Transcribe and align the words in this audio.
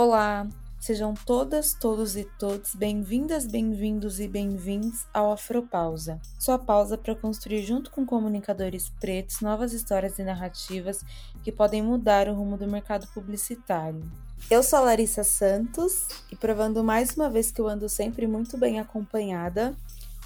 Olá, 0.00 0.46
sejam 0.78 1.12
todas, 1.12 1.74
todos 1.74 2.14
e 2.14 2.22
todos 2.38 2.72
bem-vindas, 2.76 3.44
bem-vindos 3.44 4.20
e 4.20 4.28
bem-vindos 4.28 5.04
ao 5.12 5.32
Afropausa, 5.32 6.20
sua 6.38 6.56
pausa 6.56 6.96
para 6.96 7.16
construir 7.16 7.64
junto 7.64 7.90
com 7.90 8.06
comunicadores 8.06 8.92
pretos 9.00 9.40
novas 9.40 9.72
histórias 9.72 10.16
e 10.20 10.22
narrativas 10.22 11.04
que 11.42 11.50
podem 11.50 11.82
mudar 11.82 12.28
o 12.28 12.34
rumo 12.34 12.56
do 12.56 12.68
mercado 12.68 13.08
publicitário. 13.08 14.08
Eu 14.48 14.62
sou 14.62 14.78
a 14.78 14.82
Larissa 14.82 15.24
Santos 15.24 16.06
e 16.30 16.36
provando 16.36 16.84
mais 16.84 17.16
uma 17.16 17.28
vez 17.28 17.50
que 17.50 17.60
eu 17.60 17.66
ando 17.66 17.88
sempre 17.88 18.24
muito 18.28 18.56
bem 18.56 18.78
acompanhada, 18.78 19.74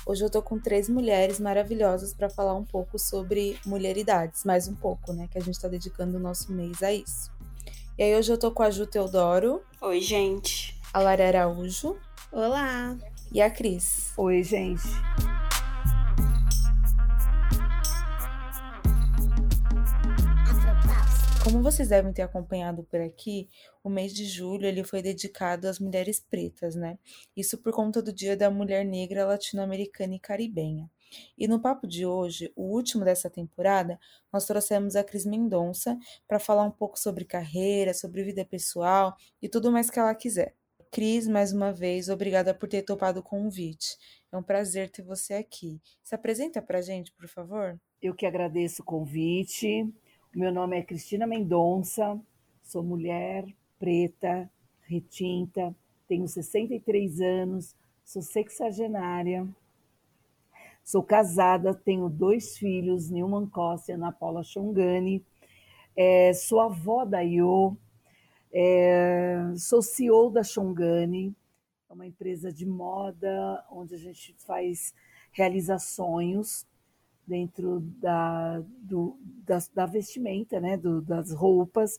hoje 0.05 0.23
eu 0.23 0.29
tô 0.29 0.43
com 0.43 0.59
três 0.59 0.87
mulheres 0.87 1.41
maravilhosas 1.41 2.13
para 2.13 2.29
falar 2.29 2.55
um 2.55 2.65
pouco 2.65 2.99
sobre 2.99 3.59
mulheridades, 3.65 4.45
mais 4.45 4.69
um 4.69 4.75
pouco, 4.75 5.15
né, 5.15 5.29
que 5.33 5.39
a 5.39 5.43
gente 5.43 5.55
está 5.55 5.67
dedicando 5.67 6.19
o 6.19 6.21
nosso 6.21 6.53
mês 6.53 6.83
a 6.83 6.93
isso. 6.93 7.33
E 7.99 8.03
aí 8.03 8.17
hoje 8.17 8.33
eu 8.33 8.39
tô 8.39 8.51
com 8.51 8.63
a 8.63 8.71
Ju 8.71 8.87
Teodoro. 8.87 9.63
Oi, 9.83 10.01
gente. 10.01 10.81
A 10.95 10.99
Lara 10.99 11.29
Araújo. 11.29 11.99
Olá. 12.33 12.97
E 13.31 13.39
a 13.43 13.51
Cris. 13.51 14.15
Oi, 14.17 14.43
gente. 14.43 14.83
Como 21.45 21.63
vocês 21.63 21.91
devem 21.91 22.15
ter 22.15 22.23
acompanhado 22.23 22.83
por 22.85 22.99
aqui, 22.99 23.51
o 23.85 23.91
mês 23.91 24.15
de 24.15 24.25
julho 24.25 24.65
ele 24.65 24.83
foi 24.83 25.03
dedicado 25.03 25.69
às 25.69 25.79
mulheres 25.79 26.19
pretas, 26.19 26.75
né? 26.75 26.99
Isso 27.37 27.59
por 27.59 27.75
conta 27.75 28.01
do 28.01 28.11
Dia 28.11 28.35
da 28.35 28.51
Mulher 28.51 28.87
Negra 28.87 29.27
Latino-Americana 29.27 30.15
e 30.15 30.19
Caribenha. 30.19 30.91
E 31.37 31.47
no 31.49 31.61
papo 31.61 31.87
de 31.87 32.07
hoje, 32.07 32.53
o 32.57 32.63
último 32.63 33.05
dessa 33.05 33.31
temporada, 33.31 33.99
nós 34.33 34.47
trouxemos 34.47 34.97
a 34.97 35.05
Cris 35.05 35.27
Mendonça 35.27 35.99
para 36.27 36.39
falar 36.39 36.65
um 36.65 36.71
pouco 36.71 36.99
sobre 36.99 37.25
carreira, 37.25 37.95
sobre 37.95 38.25
vida 38.25 38.45
pessoal 38.45 39.17
e 39.41 39.49
tudo 39.49 39.71
mais 39.71 39.91
que 39.91 39.99
ela 39.99 40.15
quiser. 40.15 40.55
Cris, 40.91 41.27
mais 41.27 41.53
uma 41.53 41.73
vez, 41.73 42.09
obrigada 42.09 42.55
por 42.55 42.69
ter 42.69 42.83
topado 42.83 43.21
o 43.21 43.23
convite. 43.23 43.97
É 44.31 44.37
um 44.37 44.43
prazer 44.43 44.91
ter 44.91 45.03
você 45.03 45.35
aqui. 45.35 45.81
Se 46.03 46.15
apresenta 46.15 46.61
para 46.61 46.79
a 46.79 46.83
gente, 46.83 47.13
por 47.13 47.27
favor. 47.29 47.81
Eu 48.01 48.15
que 48.15 48.27
agradeço 48.27 48.83
o 48.83 48.85
convite. 48.85 49.83
O 50.35 50.39
meu 50.39 50.53
nome 50.53 50.79
é 50.79 50.83
Cristina 50.83 51.27
Mendonça, 51.27 52.21
sou 52.63 52.83
mulher 52.83 53.45
preta, 53.79 54.51
retinta, 54.83 55.75
tenho 56.07 56.29
63 56.29 57.21
anos, 57.21 57.75
sou 58.05 58.23
sexagenária, 58.23 59.49
sou 60.85 61.03
casada, 61.03 61.75
tenho 61.75 62.09
dois 62.09 62.57
filhos, 62.59 63.11
Nilman 63.11 63.47
Costa 63.47 63.93
e 63.93 63.95
Ana 63.95 64.13
Paula 64.13 64.43
Chongani, 64.43 65.25
é, 65.97 66.33
sou 66.33 66.61
avó 66.61 67.05
da 67.05 67.21
Iô, 67.21 67.77
é, 68.53 69.53
sou 69.57 69.83
CEO 69.83 70.31
da 70.31 70.43
Chongani, 70.43 71.35
é 71.89 71.93
uma 71.93 72.07
empresa 72.07 72.53
de 72.53 72.67
moda 72.67 73.65
onde 73.71 73.95
a 73.95 73.99
gente 73.99 74.35
faz 74.39 74.95
realiza 75.33 75.79
sonhos 75.79 76.67
dentro 77.27 77.81
da, 77.81 78.63
do, 78.79 79.17
da, 79.45 79.59
da 79.75 79.87
vestimenta, 79.87 80.61
né, 80.61 80.77
do, 80.77 81.01
das 81.01 81.33
roupas. 81.33 81.99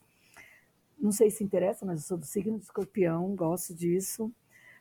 Não 0.98 1.12
sei 1.12 1.30
se 1.30 1.44
interessa, 1.44 1.86
mas 1.86 2.02
eu 2.02 2.08
sou 2.08 2.18
do 2.18 2.26
signo 2.26 2.58
de 2.58 2.66
escorpião, 2.66 3.36
gosto 3.36 3.74
disso. 3.74 4.32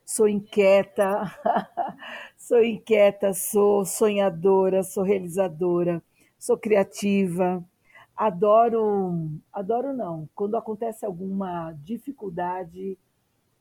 Sou 0.04 0.28
inquieta, 0.28 1.32
sou 2.36 2.62
inquieta, 2.62 3.32
sou 3.32 3.84
sonhadora, 3.84 4.82
sou 4.82 5.02
realizadora, 5.02 6.02
sou 6.38 6.56
criativa. 6.56 7.64
Adoro, 8.16 9.30
adoro 9.52 9.92
não. 9.92 10.28
Quando 10.34 10.56
acontece 10.56 11.04
alguma 11.06 11.72
dificuldade, 11.82 12.98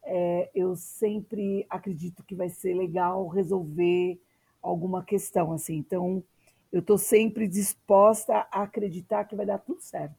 é, 0.03 0.49
eu 0.53 0.75
sempre 0.75 1.65
acredito 1.69 2.23
que 2.23 2.35
vai 2.35 2.49
ser 2.49 2.73
legal 2.73 3.27
resolver 3.27 4.19
alguma 4.61 5.03
questão 5.03 5.53
assim. 5.53 5.77
Então, 5.77 6.23
eu 6.71 6.79
estou 6.79 6.97
sempre 6.97 7.47
disposta 7.47 8.47
a 8.51 8.63
acreditar 8.63 9.25
que 9.25 9.35
vai 9.35 9.45
dar 9.45 9.59
tudo 9.59 9.81
certo. 9.81 10.15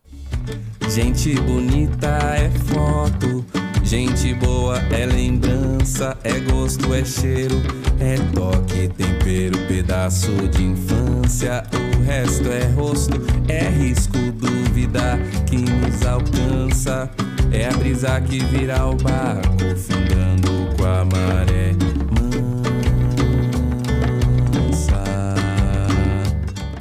Gente 0.90 1.34
bonita 1.34 2.08
é 2.36 2.50
foto, 2.50 3.61
gente 3.92 4.32
boa 4.32 4.78
é 4.90 5.04
lembrança, 5.04 6.16
é 6.24 6.40
gosto, 6.40 6.94
é 6.94 7.04
cheiro, 7.04 7.56
é 8.00 8.16
toque, 8.34 8.88
tempero, 8.88 9.58
pedaço 9.68 10.32
de 10.48 10.62
infância. 10.64 11.62
O 11.74 12.02
resto 12.02 12.48
é 12.50 12.64
rosto, 12.68 13.20
é 13.50 13.68
risco, 13.68 14.16
dúvida 14.16 15.18
que 15.46 15.58
nos 15.58 16.06
alcança. 16.06 17.10
É 17.52 17.68
a 17.68 17.72
brisa 17.72 18.18
que 18.22 18.42
vira 18.46 18.82
o 18.86 18.96
barco, 18.96 19.76
fundando 19.76 20.74
com 20.74 20.86
a 20.86 21.04
maré. 21.04 21.72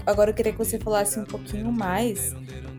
Agora 0.05 0.29
eu 0.29 0.33
queria 0.33 0.53
que 0.53 0.57
você 0.57 0.79
falasse 0.79 1.19
um 1.19 1.25
pouquinho 1.25 1.73
mais 1.73 2.33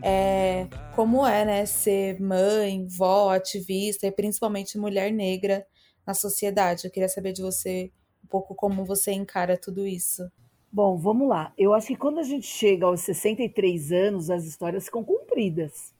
é, 0.05 0.67
como 0.93 1.25
é, 1.25 1.45
né, 1.45 1.65
ser 1.65 2.19
mãe, 2.19 2.85
vó, 2.89 3.29
ativista 3.29 4.05
e 4.05 4.11
principalmente 4.11 4.77
mulher 4.77 5.09
negra 5.13 5.65
na 6.05 6.13
sociedade. 6.13 6.83
Eu 6.83 6.91
queria 6.91 7.07
saber 7.07 7.31
de 7.31 7.41
você 7.41 7.89
um 8.21 8.27
pouco 8.27 8.53
como 8.53 8.83
você 8.83 9.13
encara 9.13 9.57
tudo 9.57 9.87
isso. 9.87 10.29
Bom, 10.69 10.97
vamos 10.97 11.29
lá. 11.29 11.53
Eu 11.57 11.73
acho 11.73 11.87
que 11.87 11.95
quando 11.95 12.19
a 12.19 12.23
gente 12.23 12.45
chega 12.45 12.85
aos 12.85 12.99
63 12.99 13.93
anos, 13.93 14.29
as 14.29 14.43
histórias 14.43 14.85
ficam 14.85 15.05
cumpridas. 15.05 15.93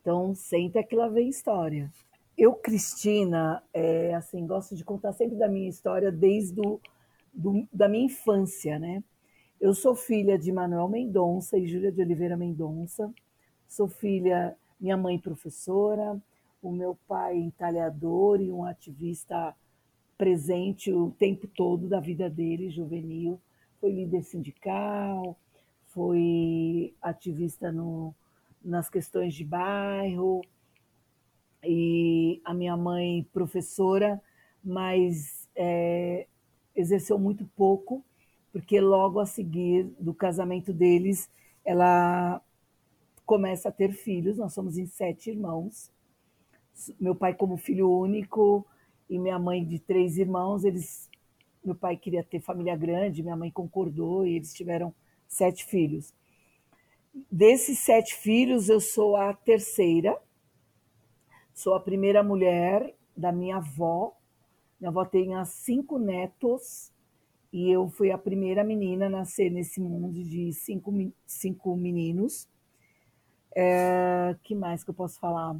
Então, 0.00 0.34
senta 0.34 0.82
que 0.82 0.96
lá 0.96 1.08
vem 1.08 1.28
história. 1.28 1.92
Eu, 2.38 2.54
Cristina, 2.54 3.62
é, 3.74 4.14
assim, 4.14 4.46
gosto 4.46 4.74
de 4.74 4.82
contar 4.82 5.12
sempre 5.12 5.36
da 5.36 5.46
minha 5.46 5.68
história 5.68 6.10
desde 6.10 6.54
do, 6.54 6.80
do, 7.34 7.68
da 7.70 7.86
minha 7.86 8.06
infância, 8.06 8.78
né? 8.78 9.04
Eu 9.60 9.74
sou 9.74 9.94
filha 9.94 10.38
de 10.38 10.50
Manuel 10.50 10.88
Mendonça 10.88 11.58
e 11.58 11.66
Júlia 11.66 11.92
de 11.92 12.00
Oliveira 12.00 12.36
Mendonça. 12.36 13.12
Sou 13.72 13.88
filha, 13.88 14.54
minha 14.78 14.98
mãe 14.98 15.18
professora, 15.18 16.20
o 16.62 16.70
meu 16.70 16.94
pai 17.08 17.38
entalhador 17.38 18.38
e 18.38 18.52
um 18.52 18.66
ativista 18.66 19.56
presente 20.18 20.92
o 20.92 21.10
tempo 21.12 21.46
todo 21.46 21.88
da 21.88 21.98
vida 21.98 22.28
dele, 22.28 22.68
juvenil. 22.68 23.40
Foi 23.80 23.90
líder 23.90 24.24
sindical, 24.24 25.38
foi 25.86 26.92
ativista 27.00 27.72
no, 27.72 28.14
nas 28.62 28.90
questões 28.90 29.34
de 29.34 29.42
bairro, 29.42 30.42
e 31.64 32.42
a 32.44 32.52
minha 32.52 32.76
mãe 32.76 33.26
professora, 33.32 34.20
mas 34.62 35.48
é, 35.56 36.26
exerceu 36.76 37.18
muito 37.18 37.46
pouco 37.56 38.04
porque 38.52 38.78
logo 38.82 39.18
a 39.18 39.24
seguir 39.24 39.84
do 39.98 40.12
casamento 40.12 40.74
deles, 40.74 41.30
ela 41.64 42.42
começa 43.24 43.68
a 43.68 43.72
ter 43.72 43.92
filhos. 43.92 44.38
Nós 44.38 44.52
somos 44.52 44.76
em 44.78 44.86
sete 44.86 45.30
irmãos. 45.30 45.90
Meu 46.98 47.14
pai 47.14 47.34
como 47.34 47.56
filho 47.56 47.90
único 47.90 48.66
e 49.08 49.18
minha 49.18 49.38
mãe 49.38 49.64
de 49.64 49.78
três 49.78 50.18
irmãos. 50.18 50.64
Eles, 50.64 51.08
meu 51.64 51.74
pai 51.74 51.96
queria 51.96 52.24
ter 52.24 52.40
família 52.40 52.76
grande, 52.76 53.22
minha 53.22 53.36
mãe 53.36 53.50
concordou 53.50 54.26
e 54.26 54.36
eles 54.36 54.52
tiveram 54.52 54.94
sete 55.28 55.64
filhos. 55.64 56.14
Desses 57.30 57.78
sete 57.78 58.14
filhos, 58.14 58.68
eu 58.68 58.80
sou 58.80 59.16
a 59.16 59.34
terceira. 59.34 60.18
Sou 61.52 61.74
a 61.74 61.80
primeira 61.80 62.22
mulher 62.22 62.94
da 63.16 63.30
minha 63.30 63.56
avó. 63.56 64.16
Minha 64.80 64.90
avó 64.90 65.04
tem 65.04 65.32
cinco 65.44 65.98
netos 65.98 66.90
e 67.52 67.70
eu 67.70 67.88
fui 67.90 68.10
a 68.10 68.16
primeira 68.16 68.64
menina 68.64 69.06
a 69.06 69.10
nascer 69.10 69.50
nesse 69.50 69.78
mundo 69.78 70.24
de 70.24 70.52
cinco, 70.54 70.92
cinco 71.26 71.76
meninos. 71.76 72.48
É, 73.54 74.34
que 74.42 74.54
mais 74.54 74.82
que 74.82 74.90
eu 74.90 74.94
posso 74.94 75.18
falar? 75.18 75.56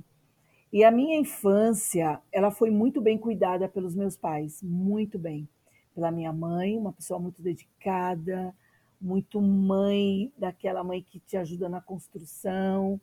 E 0.72 0.84
a 0.84 0.91
minha 0.91 1.19
infância, 1.19 2.21
ela 2.33 2.50
foi 2.50 2.71
muito 2.71 3.00
bem 3.00 3.18
cuidada 3.18 3.68
pelos 3.68 3.94
meus 3.94 4.16
pais, 4.16 4.62
muito 4.62 5.18
bem. 5.18 5.47
Pela 5.94 6.10
minha 6.10 6.33
mãe, 6.33 6.78
uma 6.78 6.92
pessoa 6.92 7.21
muito 7.21 7.42
dedicada, 7.42 8.54
muito 8.98 9.41
mãe, 9.41 10.33
daquela 10.39 10.83
mãe 10.83 11.04
que 11.06 11.21
te 11.21 11.36
ajuda 11.36 11.68
na 11.68 11.80
construção 11.80 12.98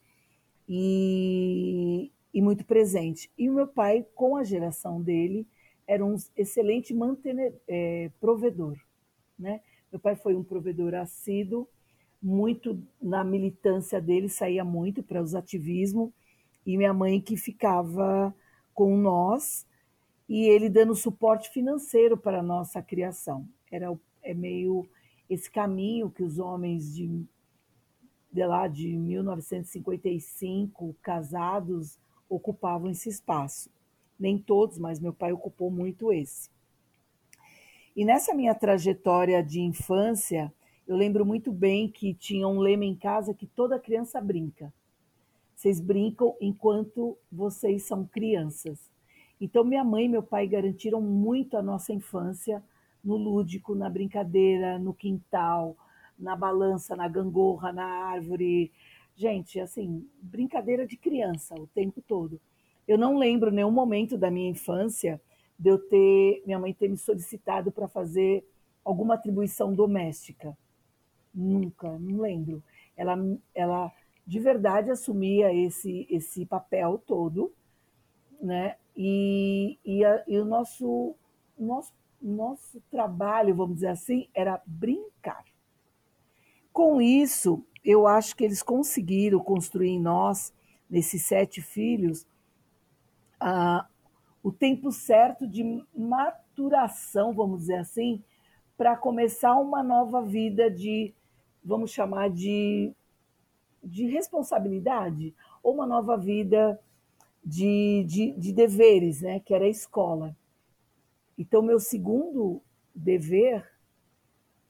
e, 0.68 2.12
e 2.33 2.42
muito 2.42 2.65
presente. 2.65 3.30
E 3.38 3.50
o 3.50 3.53
meu 3.53 3.68
pai, 3.68 4.03
com 4.15 4.35
a 4.35 4.44
geração 4.44 5.00
dele, 5.00 5.47
era 5.85 6.03
um 6.03 6.15
excelente 6.35 6.94
mantener, 6.94 7.53
é, 7.68 8.09
provedor. 8.19 8.77
Né? 9.38 9.62
Meu 9.92 10.00
pai 10.00 10.15
foi 10.15 10.35
um 10.35 10.44
provedor 10.44 10.95
assíduo, 10.95 11.68
muito 12.21 12.81
na 13.01 13.24
militância 13.24 14.01
dele, 14.01 14.27
saía 14.27 14.63
muito 14.63 15.01
para 15.01 15.21
os 15.21 15.33
ativismos, 15.36 16.12
e 16.66 16.77
minha 16.77 16.94
mãe 16.94 17.21
que 17.21 17.38
ficava 17.38 18.36
com 18.74 18.98
nós, 18.98 19.66
e 20.27 20.45
ele 20.45 20.69
dando 20.69 20.95
suporte 20.95 21.50
financeiro 21.50 22.18
para 22.18 22.39
a 22.39 22.44
nossa 22.44 22.81
criação. 22.81 23.48
Era 23.71 23.98
é 24.21 24.33
meio 24.33 24.88
esse 25.30 25.50
caminho 25.50 26.10
que 26.12 26.24
os 26.24 26.39
homens 26.39 26.94
de, 26.94 27.25
de 28.31 28.45
lá 28.45 28.68
de 28.68 28.98
1955, 28.98 30.95
casados, 31.01 31.98
ocupavam 32.27 32.92
esse 32.92 33.10
espaço 33.10 33.71
nem 34.19 34.38
todos, 34.38 34.77
mas 34.77 35.00
meu 35.00 35.13
pai 35.13 35.31
ocupou 35.31 35.71
muito 35.71 36.12
esse. 36.12 36.50
E 37.95 38.04
nessa 38.04 38.33
minha 38.33 38.54
trajetória 38.54 39.42
de 39.42 39.62
infância, 39.62 40.54
eu 40.89 40.97
lembro 40.97 41.24
muito 41.24 41.51
bem 41.51 41.88
que 41.88 42.15
tinha 42.15 42.47
um 42.47 42.59
lema 42.59 42.83
em 42.83 42.95
casa 42.95 43.31
que 43.31 43.45
toda 43.45 43.77
criança 43.77 44.19
brinca. 44.19 44.74
Vocês 45.56 45.80
brincam 45.80 46.36
enquanto 46.41 47.15
vocês 47.31 47.83
são 47.83 48.07
crianças. 48.07 48.89
Então, 49.39 49.63
minha 49.63 49.83
mãe 49.83 50.06
e 50.06 50.09
meu 50.09 50.24
pai 50.24 50.47
garantiram 50.47 51.00
muito 51.00 51.56
a 51.56 51.62
nossa 51.62 51.94
infância 51.94 52.63
no 53.03 53.15
lúdico, 53.15 53.75
na 53.75 53.88
brincadeira, 53.88 54.80
no 54.80 54.91
quintal, 54.91 55.77
na 56.18 56.36
balança, 56.36 56.95
na 56.95 57.07
gangorra, 57.07 57.71
na 57.71 57.85
árvore. 57.85 58.71
Gente, 59.15 59.59
assim, 59.59 60.09
brincadeira 60.19 60.88
de 60.88 60.97
criança 60.97 61.53
o 61.53 61.68
tempo 61.68 62.01
todo. 62.01 62.42
Eu 62.88 62.97
não 62.97 63.15
lembro 63.15 63.51
nenhum 63.51 63.69
momento 63.69 64.18
da 64.18 64.31
minha 64.31 64.50
infância 64.50 65.21
de 65.57 65.69
eu 65.69 65.77
ter, 65.77 66.42
minha 66.47 66.57
mãe 66.57 66.74
ter 66.74 66.89
me 66.89 66.97
solicitado 66.97 67.71
para 67.71 67.88
fazer 67.88 68.44
alguma 68.83 69.13
atribuição 69.13 69.71
doméstica. 69.71 70.57
Nunca, 71.34 71.98
não 72.00 72.22
lembro. 72.22 72.64
Ela, 72.96 73.18
ela 73.54 73.92
de 74.26 74.40
verdade 74.40 74.92
assumia 74.92 75.54
esse, 75.54 76.06
esse 76.10 76.46
papel 76.46 77.02
todo, 77.06 77.52
né? 78.42 78.76
E, 78.96 79.78
e, 79.86 80.04
a, 80.04 80.24
e 80.28 80.38
o 80.38 80.46
nosso, 80.46 81.16
nosso, 81.58 81.94
nosso 82.22 82.81
trabalho, 82.92 83.56
vamos 83.56 83.76
dizer 83.76 83.88
assim, 83.88 84.28
era 84.34 84.62
brincar. 84.66 85.46
Com 86.74 87.02
isso, 87.02 87.64
eu 87.84 88.06
acho 88.06 88.36
que 88.36 88.44
eles 88.44 88.62
conseguiram 88.62 89.40
construir 89.40 89.90
em 89.90 90.00
nós, 90.00 90.54
nesses 90.90 91.24
sete 91.24 91.62
filhos, 91.62 92.28
ah, 93.40 93.88
o 94.44 94.52
tempo 94.52 94.92
certo 94.92 95.48
de 95.48 95.84
maturação, 95.96 97.34
vamos 97.34 97.62
dizer 97.62 97.78
assim, 97.78 98.22
para 98.78 98.96
começar 98.96 99.56
uma 99.56 99.84
nova 99.84 100.22
vida 100.22 100.70
de, 100.70 101.14
vamos 101.63 101.91
chamar 101.91 102.29
de, 102.29 102.94
de 103.83 104.06
responsabilidade, 104.07 105.33
ou 105.61 105.73
uma 105.73 105.85
nova 105.85 106.17
vida 106.17 106.79
de, 107.44 108.03
de, 108.07 108.31
de 108.33 108.53
deveres, 108.53 109.21
né, 109.21 109.39
que 109.39 109.53
era 109.53 109.65
a 109.65 109.69
escola. 109.69 110.35
Então, 111.38 111.61
meu 111.61 111.79
segundo 111.79 112.61
dever 112.94 113.65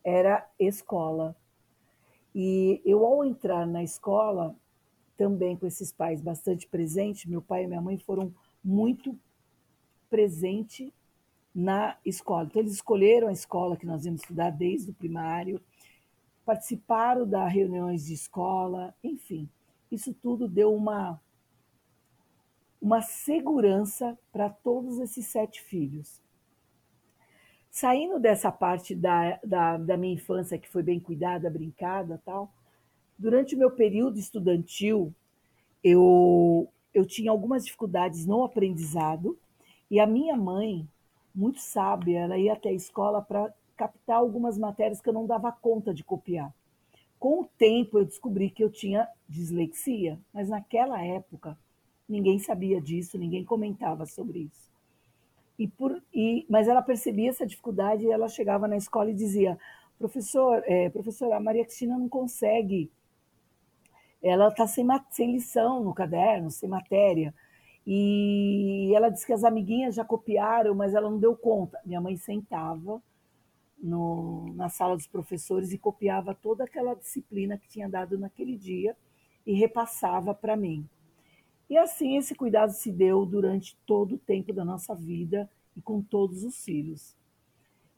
era 0.04 0.48
escola. 0.60 1.36
E 2.34 2.82
eu, 2.86 3.06
ao 3.06 3.26
entrar 3.26 3.66
na 3.66 3.84
escola, 3.84 4.56
também 5.18 5.58
com 5.58 5.66
esses 5.66 5.92
pais 5.92 6.22
bastante 6.22 6.68
presentes, 6.68 7.26
meu 7.26 7.42
pai 7.42 7.64
e 7.64 7.68
minha 7.68 7.82
mãe 7.82 7.98
foram 7.98 8.34
muito 8.64 9.18
presente 10.10 10.94
na 11.54 11.98
escola. 12.06 12.46
Então, 12.46 12.62
eles 12.62 12.74
escolheram 12.74 13.28
a 13.28 13.34
escola 13.34 13.76
que 13.76 13.86
nós 13.86 14.06
íamos 14.06 14.22
estudar 14.22 14.52
desde 14.52 14.92
o 14.92 14.94
primário, 14.94 15.60
participaram 16.50 17.28
das 17.30 17.54
reuniões 17.54 18.08
de 18.08 18.16
escola, 18.16 18.92
enfim, 19.04 19.48
isso 19.92 20.12
tudo 20.16 20.48
deu 20.48 20.74
uma, 20.74 21.22
uma 22.82 23.04
segurança 23.04 24.18
para 24.32 24.50
todos 24.50 24.98
esses 24.98 25.28
sete 25.28 25.62
filhos. 25.62 26.20
Saindo 27.70 28.20
dessa 28.20 28.52
parte 28.52 28.96
da, 28.96 29.40
da, 29.44 29.78
da 29.78 29.96
minha 29.96 30.16
infância, 30.16 30.58
que 30.58 30.68
foi 30.68 30.82
bem 30.82 31.00
cuidada, 31.00 31.52
brincada 31.52 32.20
tal, 32.26 32.52
durante 33.16 33.54
o 33.54 33.60
meu 33.60 33.70
período 33.70 34.18
estudantil, 34.18 35.14
eu, 35.84 36.68
eu 36.92 37.06
tinha 37.06 37.30
algumas 37.30 37.64
dificuldades 37.64 38.26
no 38.26 38.44
aprendizado, 38.44 39.38
e 39.88 40.00
a 40.00 40.08
minha 40.08 40.36
mãe, 40.36 40.90
muito 41.34 41.60
sábia, 41.60 42.22
ela 42.22 42.40
ia 42.40 42.54
até 42.54 42.70
a 42.70 42.74
escola 42.74 43.22
para 43.22 43.54
captar 43.80 44.18
algumas 44.18 44.58
matérias 44.58 45.00
que 45.00 45.08
eu 45.08 45.14
não 45.14 45.26
dava 45.26 45.54
conta 45.54 45.94
de 45.94 46.04
copiar. 46.04 46.54
Com 47.18 47.42
o 47.42 47.46
tempo, 47.46 47.98
eu 47.98 48.04
descobri 48.04 48.50
que 48.50 48.62
eu 48.62 48.70
tinha 48.70 49.08
dislexia, 49.28 50.20
mas 50.34 50.50
naquela 50.50 51.02
época 51.02 51.58
ninguém 52.08 52.40
sabia 52.40 52.82
disso, 52.82 53.18
ninguém 53.18 53.46
comentava 53.46 54.06
sobre 54.06 54.40
isso. 54.40 54.70
E 55.58 55.66
por, 55.66 56.04
e, 56.14 56.46
mas 56.50 56.68
ela 56.68 56.82
percebia 56.82 57.30
essa 57.30 57.46
dificuldade 57.46 58.04
e 58.04 58.12
ela 58.12 58.28
chegava 58.28 58.68
na 58.68 58.76
escola 58.76 59.12
e 59.12 59.14
dizia: 59.14 59.58
professor, 59.98 60.62
é, 60.66 60.90
professora, 60.90 61.38
a 61.38 61.40
Maria 61.40 61.64
Cristina 61.64 61.98
não 61.98 62.10
consegue, 62.10 62.92
ela 64.22 64.50
está 64.50 64.68
sem, 64.68 64.86
sem 65.10 65.32
lição 65.32 65.82
no 65.84 65.94
caderno, 65.94 66.52
sem 66.52 66.68
matéria. 66.68 67.34
E 67.88 68.92
ela 68.94 69.10
disse 69.10 69.26
que 69.26 69.34
as 69.34 69.46
amiguinhas 69.46 69.96
já 69.96 70.04
copiaram, 70.04 70.76
mas 70.76 70.94
ela 70.94 71.10
não 71.10 71.18
deu 71.18 71.36
conta. 71.36 71.80
Minha 71.86 72.02
mãe 72.02 72.18
sentava 72.18 73.02
no, 73.82 74.54
na 74.54 74.70
sala 74.70 74.96
dos 74.96 75.08
professores 75.08 75.72
e 75.72 75.78
copiava 75.78 76.34
toda 76.34 76.64
aquela 76.64 76.94
disciplina 76.94 77.58
que 77.58 77.68
tinha 77.68 77.90
dado 77.90 78.18
naquele 78.18 78.58
dia 78.58 78.96
e 79.46 79.54
repassava 79.54 80.34
para 80.34 80.56
mim. 80.56 80.88
E 81.70 81.78
assim 81.78 82.18
esse 82.18 82.36
cuidado 82.36 82.72
se 82.72 82.92
deu 82.92 83.26
durante 83.26 83.78
todo 83.86 84.16
o 84.16 84.20
tempo 84.20 84.52
da 84.52 84.66
nossa 84.66 84.96
vida 84.96 85.50
e 85.76 85.82
com 85.82 86.02
todos 86.02 86.44
os 86.44 86.64
filhos. 86.64 87.16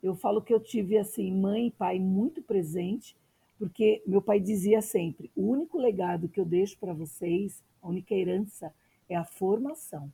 Eu 0.04 0.16
falo 0.16 0.42
que 0.42 0.54
eu 0.54 0.60
tive 0.60 0.98
assim 0.98 1.31
mãe 1.31 1.68
e 1.68 1.72
pai 1.72 2.00
muito 2.00 2.42
presente, 2.42 3.16
porque 3.57 4.01
meu 4.06 4.22
pai 4.22 4.39
dizia 4.39 4.81
sempre: 4.81 5.31
o 5.36 5.44
único 5.48 5.77
legado 5.77 6.27
que 6.27 6.39
eu 6.39 6.45
deixo 6.45 6.77
para 6.80 6.94
vocês, 6.94 7.63
a 7.81 7.88
única 7.88 8.13
herança 8.13 8.74
é 9.07 9.16
a 9.16 9.24
formação. 9.24 10.12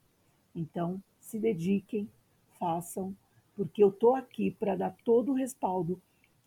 Então, 0.53 1.01
se 1.19 1.39
dediquem, 1.39 2.09
façam, 2.59 3.15
porque 3.57 3.83
eu 3.83 3.89
estou 3.89 4.15
aqui 4.15 4.51
para 4.51 4.75
dar 4.75 4.95
todo 5.03 5.31
o 5.31 5.35
respaldo 5.35 5.99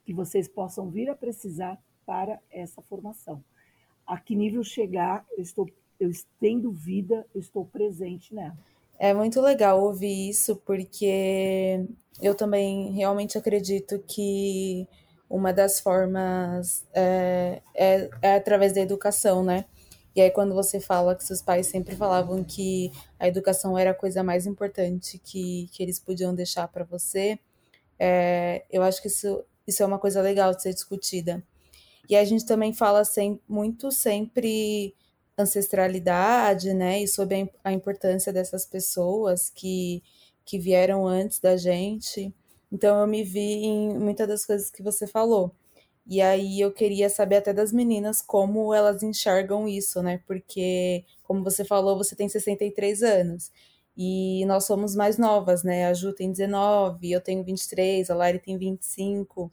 que 0.07 0.15
vocês 0.15 0.49
possam 0.49 0.89
vir 0.89 1.11
a 1.11 1.15
precisar 1.15 1.77
para 2.07 2.41
essa 2.51 2.81
formação. 2.83 3.43
A 4.07 4.19
que 4.19 4.35
nível 4.35 4.63
chegar, 4.63 5.27
eu 5.37 5.43
estou 5.43 5.69
eu 5.99 6.11
tendo 6.41 6.73
vida, 6.73 7.27
eu 7.35 7.41
estou 7.41 7.67
presente 7.67 8.35
nela. 8.35 8.57
É 8.99 9.13
muito 9.13 9.41
legal 9.41 9.83
ouvir 9.83 10.31
isso, 10.31 10.57
porque 10.65 11.87
eu 12.23 12.35
também 12.35 12.93
realmente 12.93 13.37
acredito 13.37 13.99
que 14.07 14.87
uma 15.29 15.53
das 15.53 15.79
formas 15.79 16.87
é, 16.93 17.61
é, 17.75 18.11
é 18.23 18.35
através 18.35 18.75
da 18.75 18.81
educação, 18.81 19.45
né? 19.45 19.67
E 20.15 20.21
aí, 20.21 20.31
quando 20.31 20.55
você 20.55 20.81
fala 20.81 21.15
que 21.15 21.25
seus 21.25 21.41
pais 21.41 21.67
sempre 21.67 21.95
falavam 21.95 22.43
que 22.43 22.91
a 23.19 23.29
educação 23.29 23.79
era 23.79 23.91
a 23.91 23.95
coisa 23.95 24.23
mais 24.23 24.47
importante 24.47 25.19
que, 25.19 25.69
que 25.73 25.83
eles 25.83 25.99
podiam 25.99 26.35
deixar 26.35 26.67
para 26.69 26.85
você, 26.85 27.39
é, 27.99 28.65
eu 28.71 28.83
acho 28.83 29.01
que 29.01 29.09
isso, 29.09 29.45
isso 29.67 29.83
é 29.83 29.87
uma 29.87 29.99
coisa 29.99 30.21
legal 30.21 30.53
de 30.55 30.63
ser 30.63 30.75
discutida. 30.75 31.43
E 32.09 32.17
a 32.17 32.25
gente 32.25 32.45
também 32.45 32.73
fala 32.73 33.05
sem, 33.05 33.41
muito 33.49 33.93
sempre 33.93 34.97
ancestralidade, 35.39 36.75
né? 36.75 37.03
E 37.03 37.09
sobre 37.09 37.51
a 37.63 37.73
importância 37.73 38.33
dessas 38.33 38.67
pessoas 38.67 39.49
que, 39.49 40.03
que 40.45 40.59
vieram 40.59 41.07
antes 41.07 41.39
da 41.39 41.57
gente. 41.57 42.35
Então, 42.73 43.01
eu 43.01 43.07
me 43.07 43.23
vi 43.23 43.65
em 43.65 43.99
muitas 43.99 44.27
das 44.27 44.45
coisas 44.45 44.71
que 44.71 44.83
você 44.83 45.07
falou. 45.07 45.55
E 46.11 46.21
aí 46.23 46.61
eu 46.61 46.73
queria 46.73 47.11
saber 47.11 47.37
até 47.39 47.55
das 47.55 47.73
meninas 47.73 48.23
como 48.23 48.75
elas 48.75 49.03
enxergam 49.05 49.69
isso, 49.69 50.03
né? 50.03 50.21
Porque, 50.27 51.05
como 51.25 51.45
você 51.45 51.65
falou, 51.65 51.97
você 51.99 52.17
tem 52.17 52.29
63 52.29 53.03
anos. 53.05 53.53
E 53.97 54.45
nós 54.47 54.67
somos 54.67 54.97
mais 54.97 55.19
novas, 55.19 55.65
né? 55.65 55.87
A 55.87 55.95
Ju 55.95 56.13
tem 56.15 56.33
19, 56.33 57.13
eu 57.13 57.21
tenho 57.23 57.45
23, 57.45 58.11
a 58.11 58.17
Lari 58.17 58.41
tem 58.41 58.59
25. 58.59 59.53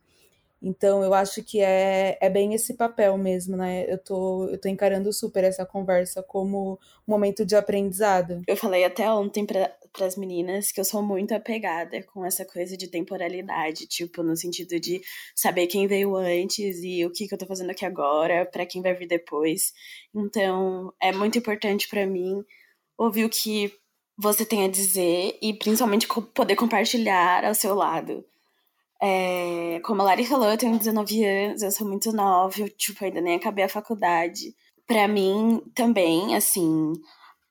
Então, 0.62 1.04
eu 1.04 1.14
acho 1.14 1.44
que 1.44 1.60
é, 1.62 2.18
é 2.20 2.30
bem 2.30 2.54
esse 2.54 2.74
papel 2.74 3.18
mesmo, 3.18 3.56
né? 3.56 3.86
Eu 3.92 3.98
tô, 3.98 4.46
eu 4.50 4.58
tô 4.60 4.68
encarando 4.68 5.14
super 5.14 5.44
essa 5.44 5.66
conversa 5.66 6.24
como 6.24 6.80
um 7.08 7.12
momento 7.12 7.46
de 7.46 7.56
aprendizado. 7.56 8.42
Eu 8.48 8.58
falei 8.58 8.84
até 8.84 9.10
ontem 9.12 9.46
para 9.46 9.72
as 10.02 10.16
meninas 10.16 10.72
que 10.72 10.80
eu 10.80 10.86
sou 10.86 11.04
muito 11.04 11.34
apegada 11.34 12.02
com 12.04 12.26
essa 12.26 12.44
coisa 12.44 12.76
de 12.76 12.88
temporalidade, 12.88 13.86
tipo, 13.88 14.24
no 14.24 14.36
sentido 14.36 14.80
de 14.80 15.02
saber 15.36 15.68
quem 15.68 15.88
veio 15.88 16.16
antes 16.16 16.82
e 16.84 17.06
o 17.06 17.12
que, 17.12 17.28
que 17.28 17.34
eu 17.34 17.38
tô 17.38 17.46
fazendo 17.46 17.70
aqui 17.70 17.86
agora, 17.86 18.46
para 18.46 18.66
quem 18.66 18.82
vai 18.82 18.96
vir 18.96 19.08
depois. 19.08 19.74
Então, 20.14 20.92
é 21.00 21.12
muito 21.12 21.38
importante 21.38 21.88
para 21.88 22.06
mim 22.08 22.44
ouvir 22.98 23.26
o 23.26 23.30
que 23.30 23.72
você 24.18 24.44
tem 24.44 24.66
a 24.66 24.68
dizer 24.68 25.38
e 25.40 25.54
principalmente 25.54 26.08
poder 26.34 26.56
compartilhar 26.56 27.46
ao 27.46 27.54
seu 27.54 27.76
lado. 27.76 28.26
É, 29.02 29.80
como 29.84 30.02
a 30.02 30.06
Lari 30.06 30.26
falou, 30.26 30.50
eu 30.50 30.58
tenho 30.58 30.78
19 30.78 31.24
anos, 31.24 31.62
eu 31.62 31.72
sou 31.72 31.88
muito 31.88 32.12
nova, 32.12 32.60
eu, 32.60 32.70
tipo, 32.70 33.04
ainda 33.04 33.22
nem 33.22 33.36
acabei 33.36 33.64
a 33.64 33.70
faculdade. 33.70 34.56
Para 34.88 35.08
mim, 35.08 35.62
também, 35.76 36.36
assim, 36.36 36.94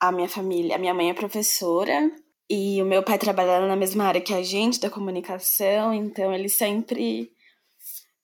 a 0.00 0.10
minha 0.10 0.28
família, 0.28 0.76
a 0.76 0.78
minha 0.78 0.94
mãe 0.94 1.10
é 1.10 1.14
professora 1.14 2.10
e 2.50 2.82
o 2.82 2.86
meu 2.86 3.02
pai 3.02 3.18
trabalha 3.18 3.66
na 3.66 3.76
mesma 3.76 4.04
área 4.04 4.20
que 4.20 4.34
a 4.34 4.42
gente, 4.42 4.80
da 4.80 4.90
comunicação, 4.90 5.92
então 5.92 6.32
eles 6.32 6.56
sempre 6.56 7.30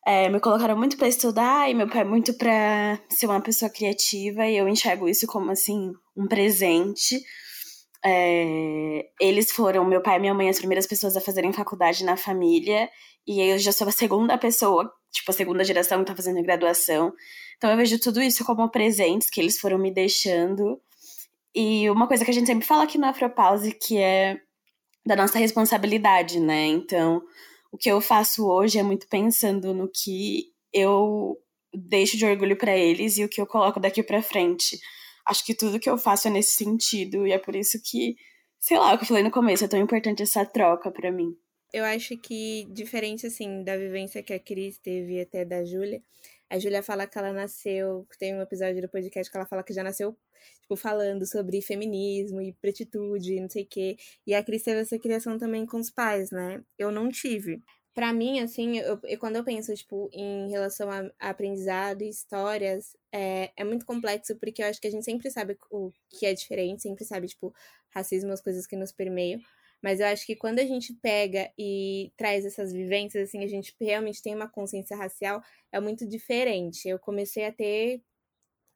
é, 0.07 0.29
me 0.29 0.41
colocaram 0.41 0.77
muito 0.77 0.97
para 0.97 1.09
estudar 1.09 1.71
e 1.71 1.75
meu 1.75 1.89
pai 1.89 2.05
muito 2.05 2.35
para 2.35 2.99
ser 3.09 3.27
uma 3.27 3.41
pessoa 3.41 3.71
criativa 3.71 4.47
e 4.47 4.57
eu 4.57 4.69
enxergo 4.69 5.09
isso 5.09 5.27
como, 5.27 5.51
assim, 5.51 5.93
um 6.17 6.27
presente 6.27 7.21
é, 8.05 9.09
eles 9.21 9.53
foram, 9.53 9.85
meu 9.85 10.03
pai 10.03 10.17
e 10.17 10.21
minha 10.21 10.35
mãe, 10.35 10.49
as 10.49 10.59
primeiras 10.59 10.87
pessoas 10.87 11.17
a 11.17 11.21
fazerem 11.21 11.53
faculdade 11.53 12.05
na 12.05 12.17
família, 12.17 12.91
e 13.27 13.41
eu 13.41 13.59
já 13.59 13.73
sou 13.73 13.89
a 13.89 13.93
segunda 13.93 14.37
pessoa, 14.37 14.93
tipo, 15.13 15.31
a 15.31 15.35
segunda 15.35 15.65
geração 15.65 16.01
que 16.01 16.07
tá 16.07 16.17
fazendo 16.17 16.43
graduação. 16.43 17.13
Então 17.57 17.71
eu 17.71 17.77
vejo 17.77 17.99
tudo 18.01 18.21
isso 18.21 18.45
como 18.45 18.69
presentes 18.69 19.31
que 19.31 19.41
eles 19.41 19.59
foram 19.59 19.79
me 19.79 19.93
deixando. 19.93 20.81
E 21.55 21.89
uma 21.91 22.09
coisa 22.09 22.25
que 22.25 22.31
a 22.31 22.35
gente 22.35 22.47
sempre 22.47 22.67
fala 22.67 22.85
aqui 22.85 22.99
no 22.99 23.07
Afropause, 23.07 23.73
que 23.73 23.99
é 23.99 24.41
da 25.07 25.15
nossa 25.15 25.39
responsabilidade, 25.39 26.41
né? 26.41 26.67
Então, 26.67 27.23
o 27.71 27.77
que 27.77 27.91
eu 27.91 28.01
faço 28.01 28.49
hoje 28.49 28.79
é 28.79 28.83
muito 28.83 29.07
pensando 29.09 29.73
no 29.73 29.89
que 29.89 30.47
eu 30.73 31.37
deixo 31.73 32.17
de 32.17 32.25
orgulho 32.25 32.57
para 32.57 32.77
eles 32.77 33.17
e 33.17 33.25
o 33.25 33.29
que 33.29 33.41
eu 33.41 33.47
coloco 33.47 33.81
daqui 33.81 34.03
para 34.03 34.23
frente. 34.23 34.79
Acho 35.27 35.45
que 35.45 35.55
tudo 35.55 35.79
que 35.79 35.89
eu 35.89 35.97
faço 35.97 36.29
é 36.29 36.31
nesse 36.31 36.55
sentido 36.55 37.27
e 37.27 37.33
é 37.33 37.39
por 37.39 37.55
isso 37.55 37.81
que, 37.83 38.17
sei 38.59 38.79
lá, 38.79 38.95
o 38.95 38.99
que 38.99 39.05
eu 39.05 39.09
falei 39.09 39.23
no 39.23 39.31
começo, 39.31 39.65
é 39.65 39.69
tão 39.69 39.81
importante 39.81 40.23
essa 40.23 40.45
troca 40.45 40.91
para 40.91 41.13
mim. 41.13 41.37
Eu 41.73 41.85
acho 41.85 42.17
que, 42.19 42.67
diferente, 42.71 43.27
assim, 43.27 43.65
da 43.65 43.77
vivência 43.77 44.23
que 44.23 44.33
a 44.33 44.39
Cris 44.39 44.79
teve 44.79 45.21
até 45.21 45.45
da 45.45 45.65
Júlia, 45.65 46.03
a 46.53 46.59
Júlia 46.59 46.83
fala 46.83 47.07
que 47.07 47.17
ela 47.17 47.33
nasceu, 47.33 48.07
tem 48.19 48.35
um 48.35 48.43
episódio 48.43 48.83
do 48.83 48.89
podcast 48.89 49.31
que 49.31 49.37
ela 49.39 49.47
fala 49.47 49.63
que 49.63 49.73
já 49.73 49.83
nasceu, 49.83 50.15
tipo, 50.61 50.77
falando 50.77 51.25
sobre 51.25 51.63
feminismo 51.63 52.43
e 52.43 52.53
pretitude, 52.53 53.41
não 53.41 53.49
sei 53.49 53.63
o 53.63 53.67
quê. 53.67 53.97
E 54.27 54.35
a 54.35 54.45
Cris 54.45 54.63
teve 54.63 54.81
essa 54.81 54.99
criação 54.99 55.39
também 55.39 55.65
com 55.65 55.79
os 55.79 55.91
pais, 55.91 56.31
né? 56.31 56.63
Eu 56.79 56.91
não 56.91 57.09
tive. 57.09 57.63
Para 57.95 58.13
mim, 58.13 58.41
assim, 58.41 58.79
eu, 58.79 58.99
eu, 59.05 59.19
quando 59.19 59.37
eu 59.37 59.45
penso, 59.45 59.75
tipo, 59.75 60.09
em 60.15 60.51
relação 60.51 60.91
a, 60.91 61.11
a 61.21 61.31
aprendizado 61.31 62.03
e 62.03 62.09
histórias, 62.09 62.97
é, 63.13 63.53
é 63.55 63.65
muito 63.65 63.85
complexo, 63.85 64.35
porque 64.37 64.63
eu 64.63 64.67
acho 64.67 64.81
que 64.81 64.87
a 64.87 64.91
gente 64.91 65.05
sempre 65.05 65.31
sabe 65.31 65.59
o 65.71 65.93
que 66.09 66.25
é 66.25 66.33
diferente, 66.33 66.83
sempre 66.83 67.05
sabe, 67.05 67.29
tipo, 67.29 67.55
racismo, 67.91 68.33
as 68.33 68.41
coisas 68.41 68.67
que 68.67 68.77
nos 68.77 68.93
permeiam. 68.93 69.41
Mas 69.83 70.01
eu 70.01 70.07
acho 70.07 70.25
que 70.25 70.37
quando 70.37 70.61
a 70.61 70.65
gente 70.65 70.95
pega 70.95 71.53
e 71.59 72.13
traz 72.17 72.47
essas 72.47 72.73
vivências, 72.73 73.29
assim, 73.29 73.45
a 73.45 73.49
gente 73.49 73.75
realmente 73.81 74.23
tem 74.23 74.35
uma 74.35 74.49
consciência 74.49 74.97
racial, 74.97 75.43
é 75.71 75.81
muito 75.81 76.07
diferente. 76.09 76.89
Eu 76.89 76.99
comecei 76.99 77.45
a 77.45 77.53
ter 77.53 78.01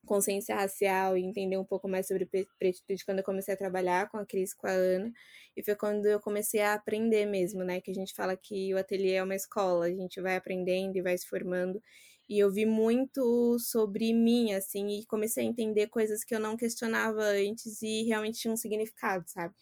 consciência 0.06 0.54
racial 0.56 1.16
e 1.18 1.24
entender 1.24 1.58
um 1.58 1.64
pouco 1.64 1.88
mais 1.88 2.06
sobre 2.06 2.26
pretitude 2.58 3.04
quando 3.04 3.18
eu 3.18 3.24
comecei 3.24 3.54
a 3.54 3.56
trabalhar 3.58 4.08
com 4.08 4.18
a 4.18 4.26
Cris, 4.26 4.54
com 4.54 4.66
a 4.66 4.70
Ana, 4.70 5.12
e 5.56 5.62
foi 5.62 5.76
quando 5.76 6.06
eu 6.06 6.20
comecei 6.20 6.60
a 6.62 6.74
aprender 6.74 7.26
mesmo, 7.26 7.64
né, 7.64 7.80
que 7.80 7.90
a 7.90 7.94
gente 7.94 8.14
fala 8.14 8.36
que 8.36 8.72
o 8.74 8.78
ateliê 8.78 9.14
é 9.14 9.22
uma 9.22 9.34
escola, 9.34 9.86
a 9.86 9.90
gente 9.90 10.20
vai 10.20 10.36
aprendendo 10.36 10.96
e 10.96 11.02
vai 11.02 11.18
se 11.18 11.26
formando, 11.28 11.82
e 12.28 12.38
eu 12.38 12.50
vi 12.50 12.66
muito 12.66 13.58
sobre 13.60 14.12
mim, 14.12 14.52
assim, 14.52 14.88
e 15.00 15.06
comecei 15.06 15.44
a 15.44 15.46
entender 15.46 15.88
coisas 15.88 16.24
que 16.24 16.34
eu 16.34 16.40
não 16.40 16.56
questionava 16.56 17.22
antes 17.22 17.82
e 17.82 18.04
realmente 18.04 18.40
tinham 18.40 18.54
um 18.54 18.56
significado, 18.56 19.24
sabe? 19.28 19.54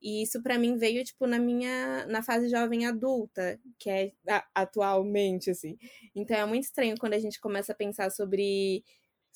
E 0.00 0.22
isso 0.22 0.42
para 0.42 0.58
mim 0.58 0.76
veio 0.76 1.02
tipo 1.04 1.26
na 1.26 1.38
minha 1.38 2.06
na 2.06 2.22
fase 2.22 2.48
jovem 2.48 2.86
adulta, 2.86 3.58
que 3.78 3.90
é 3.90 4.12
atualmente 4.54 5.50
assim. 5.50 5.76
Então 6.14 6.36
é 6.36 6.44
muito 6.46 6.64
estranho 6.64 6.96
quando 6.98 7.14
a 7.14 7.18
gente 7.18 7.40
começa 7.40 7.72
a 7.72 7.74
pensar 7.74 8.10
sobre 8.10 8.84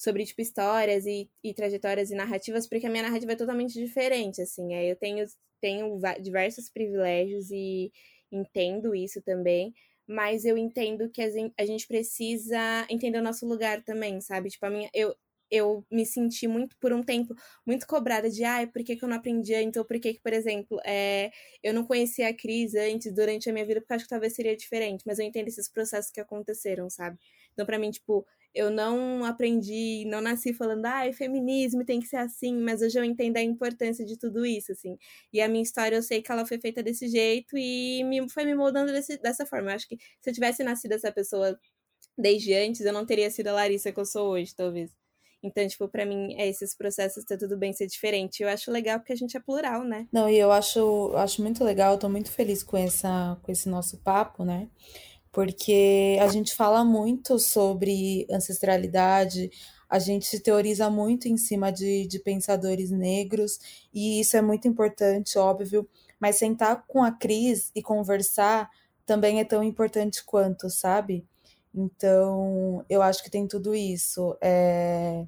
sobre 0.00 0.24
tipo 0.24 0.40
histórias 0.40 1.04
e, 1.04 1.30
e 1.44 1.52
trajetórias 1.52 2.10
e 2.10 2.14
narrativas, 2.14 2.66
porque 2.66 2.86
a 2.86 2.90
minha 2.90 3.02
narrativa 3.02 3.32
é 3.32 3.36
totalmente 3.36 3.74
diferente 3.74 4.40
assim. 4.40 4.72
É, 4.74 4.90
eu 4.90 4.96
tenho 4.96 5.26
tenho 5.60 6.00
diversos 6.22 6.70
privilégios 6.70 7.50
e 7.50 7.92
entendo 8.32 8.94
isso 8.94 9.20
também, 9.20 9.74
mas 10.08 10.46
eu 10.46 10.56
entendo 10.56 11.10
que 11.10 11.20
a 11.22 11.66
gente 11.66 11.86
precisa 11.86 12.86
entender 12.88 13.18
o 13.18 13.22
nosso 13.22 13.46
lugar 13.46 13.82
também, 13.84 14.22
sabe? 14.22 14.48
Tipo, 14.48 14.64
a 14.66 14.70
minha, 14.70 14.88
eu, 14.94 15.14
eu 15.50 15.84
me 15.90 16.06
senti 16.06 16.48
muito, 16.48 16.74
por 16.78 16.94
um 16.94 17.02
tempo, 17.02 17.34
muito 17.66 17.86
cobrada 17.86 18.30
de, 18.30 18.42
ai, 18.42 18.66
por 18.68 18.82
que, 18.82 18.96
que 18.96 19.04
eu 19.04 19.08
não 19.08 19.16
aprendi 19.18 19.54
antes? 19.54 19.76
Ou 19.78 19.84
por 19.84 20.00
que, 20.00 20.14
que 20.14 20.20
por 20.22 20.32
exemplo, 20.32 20.80
é, 20.82 21.30
eu 21.62 21.74
não 21.74 21.84
conhecia 21.84 22.28
a 22.28 22.34
Cris 22.34 22.74
antes, 22.74 23.12
durante 23.14 23.50
a 23.50 23.52
minha 23.52 23.66
vida, 23.66 23.80
porque 23.82 23.92
acho 23.92 24.04
que 24.04 24.10
talvez 24.10 24.32
seria 24.34 24.56
diferente. 24.56 25.02
Mas 25.06 25.18
eu 25.18 25.26
entendo 25.26 25.48
esses 25.48 25.68
processos 25.68 26.10
que 26.10 26.20
aconteceram, 26.20 26.88
sabe? 26.88 27.18
Então, 27.52 27.66
para 27.66 27.78
mim, 27.78 27.90
tipo, 27.90 28.26
eu 28.54 28.70
não 28.70 29.24
aprendi, 29.24 30.04
não 30.06 30.20
nasci 30.20 30.52
falando, 30.52 30.84
ai, 30.86 31.12
feminismo 31.12 31.84
tem 31.84 32.00
que 32.00 32.06
ser 32.06 32.16
assim, 32.16 32.56
mas 32.60 32.82
hoje 32.82 32.98
eu 32.98 33.04
entendo 33.04 33.36
a 33.36 33.42
importância 33.42 34.04
de 34.04 34.18
tudo 34.18 34.44
isso, 34.44 34.72
assim. 34.72 34.96
E 35.32 35.40
a 35.40 35.48
minha 35.48 35.62
história, 35.62 35.96
eu 35.96 36.02
sei 36.02 36.20
que 36.22 36.32
ela 36.32 36.44
foi 36.44 36.58
feita 36.58 36.82
desse 36.82 37.08
jeito 37.08 37.56
e 37.56 38.02
me, 38.04 38.28
foi 38.28 38.44
me 38.44 38.54
moldando 38.54 38.92
desse, 38.92 39.18
dessa 39.18 39.46
forma. 39.46 39.70
Eu 39.70 39.74
acho 39.76 39.88
que 39.88 39.96
se 40.20 40.30
eu 40.30 40.34
tivesse 40.34 40.64
nascido 40.64 40.92
essa 40.92 41.12
pessoa 41.12 41.58
desde 42.18 42.54
antes, 42.54 42.84
eu 42.84 42.92
não 42.92 43.06
teria 43.06 43.30
sido 43.30 43.48
a 43.48 43.52
Larissa 43.52 43.92
que 43.92 44.00
eu 44.00 44.04
sou 44.04 44.30
hoje, 44.30 44.54
talvez. 44.54 44.90
Então, 45.42 45.66
tipo, 45.66 45.88
para 45.88 46.04
mim, 46.04 46.34
é 46.38 46.46
esses 46.48 46.76
processos 46.76 47.24
tá 47.24 47.36
tudo 47.36 47.56
bem 47.56 47.72
ser 47.72 47.86
diferente. 47.86 48.42
Eu 48.42 48.48
acho 48.48 48.70
legal 48.70 48.98
porque 48.98 49.12
a 49.12 49.16
gente 49.16 49.36
é 49.36 49.40
plural, 49.40 49.82
né? 49.84 50.06
Não, 50.12 50.28
e 50.28 50.36
eu 50.38 50.52
acho, 50.52 51.12
acho 51.16 51.42
muito 51.42 51.64
legal, 51.64 51.98
tô 51.98 52.08
muito 52.08 52.30
feliz 52.30 52.62
com, 52.62 52.76
essa, 52.76 53.38
com 53.42 53.50
esse 53.50 53.68
nosso 53.68 53.98
papo, 53.98 54.44
né? 54.44 54.68
Porque 55.32 56.18
a 56.20 56.28
gente 56.28 56.54
fala 56.54 56.84
muito 56.84 57.38
sobre 57.38 58.26
ancestralidade, 58.30 59.50
a 59.88 59.98
gente 59.98 60.38
teoriza 60.40 60.88
muito 60.90 61.28
em 61.28 61.36
cima 61.36 61.70
de, 61.70 62.06
de 62.06 62.18
pensadores 62.18 62.90
negros, 62.90 63.58
e 63.92 64.20
isso 64.20 64.36
é 64.36 64.42
muito 64.42 64.68
importante, 64.68 65.38
óbvio, 65.38 65.88
mas 66.18 66.36
sentar 66.36 66.84
com 66.86 67.02
a 67.02 67.10
Cris 67.10 67.70
e 67.74 67.82
conversar 67.82 68.68
também 69.06 69.40
é 69.40 69.44
tão 69.44 69.62
importante 69.62 70.24
quanto, 70.24 70.70
sabe? 70.70 71.26
Então, 71.74 72.84
eu 72.88 73.02
acho 73.02 73.22
que 73.22 73.30
tem 73.30 73.46
tudo 73.46 73.74
isso. 73.74 74.36
É, 74.40 75.24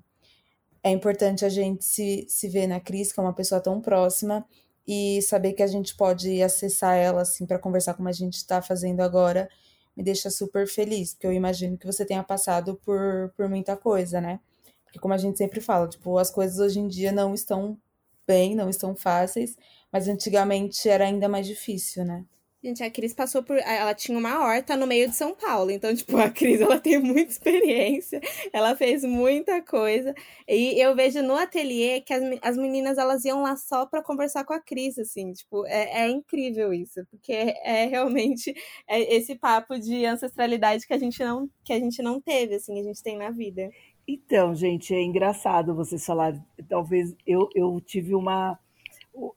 é 0.83 0.91
importante 0.91 1.45
a 1.45 1.49
gente 1.49 1.85
se, 1.85 2.27
se 2.29 2.49
ver 2.49 2.67
na 2.67 2.81
Cris, 2.81 3.13
que 3.13 3.21
é 3.21 3.23
uma 3.23 3.33
pessoa 3.35 3.61
tão 3.61 3.81
próxima, 3.81 4.47
e 4.87 5.23
saber 5.23 5.53
que 5.53 5.63
a 5.63 5.67
gente 5.67 5.97
pode 5.97 6.43
acessar 6.43 6.97
ela, 6.97 7.23
assim, 7.23 7.47
para 7.47 7.59
conversar 7.59 7.95
como 7.95 8.09
a 8.09 8.13
gente 8.13 8.35
está 8.35 8.61
fazendo 8.61 9.01
agora, 9.01 9.49
me 9.97 10.03
deixa 10.03 10.31
super 10.31 10.67
feliz, 10.67 11.15
porque 11.15 11.27
eu 11.27 11.33
imagino 11.33 11.77
que 11.77 11.87
você 11.87 12.05
tenha 12.05 12.23
passado 12.23 12.77
por, 12.85 13.33
por 13.37 13.49
muita 13.49 13.77
coisa, 13.77 14.21
né? 14.21 14.41
Porque 14.85 14.99
como 14.99 15.15
a 15.15 15.19
gente 15.19 15.39
sempre 15.39 15.61
fala, 15.61 15.89
tipo, 15.89 16.19
as 16.19 16.31
coisas 16.31 16.59
hoje 16.59 16.81
em 16.81 16.89
dia 16.89 17.13
não 17.13 17.35
estão 17.35 17.79
bem, 18.27 18.55
não 18.55 18.69
estão 18.69 18.95
fáceis, 18.95 19.57
mas 19.91 20.09
antigamente 20.09 20.89
era 20.89 21.05
ainda 21.05 21.29
mais 21.29 21.47
difícil, 21.47 22.05
né? 22.05 22.25
Gente, 22.65 22.81
a 22.85 22.91
Cris 22.91 23.13
passou 23.13 23.43
por. 23.43 23.59
Ela 23.59 23.93
tinha 23.93 24.17
uma 24.17 24.39
horta 24.41 24.77
no 24.77 24.87
meio 24.87 25.09
de 25.09 25.17
São 25.17 25.35
Paulo. 25.35 25.73
Então, 25.73 25.93
tipo, 25.93 26.17
a 26.17 26.31
Cris 26.31 26.61
ela 26.61 26.79
tem 26.79 26.97
muita 27.01 27.33
experiência. 27.33 28.21
Ela 28.53 28.77
fez 28.77 29.03
muita 29.03 29.61
coisa. 29.61 30.15
E 30.47 30.81
eu 30.81 30.95
vejo 30.95 31.23
no 31.23 31.35
ateliê 31.35 32.01
que 32.01 32.15
as, 32.15 32.23
as 32.41 32.57
meninas 32.57 32.99
elas 32.99 33.25
iam 33.25 33.43
lá 33.43 33.57
só 33.57 33.85
para 33.85 34.01
conversar 34.01 34.45
com 34.45 34.53
a 34.53 34.61
Cris, 34.61 34.97
assim. 34.97 35.33
Tipo, 35.33 35.67
é, 35.67 36.03
é 36.03 36.09
incrível 36.09 36.73
isso. 36.73 37.05
Porque 37.11 37.33
é, 37.33 37.87
realmente 37.87 38.55
é 38.89 39.13
esse 39.13 39.35
papo 39.35 39.77
de 39.77 40.07
ancestralidade 40.07 40.87
que 40.87 40.95
a 40.95 40.99
gente 40.99 41.19
não, 41.25 41.51
que 41.65 41.73
a 41.73 41.81
gente 41.81 42.01
não 42.01 42.21
teve, 42.21 42.55
assim, 42.55 42.79
a 42.79 42.83
gente 42.85 43.03
tem 43.03 43.19
na 43.19 43.31
vida. 43.31 43.71
Então, 44.07 44.55
gente, 44.55 44.95
é 44.95 45.03
engraçado 45.03 45.75
vocês 45.75 46.07
falarem. 46.07 46.41
Talvez 46.69 47.13
eu, 47.27 47.49
eu 47.57 47.81
tive 47.81 48.15
uma. 48.15 48.57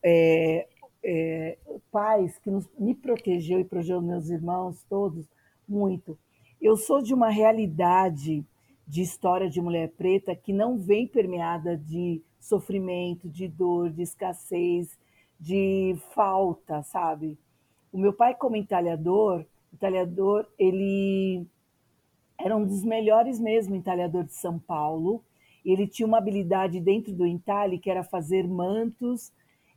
É, 0.04 0.68
é, 1.08 1.56
pais 1.92 2.36
que 2.40 2.50
nos, 2.50 2.68
me 2.76 2.92
protegeu 2.92 3.60
e 3.60 3.64
protegeu 3.64 4.02
meus 4.02 4.28
irmãos 4.28 4.82
todos 4.88 5.24
muito. 5.68 6.18
Eu 6.60 6.76
sou 6.76 7.00
de 7.00 7.14
uma 7.14 7.30
realidade 7.30 8.44
de 8.84 9.02
história 9.02 9.48
de 9.48 9.60
mulher 9.60 9.90
preta 9.90 10.34
que 10.34 10.52
não 10.52 10.76
vem 10.76 11.06
permeada 11.06 11.76
de 11.76 12.20
sofrimento, 12.40 13.28
de 13.28 13.46
dor, 13.46 13.90
de 13.90 14.02
escassez, 14.02 14.98
de 15.38 15.96
falta, 16.12 16.82
sabe? 16.82 17.38
O 17.92 17.98
meu 17.98 18.12
pai, 18.12 18.34
como 18.34 18.56
entalhador, 18.56 19.44
entalhador, 19.72 20.44
ele 20.58 21.46
era 22.38 22.56
um 22.56 22.66
dos 22.66 22.82
melhores 22.82 23.38
mesmo 23.38 23.76
entalhador 23.76 24.24
de 24.24 24.34
São 24.34 24.58
Paulo. 24.58 25.22
Ele 25.64 25.86
tinha 25.86 26.06
uma 26.06 26.18
habilidade 26.18 26.80
dentro 26.80 27.12
do 27.12 27.24
entalhe 27.24 27.78
que 27.78 27.90
era 27.90 28.02
fazer 28.02 28.46
mantos, 28.46 29.32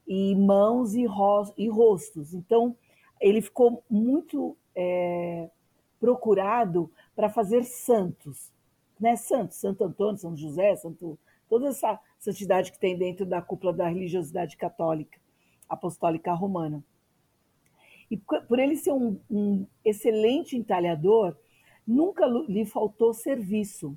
e 0.10 0.36
mãos 0.36 0.96
e, 0.96 1.06
ro 1.06 1.54
e 1.56 1.70
rostos. 1.70 2.34
Então, 2.34 2.75
ele 3.22 3.42
ficou 3.44 3.84
muito 3.88 4.58
é, 4.75 5.51
procurado 6.00 6.92
para 7.16 7.30
fazer 7.30 7.63
santos, 7.63 8.51
né? 9.00 9.16
Santos, 9.16 9.58
Santo 9.58 9.84
Antônio, 9.84 10.18
São 10.18 10.36
José, 10.36 10.75
Santo, 10.78 11.20
toda 11.48 11.68
essa 11.68 12.00
santidade 12.18 12.72
que 12.72 12.80
tem 12.80 12.98
dentro 12.98 13.24
da 13.24 13.39
cúpula 13.39 13.72
da 13.72 13.88
religiosidade 13.88 14.58
católica, 14.58 15.20
apostólica 15.70 16.34
romana. 16.34 16.84
E 18.10 18.18
por 18.18 18.58
ele 18.58 18.75
ser 18.75 18.92
um, 18.92 19.20
um 19.30 19.68
excelente 19.86 20.58
entalhador, 20.58 21.38
nunca 21.86 22.25
lhe 22.25 22.66
faltou 22.66 23.13
serviço. 23.13 23.96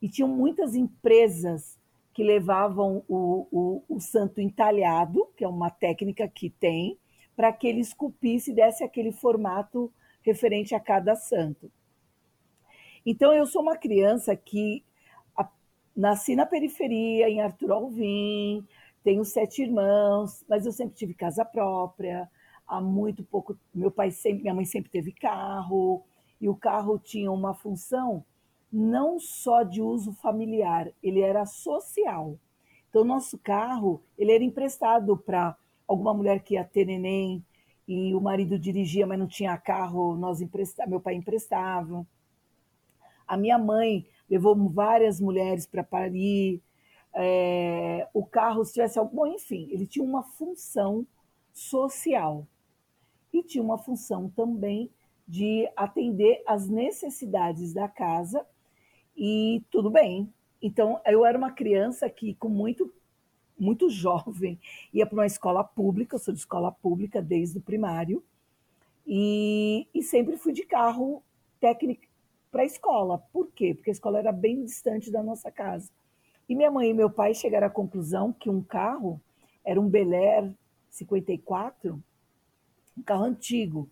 E 0.00 0.08
tinham 0.08 0.28
muitas 0.28 0.74
empresas 0.74 1.78
que 2.12 2.22
levavam 2.22 3.04
o, 3.08 3.46
o, 3.50 3.84
o 3.88 4.00
santo 4.00 4.40
entalhado, 4.40 5.28
que 5.36 5.44
é 5.44 5.48
uma 5.48 5.70
técnica 5.70 6.28
que 6.28 6.50
tem, 6.50 6.98
para 7.36 7.52
que 7.52 7.66
ele 7.66 7.80
esculpisse 7.80 8.50
e 8.50 8.54
desse 8.54 8.84
aquele 8.84 9.12
formato 9.12 9.92
referente 10.22 10.74
a 10.74 10.80
cada 10.80 11.14
santo. 11.14 11.70
Então, 13.06 13.32
eu 13.32 13.46
sou 13.46 13.62
uma 13.62 13.76
criança 13.76 14.36
que 14.36 14.84
a, 15.36 15.48
nasci 15.96 16.36
na 16.36 16.44
periferia, 16.44 17.28
em 17.30 17.40
Arthur 17.40 17.72
Alvim, 17.72 18.66
tenho 19.02 19.24
sete 19.24 19.62
irmãos, 19.62 20.44
mas 20.48 20.66
eu 20.66 20.72
sempre 20.72 20.94
tive 20.96 21.14
casa 21.14 21.44
própria. 21.44 22.28
Há 22.66 22.80
muito 22.80 23.24
pouco, 23.24 23.58
meu 23.74 23.90
pai 23.90 24.10
sempre, 24.10 24.42
minha 24.42 24.54
mãe 24.54 24.64
sempre 24.64 24.90
teve 24.90 25.12
carro, 25.12 26.04
e 26.40 26.48
o 26.48 26.54
carro 26.54 26.98
tinha 26.98 27.30
uma 27.30 27.54
função 27.54 28.24
não 28.72 29.18
só 29.18 29.62
de 29.62 29.82
uso 29.82 30.12
familiar, 30.12 30.90
ele 31.02 31.20
era 31.20 31.44
social. 31.44 32.38
Então, 32.88 33.04
nosso 33.04 33.38
carro, 33.38 34.02
ele 34.16 34.32
era 34.32 34.44
emprestado 34.44 35.16
para 35.16 35.56
alguma 35.86 36.14
mulher 36.14 36.42
que 36.42 36.54
ia 36.54 36.64
ter 36.64 36.84
neném 36.86 37.44
e 37.86 38.14
o 38.14 38.20
marido 38.20 38.58
dirigia, 38.58 39.06
mas 39.06 39.18
não 39.18 39.26
tinha 39.26 39.56
carro, 39.56 40.16
nós 40.16 40.40
empresta, 40.40 40.86
meu 40.86 41.00
pai 41.00 41.14
emprestava. 41.14 42.06
A 43.26 43.36
minha 43.36 43.58
mãe 43.58 44.06
levou 44.28 44.54
várias 44.68 45.20
mulheres 45.20 45.66
para 45.66 45.82
parir. 45.82 46.62
É, 47.12 48.08
o 48.14 48.24
carro, 48.24 48.64
se 48.64 48.74
tivesse 48.74 48.98
algum, 48.98 49.26
enfim, 49.26 49.68
ele 49.70 49.86
tinha 49.86 50.04
uma 50.04 50.22
função 50.22 51.04
social 51.52 52.46
e 53.32 53.42
tinha 53.42 53.62
uma 53.62 53.78
função 53.78 54.28
também 54.30 54.90
de 55.26 55.68
atender 55.76 56.42
às 56.46 56.68
necessidades 56.68 57.72
da 57.72 57.88
casa 57.88 58.46
e 59.20 59.62
tudo 59.70 59.90
bem. 59.90 60.32
Então, 60.62 60.98
eu 61.04 61.26
era 61.26 61.36
uma 61.36 61.52
criança 61.52 62.08
que, 62.08 62.32
com 62.34 62.48
muito, 62.48 62.90
muito 63.58 63.90
jovem, 63.90 64.58
ia 64.94 65.04
para 65.04 65.14
uma 65.14 65.26
escola 65.26 65.62
pública, 65.62 66.14
eu 66.14 66.18
sou 66.18 66.32
de 66.32 66.40
escola 66.40 66.72
pública 66.72 67.20
desde 67.20 67.58
o 67.58 67.60
primário, 67.60 68.24
e, 69.06 69.86
e 69.92 70.02
sempre 70.02 70.38
fui 70.38 70.54
de 70.54 70.64
carro 70.64 71.22
técnico 71.60 72.02
para 72.50 72.62
a 72.62 72.64
escola. 72.64 73.18
Por 73.30 73.50
quê? 73.52 73.74
Porque 73.74 73.90
a 73.90 73.92
escola 73.92 74.18
era 74.18 74.32
bem 74.32 74.64
distante 74.64 75.10
da 75.10 75.22
nossa 75.22 75.50
casa. 75.50 75.90
E 76.48 76.54
minha 76.54 76.70
mãe 76.70 76.88
e 76.88 76.94
meu 76.94 77.10
pai 77.10 77.34
chegaram 77.34 77.66
à 77.66 77.70
conclusão 77.70 78.32
que 78.32 78.48
um 78.48 78.62
carro 78.62 79.20
era 79.62 79.78
um 79.78 79.88
Bel 79.88 80.12
Air 80.14 80.52
54, 80.88 82.02
um 82.96 83.02
carro 83.02 83.24
antigo, 83.24 83.88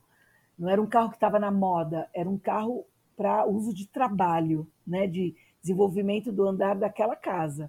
não 0.58 0.70
era 0.70 0.80
um 0.80 0.86
carro 0.86 1.10
que 1.10 1.16
estava 1.16 1.38
na 1.38 1.50
moda, 1.50 2.08
era 2.14 2.28
um 2.28 2.38
carro 2.38 2.86
para 3.18 3.44
uso 3.44 3.74
de 3.74 3.88
trabalho, 3.88 4.64
né, 4.86 5.08
de 5.08 5.34
desenvolvimento 5.60 6.30
do 6.30 6.46
andar 6.46 6.76
daquela 6.76 7.16
casa. 7.16 7.68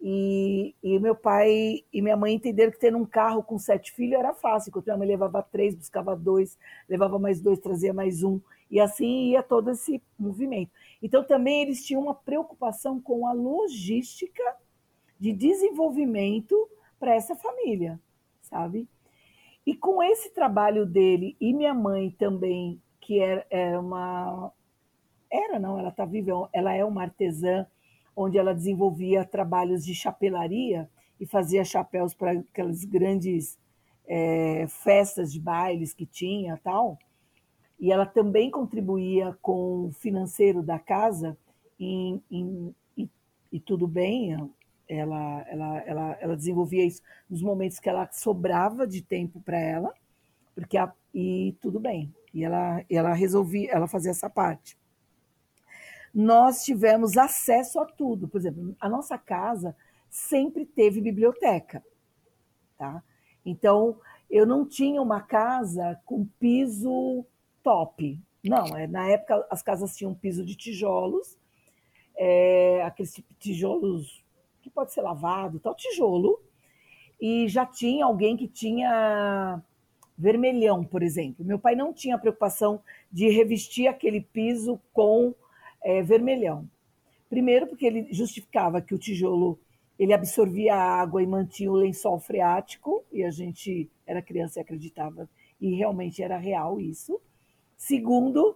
E, 0.00 0.74
e, 0.82 0.98
meu 0.98 1.14
pai 1.14 1.84
e 1.92 2.02
minha 2.02 2.16
mãe 2.16 2.34
entenderam 2.34 2.72
que 2.72 2.80
ter 2.80 2.92
um 2.96 3.06
carro 3.06 3.44
com 3.44 3.56
sete 3.56 3.92
filhos 3.92 4.18
era 4.18 4.34
fácil, 4.34 4.70
enquanto 4.70 4.86
minha 4.86 4.96
mãe 4.96 5.06
levava 5.06 5.40
três, 5.40 5.76
buscava 5.76 6.16
dois, 6.16 6.58
levava 6.88 7.20
mais 7.20 7.40
dois, 7.40 7.60
trazia 7.60 7.94
mais 7.94 8.24
um, 8.24 8.40
e 8.68 8.80
assim 8.80 9.30
ia 9.30 9.44
todo 9.44 9.70
esse 9.70 10.02
movimento. 10.18 10.72
Então 11.00 11.22
também 11.22 11.62
eles 11.62 11.86
tinham 11.86 12.02
uma 12.02 12.14
preocupação 12.14 13.00
com 13.00 13.28
a 13.28 13.32
logística 13.32 14.42
de 15.20 15.32
desenvolvimento 15.32 16.68
para 16.98 17.14
essa 17.14 17.36
família, 17.36 18.00
sabe? 18.40 18.88
E 19.64 19.76
com 19.76 20.02
esse 20.02 20.30
trabalho 20.30 20.84
dele 20.84 21.36
e 21.40 21.52
minha 21.52 21.72
mãe 21.72 22.10
também, 22.10 22.82
que 23.00 23.20
era, 23.20 23.46
era 23.48 23.80
uma. 23.80 24.52
Era, 25.32 25.58
não, 25.58 25.78
ela 25.78 25.88
está 25.88 26.04
viva, 26.04 26.48
ela 26.52 26.74
é 26.74 26.84
uma 26.84 27.02
artesã, 27.02 27.66
onde 28.14 28.36
ela 28.36 28.54
desenvolvia 28.54 29.24
trabalhos 29.24 29.82
de 29.82 29.94
chapelaria 29.94 30.90
e 31.18 31.24
fazia 31.24 31.64
chapéus 31.64 32.12
para 32.12 32.32
aquelas 32.32 32.84
grandes 32.84 33.58
é, 34.06 34.66
festas 34.68 35.32
de 35.32 35.40
bailes 35.40 35.94
que 35.94 36.04
tinha 36.04 36.60
tal. 36.62 36.98
E 37.80 37.90
ela 37.90 38.04
também 38.04 38.50
contribuía 38.50 39.36
com 39.40 39.86
o 39.86 39.92
financeiro 39.92 40.62
da 40.62 40.78
casa, 40.78 41.36
em, 41.80 42.22
em, 42.30 42.74
e, 42.96 43.08
e 43.50 43.58
tudo 43.58 43.88
bem, 43.88 44.36
ela, 44.86 45.44
ela, 45.48 45.78
ela, 45.86 46.18
ela 46.20 46.36
desenvolvia 46.36 46.84
isso 46.84 47.00
nos 47.28 47.42
momentos 47.42 47.80
que 47.80 47.88
ela 47.88 48.08
sobrava 48.12 48.86
de 48.86 49.00
tempo 49.00 49.40
para 49.40 49.58
ela, 49.58 49.92
porque 50.54 50.76
a, 50.76 50.92
e 51.14 51.56
tudo 51.60 51.80
bem. 51.80 52.14
E 52.34 52.44
ela, 52.44 52.84
ela 52.90 53.14
resolvia, 53.14 53.70
ela 53.72 53.86
fazia 53.86 54.10
essa 54.10 54.28
parte. 54.28 54.76
Nós 56.14 56.64
tivemos 56.64 57.16
acesso 57.16 57.80
a 57.80 57.86
tudo. 57.86 58.28
Por 58.28 58.38
exemplo, 58.38 58.76
a 58.80 58.88
nossa 58.88 59.16
casa 59.16 59.74
sempre 60.10 60.66
teve 60.66 61.00
biblioteca, 61.00 61.82
tá? 62.76 63.02
Então, 63.44 63.98
eu 64.30 64.46
não 64.46 64.66
tinha 64.66 65.00
uma 65.00 65.20
casa 65.20 66.00
com 66.04 66.26
piso 66.38 67.24
top. 67.62 68.20
Não, 68.44 68.66
é, 68.76 68.86
na 68.86 69.08
época 69.08 69.46
as 69.50 69.62
casas 69.62 69.96
tinham 69.96 70.14
piso 70.14 70.44
de 70.44 70.56
tijolos, 70.56 71.38
é, 72.16 72.82
aqueles 72.82 73.14
tijolos 73.38 74.22
que 74.60 74.70
pode 74.70 74.92
ser 74.92 75.02
lavado, 75.02 75.60
tal, 75.60 75.74
tijolo, 75.74 76.40
e 77.20 77.48
já 77.48 77.64
tinha 77.64 78.04
alguém 78.04 78.36
que 78.36 78.48
tinha 78.48 79.62
vermelhão, 80.16 80.84
por 80.84 81.02
exemplo. 81.02 81.44
Meu 81.44 81.58
pai 81.58 81.74
não 81.74 81.92
tinha 81.92 82.18
preocupação 82.18 82.82
de 83.10 83.28
revestir 83.28 83.86
aquele 83.86 84.20
piso 84.20 84.80
com 84.92 85.34
é, 85.84 86.02
vermelhão. 86.02 86.68
Primeiro, 87.28 87.66
porque 87.66 87.86
ele 87.86 88.08
justificava 88.12 88.80
que 88.80 88.94
o 88.94 88.98
tijolo 88.98 89.58
ele 89.98 90.12
absorvia 90.12 90.74
a 90.74 91.00
água 91.00 91.22
e 91.22 91.26
mantinha 91.26 91.70
o 91.70 91.76
lençol 91.76 92.18
freático, 92.18 93.04
e 93.12 93.22
a 93.22 93.30
gente 93.30 93.90
era 94.06 94.22
criança 94.22 94.58
e 94.58 94.62
acreditava, 94.62 95.28
e 95.60 95.74
realmente 95.74 96.22
era 96.22 96.36
real 96.36 96.80
isso. 96.80 97.20
Segundo, 97.76 98.54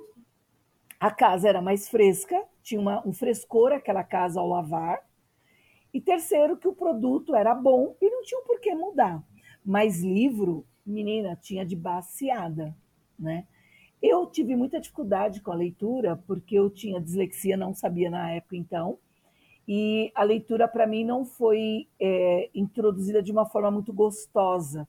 a 0.99 1.11
casa 1.11 1.49
era 1.49 1.63
mais 1.63 1.89
fresca, 1.89 2.43
tinha 2.63 2.81
uma, 2.81 3.07
um 3.07 3.13
frescor 3.13 3.73
aquela 3.73 4.03
casa 4.03 4.41
ao 4.41 4.49
lavar, 4.49 5.07
e 5.93 6.01
terceiro, 6.01 6.57
que 6.57 6.69
o 6.69 6.75
produto 6.75 7.35
era 7.35 7.55
bom 7.55 7.97
e 8.03 8.11
não 8.11 8.23
tinha 8.23 8.43
por 8.43 8.61
que 8.61 8.75
mudar. 8.75 9.23
Mas 9.65 10.03
livro, 10.03 10.67
menina, 10.85 11.35
tinha 11.41 11.65
de 11.65 11.75
baseada, 11.75 12.77
né? 13.19 13.47
Eu 14.07 14.27
tive 14.27 14.55
muita 14.55 14.81
dificuldade 14.81 15.41
com 15.41 15.51
a 15.51 15.57
leitura, 15.57 16.17
porque 16.27 16.55
eu 16.55 16.71
tinha 16.71 17.01
dislexia, 17.01 17.57
não 17.57 17.75
sabia 17.75 18.11
na 18.11 18.31
época 18.31 18.57
então, 18.57 18.99
e 19.67 20.13
a 20.15 20.23
leitura 20.23 20.69
para 20.69 20.87
mim 20.87 21.05
não 21.05 21.25
foi 21.25 21.89
é, 22.01 22.49
introduzida 22.55 23.23
de 23.23 23.33
uma 23.33 23.47
forma 23.47 23.71
muito 23.71 23.93
gostosa. 23.93 24.87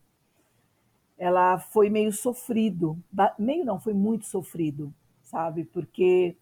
Ela 1.18 1.58
foi 1.58 1.90
meio 1.90 2.12
sofrido, 2.12 2.98
meio 3.40 3.66
não, 3.66 3.80
foi 3.80 3.94
muito 3.94 4.26
sofrido, 4.26 4.94
sabe? 5.24 5.66
Porque 5.66 6.38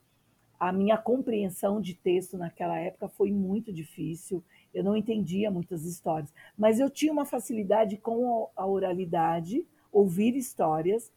a 0.60 0.74
minha 0.74 0.98
compreensão 0.98 1.80
de 1.80 1.94
texto 1.94 2.38
naquela 2.38 2.78
época 2.78 3.08
foi 3.08 3.32
muito 3.32 3.72
difícil 3.72 4.44
eu 4.76 4.84
não 4.84 4.96
entendia 4.98 5.50
muitas 5.50 5.86
histórias, 5.86 6.34
mas 6.58 6.82
eu 6.82 6.90
tinha 6.90 7.14
uma 7.14 7.24
facilidade 7.26 7.96
com 7.96 8.50
a 8.54 8.68
oralidade, 8.68 9.66
ouvir 9.90 10.36
histórias 10.36 11.10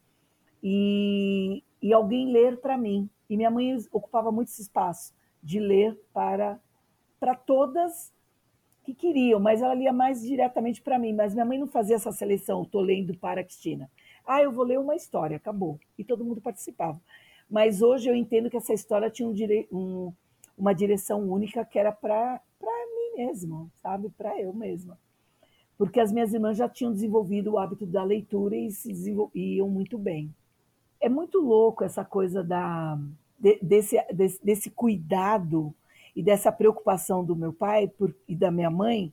e, 0.63 1.63
e 1.81 1.93
alguém 1.93 2.31
ler 2.31 2.59
para 2.59 2.77
mim. 2.77 3.09
E 3.29 3.37
minha 3.37 3.51
mãe 3.51 3.77
ocupava 3.93 4.33
muito 4.33 4.49
esse 4.49 4.63
espaço 4.63 5.15
de 5.43 5.61
ler 5.61 5.99
para, 6.13 6.59
para 7.21 7.35
todas 7.35 8.13
que 8.83 8.95
queriam, 8.95 9.39
mas 9.39 9.61
ela 9.61 9.75
lia 9.75 9.93
mais 9.93 10.23
diretamente 10.23 10.81
para 10.81 10.99
mim. 10.99 11.13
Mas 11.13 11.35
minha 11.35 11.45
mãe 11.45 11.59
não 11.59 11.67
fazia 11.67 11.97
essa 11.97 12.13
seleção, 12.13 12.63
estou 12.63 12.81
lendo 12.81 13.17
para 13.17 13.41
a 13.41 13.45
Cristina. 13.45 13.91
Ah, 14.27 14.43
eu 14.43 14.53
vou 14.53 14.65
ler 14.65 14.79
uma 14.79 14.97
história, 14.97 15.37
acabou. 15.37 15.79
E 15.99 16.05
todo 16.05 16.25
mundo 16.25 16.41
participava. 16.41 17.01
Mas 17.51 17.81
hoje 17.83 18.09
eu 18.09 18.15
entendo 18.15 18.51
que 18.51 18.57
essa 18.57 18.75
história 18.75 19.11
tinha 19.11 19.29
um, 19.29 19.33
dire... 19.33 19.69
um, 19.73 20.13
uma 20.57 20.75
direção 20.75 21.29
única 21.31 21.65
que 21.65 21.79
era 21.79 21.93
para 21.93 22.41
mesmo, 23.19 23.69
sabe? 23.83 24.09
Para 24.11 24.41
eu 24.41 24.53
mesma. 24.53 24.97
Porque 25.77 25.99
as 25.99 26.13
minhas 26.13 26.33
irmãs 26.33 26.57
já 26.57 26.69
tinham 26.69 26.93
desenvolvido 26.93 27.53
o 27.53 27.59
hábito 27.59 27.85
da 27.85 28.05
leitura 28.05 28.57
e 28.57 28.71
se 28.71 28.93
iam 29.35 29.69
muito 29.69 29.99
bem. 29.99 30.33
É 31.01 31.09
muito 31.09 31.41
louco 31.41 31.85
essa 31.85 32.05
coisa 32.05 32.43
da, 32.43 32.99
de, 33.39 33.59
desse, 33.63 33.97
desse, 34.13 34.45
desse, 34.45 34.71
cuidado 34.71 35.75
e 36.15 36.23
dessa 36.23 36.51
preocupação 36.51 37.25
do 37.25 37.37
meu 37.37 37.53
pai 37.53 37.89
por, 37.89 38.15
e 38.27 38.35
da 38.35 38.51
minha 38.51 38.71
mãe, 38.71 39.13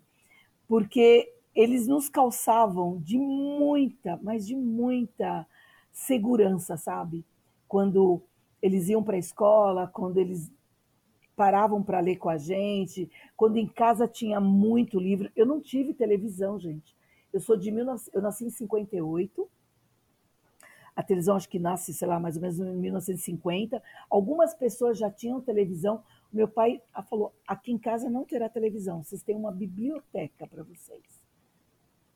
porque 0.67 1.31
eles 1.53 1.87
nos 1.87 2.09
calçavam 2.09 2.99
de 2.99 3.17
muita, 3.17 4.19
mas 4.21 4.45
de 4.45 4.55
muita 4.55 5.47
segurança, 5.91 6.75
sabe? 6.75 7.23
Quando 7.67 8.21
eles 8.61 8.89
iam 8.89 9.03
para 9.03 9.15
a 9.15 9.19
escola, 9.19 9.87
quando 9.87 10.17
eles 10.17 10.51
paravam 11.35 11.83
para 11.83 11.99
ler 11.99 12.17
com 12.17 12.29
a 12.29 12.37
gente, 12.37 13.09
quando 13.35 13.57
em 13.57 13.67
casa 13.67 14.07
tinha 14.07 14.39
muito 14.39 14.99
livro. 14.99 15.29
Eu 15.35 15.45
não 15.45 15.61
tive 15.61 15.93
televisão, 15.93 16.59
gente. 16.59 16.95
Eu 17.31 17.39
sou 17.39 17.57
de 17.57 17.69
19... 17.69 18.03
eu 18.13 18.21
nasci 18.21 18.45
em 18.45 18.49
58. 18.49 19.47
A 20.95 21.03
televisão 21.03 21.35
acho 21.35 21.49
que 21.49 21.59
nasce, 21.59 21.93
sei 21.93 22.07
lá, 22.07 22.19
mais 22.19 22.35
ou 22.37 22.41
menos 22.41 22.59
em 22.59 22.63
1950. 22.63 23.83
Algumas 24.09 24.53
pessoas 24.53 24.97
já 24.97 25.11
tinham 25.11 25.41
televisão. 25.41 26.01
Meu 26.31 26.47
pai 26.47 26.81
falou: 27.09 27.33
aqui 27.45 27.71
em 27.71 27.77
casa 27.77 28.09
não 28.09 28.23
terá 28.23 28.47
televisão, 28.47 29.03
vocês 29.03 29.21
têm 29.21 29.35
uma 29.35 29.51
biblioteca 29.51 30.47
para 30.47 30.63
vocês. 30.63 31.23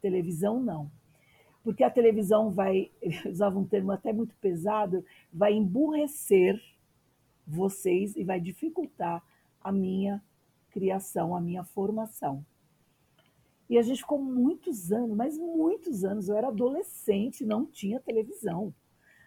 Televisão 0.02 0.62
não. 0.62 0.90
Porque 1.62 1.84
a 1.84 1.90
televisão 1.90 2.50
vai, 2.50 2.90
usava 3.30 3.60
um 3.60 3.66
termo 3.66 3.92
até 3.92 4.14
muito 4.14 4.34
pesado, 4.38 5.04
vai 5.32 5.54
emburrecer 5.54 6.60
vocês 7.46 8.16
e 8.16 8.24
vai 8.24 8.40
dificultar 8.40 9.22
a 9.62 9.72
minha 9.72 10.24
criação, 10.72 11.36
a 11.36 11.42
minha 11.42 11.64
formação. 11.64 12.46
E 13.70 13.78
a 13.78 13.82
gente 13.84 14.00
ficou 14.00 14.20
muitos 14.20 14.92
anos, 14.92 15.16
mas 15.16 15.38
muitos 15.38 16.04
anos. 16.04 16.28
Eu 16.28 16.36
era 16.36 16.48
adolescente, 16.48 17.46
não 17.46 17.66
tinha 17.66 18.00
televisão. 18.00 18.74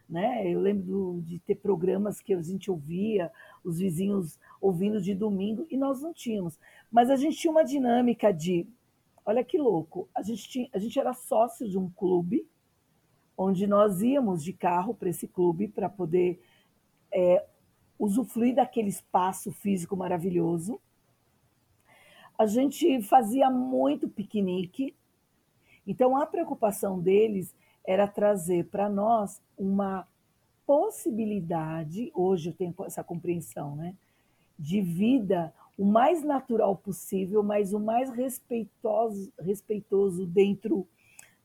Né? 0.08 0.50
Eu 0.50 0.60
lembro 0.60 1.22
de 1.24 1.38
ter 1.38 1.54
programas 1.54 2.20
que 2.20 2.34
a 2.34 2.42
gente 2.42 2.70
ouvia, 2.70 3.30
os 3.62 3.78
vizinhos 3.78 4.38
ouvindo 4.60 5.00
de 5.00 5.14
domingo, 5.14 5.66
e 5.70 5.76
nós 5.76 6.02
não 6.02 6.12
tínhamos. 6.12 6.58
Mas 6.90 7.08
a 7.08 7.16
gente 7.16 7.36
tinha 7.36 7.50
uma 7.50 7.64
dinâmica 7.64 8.32
de. 8.32 8.66
Olha 9.24 9.44
que 9.44 9.56
louco! 9.56 10.08
A 10.12 10.22
gente, 10.22 10.48
tinha, 10.48 10.68
a 10.72 10.78
gente 10.78 10.98
era 10.98 11.14
sócio 11.14 11.68
de 11.68 11.78
um 11.78 11.88
clube, 11.88 12.44
onde 13.38 13.66
nós 13.66 14.02
íamos 14.02 14.42
de 14.42 14.52
carro 14.52 14.92
para 14.92 15.08
esse 15.08 15.28
clube 15.28 15.68
para 15.68 15.88
poder 15.88 16.42
é, 17.12 17.46
usufruir 17.98 18.56
daquele 18.56 18.88
espaço 18.88 19.52
físico 19.52 19.96
maravilhoso. 19.96 20.80
A 22.42 22.46
gente 22.46 23.00
fazia 23.02 23.48
muito 23.48 24.08
piquenique, 24.08 24.92
então 25.86 26.16
a 26.16 26.26
preocupação 26.26 26.98
deles 26.98 27.54
era 27.86 28.08
trazer 28.08 28.64
para 28.64 28.88
nós 28.88 29.40
uma 29.56 30.04
possibilidade, 30.66 32.10
hoje 32.12 32.48
eu 32.48 32.52
tenho 32.52 32.74
essa 32.84 33.04
compreensão, 33.04 33.76
né, 33.76 33.94
de 34.58 34.80
vida 34.80 35.54
o 35.78 35.84
mais 35.84 36.24
natural 36.24 36.74
possível, 36.74 37.44
mas 37.44 37.72
o 37.72 37.78
mais 37.78 38.10
respeitoso, 38.10 39.32
respeitoso 39.38 40.26
dentro 40.26 40.84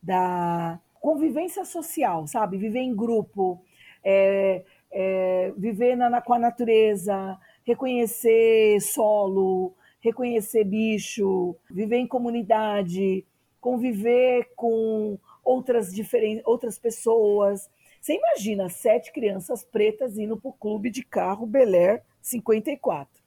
da 0.02 0.80
convivência 1.00 1.64
social, 1.64 2.26
sabe? 2.26 2.58
Viver 2.58 2.80
em 2.80 2.96
grupo, 2.96 3.62
é, 4.04 4.64
é, 4.92 5.54
viver 5.56 5.96
na, 5.96 6.20
com 6.24 6.34
a 6.34 6.40
natureza, 6.40 7.40
reconhecer 7.64 8.82
solo, 8.82 9.76
reconhecer 10.00 10.64
bicho, 10.64 11.56
viver 11.70 11.98
em 11.98 12.08
comunidade, 12.08 13.26
conviver 13.60 14.52
com 14.56 15.18
outras, 15.44 15.94
diferentes, 15.94 16.44
outras 16.46 16.78
pessoas. 16.78 17.70
Você 18.02 18.16
imagina 18.16 18.70
sete 18.70 19.12
crianças 19.12 19.64
pretas 19.64 20.18
indo 20.18 20.38
para 20.38 20.50
o 20.50 20.54
clube 20.54 20.90
de 20.90 21.04
carro 21.04 21.46
Bel 21.46 21.74
Air 21.74 22.04
54, 22.22 23.22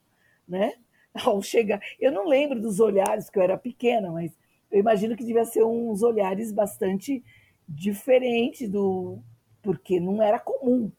né? 0.49 0.75
Ao 1.25 1.43
chegar, 1.43 1.81
eu 1.99 2.13
não 2.13 2.27
lembro 2.27 2.61
dos 2.61 2.79
olhares, 2.79 3.25
porque 3.25 3.39
eu 3.41 3.43
era 3.43 3.59
pequena, 3.59 4.13
mas 4.13 4.33
eu 4.71 4.79
imagino 4.79 5.17
que 5.17 5.25
devia 5.25 5.45
ser 5.45 5.65
uns 5.65 6.03
olhares 6.03 6.53
bastante 6.53 7.23
diferentes 7.69 8.69
do, 8.69 9.19
porque 9.61 9.99
não 9.99 10.23
era 10.23 10.39
comum 10.39 10.93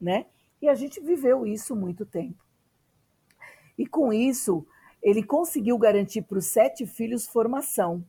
né? 0.00 0.26
E 0.60 0.68
a 0.68 0.74
gente 0.74 1.00
viveu 1.00 1.46
isso 1.46 1.74
muito 1.74 2.04
tempo. 2.04 2.44
E 3.76 3.86
com 3.86 4.12
isso, 4.12 4.66
ele 5.06 5.22
conseguiu 5.22 5.78
garantir 5.78 6.22
para 6.22 6.38
os 6.38 6.46
sete 6.46 6.84
filhos 6.84 7.28
formação, 7.28 8.04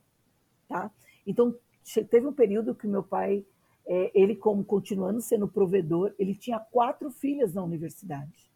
tá? 0.68 0.90
Então, 1.28 1.56
teve 2.10 2.26
um 2.26 2.34
período 2.34 2.74
que 2.74 2.88
meu 2.88 3.04
pai, 3.04 3.46
é, 3.86 4.12
ele 4.16 4.36
como 4.36 4.66
continuando 4.66 5.22
sendo 5.22 5.48
provedor, 5.48 6.16
ele 6.18 6.34
tinha 6.34 6.60
quatro 6.60 7.12
filhas 7.12 7.54
na 7.54 7.64
universidade, 7.64 8.50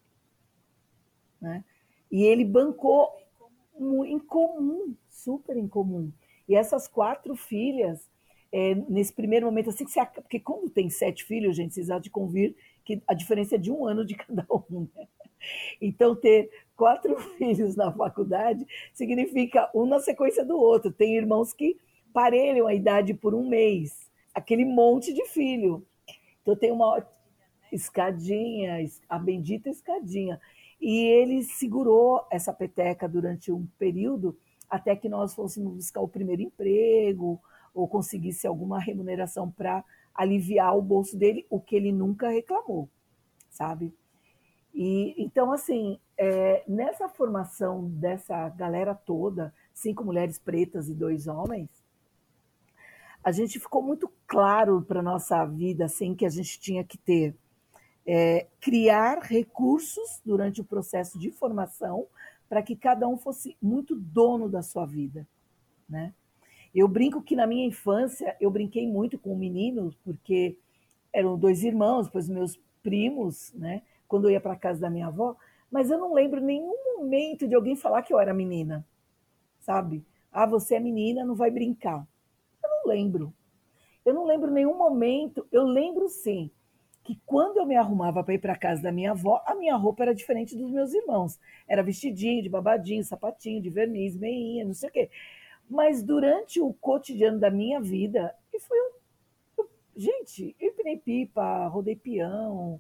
né? 1.39 1.63
E 2.11 2.23
ele 2.23 2.43
bancou 2.43 3.15
em 4.07 4.17
comum, 4.17 4.95
super 5.07 5.55
em 5.55 5.67
comum. 5.67 6.11
E 6.49 6.55
essas 6.55 6.87
quatro 6.87 7.35
filhas, 7.35 8.09
é, 8.51 8.73
nesse 8.73 9.13
primeiro 9.13 9.45
momento, 9.45 9.69
assim 9.69 9.85
que 9.85 9.91
você, 9.91 10.03
porque 10.03 10.39
quando 10.39 10.67
tem 10.67 10.89
sete 10.89 11.23
filhos, 11.25 11.55
gente, 11.55 11.75
vocês 11.75 11.91
há 11.91 11.99
de 11.99 12.09
convir 12.09 12.55
que 12.83 13.03
a 13.07 13.13
diferença 13.13 13.53
é 13.53 13.59
de 13.59 13.71
um 13.71 13.85
ano 13.85 14.03
de 14.03 14.15
cada 14.17 14.47
um. 14.49 14.87
Né? 14.95 15.07
Então, 15.79 16.15
ter 16.15 16.49
quatro 16.81 17.15
filhos 17.37 17.75
na 17.75 17.91
faculdade 17.91 18.65
significa 18.91 19.69
um 19.71 19.85
na 19.85 19.99
sequência 19.99 20.43
do 20.43 20.57
outro. 20.57 20.91
Tem 20.91 21.15
irmãos 21.15 21.53
que 21.53 21.77
parelham 22.11 22.65
a 22.65 22.73
idade 22.73 23.13
por 23.13 23.35
um 23.35 23.47
mês, 23.47 24.09
aquele 24.33 24.65
monte 24.65 25.13
de 25.13 25.23
filho. 25.27 25.85
Então, 26.41 26.55
tem 26.55 26.71
uma 26.71 27.05
escadinha, 27.71 28.83
a 29.07 29.19
bendita 29.19 29.69
escadinha. 29.69 30.41
E 30.81 31.05
ele 31.05 31.43
segurou 31.43 32.25
essa 32.31 32.51
peteca 32.51 33.07
durante 33.07 33.51
um 33.51 33.67
período 33.77 34.35
até 34.67 34.95
que 34.95 35.07
nós 35.07 35.35
fôssemos 35.35 35.75
buscar 35.75 36.01
o 36.01 36.07
primeiro 36.07 36.41
emprego 36.41 37.39
ou 37.75 37.87
conseguisse 37.87 38.47
alguma 38.47 38.79
remuneração 38.79 39.51
para 39.51 39.85
aliviar 40.15 40.75
o 40.75 40.81
bolso 40.81 41.15
dele, 41.15 41.45
o 41.47 41.59
que 41.59 41.75
ele 41.75 41.91
nunca 41.91 42.29
reclamou, 42.29 42.89
sabe? 43.51 43.93
E 44.73 45.13
então, 45.17 45.51
assim, 45.51 45.99
é, 46.23 46.63
nessa 46.67 47.09
formação 47.09 47.89
dessa 47.89 48.47
galera 48.49 48.93
toda, 48.93 49.51
cinco 49.73 50.03
mulheres 50.03 50.37
pretas 50.37 50.87
e 50.87 50.93
dois 50.93 51.27
homens, 51.27 51.67
a 53.23 53.31
gente 53.31 53.59
ficou 53.59 53.81
muito 53.81 54.07
claro 54.27 54.83
para 54.83 55.01
nossa 55.01 55.43
vida, 55.45 55.85
assim, 55.85 56.13
que 56.13 56.23
a 56.23 56.29
gente 56.29 56.59
tinha 56.59 56.83
que 56.83 56.95
ter 56.95 57.35
é, 58.05 58.45
criar 58.59 59.23
recursos 59.23 60.21
durante 60.23 60.61
o 60.61 60.63
processo 60.63 61.17
de 61.17 61.31
formação 61.31 62.05
para 62.47 62.61
que 62.61 62.75
cada 62.75 63.07
um 63.07 63.17
fosse 63.17 63.57
muito 63.59 63.95
dono 63.95 64.47
da 64.47 64.61
sua 64.61 64.85
vida, 64.85 65.27
né? 65.89 66.13
Eu 66.73 66.87
brinco 66.87 67.23
que 67.23 67.35
na 67.35 67.47
minha 67.47 67.65
infância 67.65 68.37
eu 68.39 68.51
brinquei 68.51 68.87
muito 68.87 69.17
com 69.17 69.35
meninos, 69.35 69.95
porque 70.03 70.55
eram 71.11 71.35
dois 71.35 71.63
irmãos, 71.63 72.05
depois 72.05 72.29
meus 72.29 72.59
primos, 72.83 73.51
né? 73.53 73.81
Quando 74.07 74.25
eu 74.25 74.31
ia 74.31 74.41
para 74.41 74.55
casa 74.55 74.81
da 74.81 74.89
minha 74.89 75.07
avó, 75.07 75.35
mas 75.71 75.89
eu 75.89 75.97
não 75.97 76.13
lembro 76.13 76.41
nenhum 76.41 76.97
momento 76.97 77.47
de 77.47 77.55
alguém 77.55 77.75
falar 77.75 78.01
que 78.01 78.13
eu 78.13 78.19
era 78.19 78.33
menina, 78.33 78.85
sabe? 79.59 80.05
Ah, 80.31 80.45
você 80.45 80.75
é 80.75 80.79
menina, 80.79 81.23
não 81.23 81.35
vai 81.35 81.49
brincar. 81.49 82.05
Eu 82.63 82.69
não 82.69 82.87
lembro. 82.87 83.33
Eu 84.05 84.13
não 84.13 84.25
lembro 84.25 84.51
nenhum 84.51 84.77
momento. 84.77 85.47
Eu 85.51 85.63
lembro 85.63 86.09
sim 86.09 86.51
que 87.03 87.19
quando 87.25 87.57
eu 87.57 87.65
me 87.65 87.75
arrumava 87.75 88.23
para 88.23 88.33
ir 88.33 88.39
para 88.39 88.55
casa 88.55 88.81
da 88.81 88.91
minha 88.91 89.11
avó, 89.11 89.41
a 89.45 89.55
minha 89.55 89.75
roupa 89.75 90.03
era 90.03 90.13
diferente 90.13 90.55
dos 90.55 90.69
meus 90.69 90.93
irmãos. 90.93 91.39
Era 91.67 91.83
vestidinho, 91.83 92.43
de 92.43 92.49
babadinho, 92.49 93.03
sapatinho, 93.03 93.61
de 93.61 93.69
verniz, 93.69 94.15
meinha, 94.15 94.65
não 94.65 94.73
sei 94.73 94.89
o 94.89 94.91
quê. 94.91 95.09
Mas 95.69 96.03
durante 96.03 96.59
o 96.59 96.73
cotidiano 96.73 97.39
da 97.39 97.49
minha 97.49 97.79
vida, 97.79 98.35
e 98.53 98.59
foi 98.59 98.77
um. 98.79 98.91
Gente, 99.95 100.55
empinei 100.59 100.97
pipa, 100.97 101.67
rodei 101.67 101.95
peão, 101.95 102.79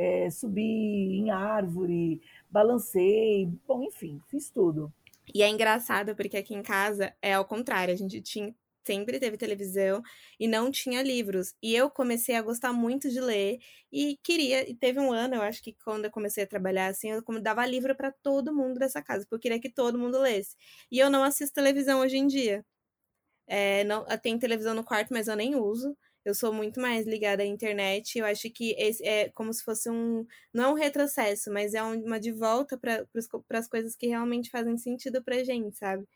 é, 0.00 0.30
subi 0.30 0.62
em 0.62 1.30
árvore, 1.30 2.22
balancei, 2.50 3.46
bom, 3.68 3.82
enfim, 3.82 4.18
fiz 4.28 4.50
tudo. 4.50 4.90
E 5.34 5.42
é 5.42 5.48
engraçado 5.48 6.16
porque 6.16 6.38
aqui 6.38 6.54
em 6.54 6.62
casa 6.62 7.14
é 7.20 7.34
ao 7.34 7.44
contrário, 7.44 7.92
a 7.92 7.96
gente 7.96 8.20
tinha, 8.22 8.54
sempre 8.82 9.20
teve 9.20 9.36
televisão 9.36 10.02
e 10.38 10.48
não 10.48 10.70
tinha 10.70 11.02
livros. 11.02 11.54
E 11.62 11.74
eu 11.76 11.90
comecei 11.90 12.34
a 12.34 12.42
gostar 12.42 12.72
muito 12.72 13.10
de 13.10 13.20
ler 13.20 13.58
e 13.92 14.18
queria, 14.22 14.68
e 14.68 14.74
teve 14.74 14.98
um 14.98 15.12
ano, 15.12 15.34
eu 15.34 15.42
acho 15.42 15.62
que 15.62 15.76
quando 15.84 16.06
eu 16.06 16.10
comecei 16.10 16.44
a 16.44 16.46
trabalhar 16.46 16.86
assim, 16.88 17.10
eu 17.10 17.22
dava 17.42 17.66
livro 17.66 17.94
para 17.94 18.10
todo 18.10 18.54
mundo 18.54 18.78
dessa 18.78 19.02
casa, 19.02 19.24
porque 19.24 19.34
eu 19.34 19.40
queria 19.40 19.60
que 19.60 19.68
todo 19.70 19.98
mundo 19.98 20.18
lesse. 20.18 20.56
E 20.90 20.98
eu 20.98 21.10
não 21.10 21.22
assisto 21.22 21.54
televisão 21.54 22.00
hoje 22.00 22.16
em 22.16 22.26
dia. 22.26 22.64
É, 23.46 23.84
não, 23.84 24.06
tem 24.22 24.38
televisão 24.38 24.74
no 24.74 24.84
quarto, 24.84 25.12
mas 25.12 25.28
eu 25.28 25.36
nem 25.36 25.56
uso. 25.56 25.96
Eu 26.24 26.34
sou 26.34 26.52
muito 26.52 26.80
mais 26.80 27.06
ligada 27.06 27.42
à 27.42 27.46
internet. 27.46 28.18
Eu 28.18 28.26
acho 28.26 28.50
que 28.50 28.74
esse 28.78 29.04
é 29.06 29.30
como 29.30 29.52
se 29.52 29.62
fosse 29.64 29.90
um. 29.90 30.26
Não 30.52 30.64
é 30.64 30.68
um 30.68 30.74
retrocesso, 30.74 31.52
mas 31.52 31.74
é 31.74 31.82
uma 31.82 32.20
de 32.20 32.32
volta 32.32 32.76
para 32.78 33.06
as 33.58 33.68
coisas 33.68 33.94
que 33.96 34.06
realmente 34.06 34.50
fazem 34.50 34.76
sentido 34.78 35.22
pra 35.22 35.42
gente, 35.44 35.76
sabe? 35.76 36.06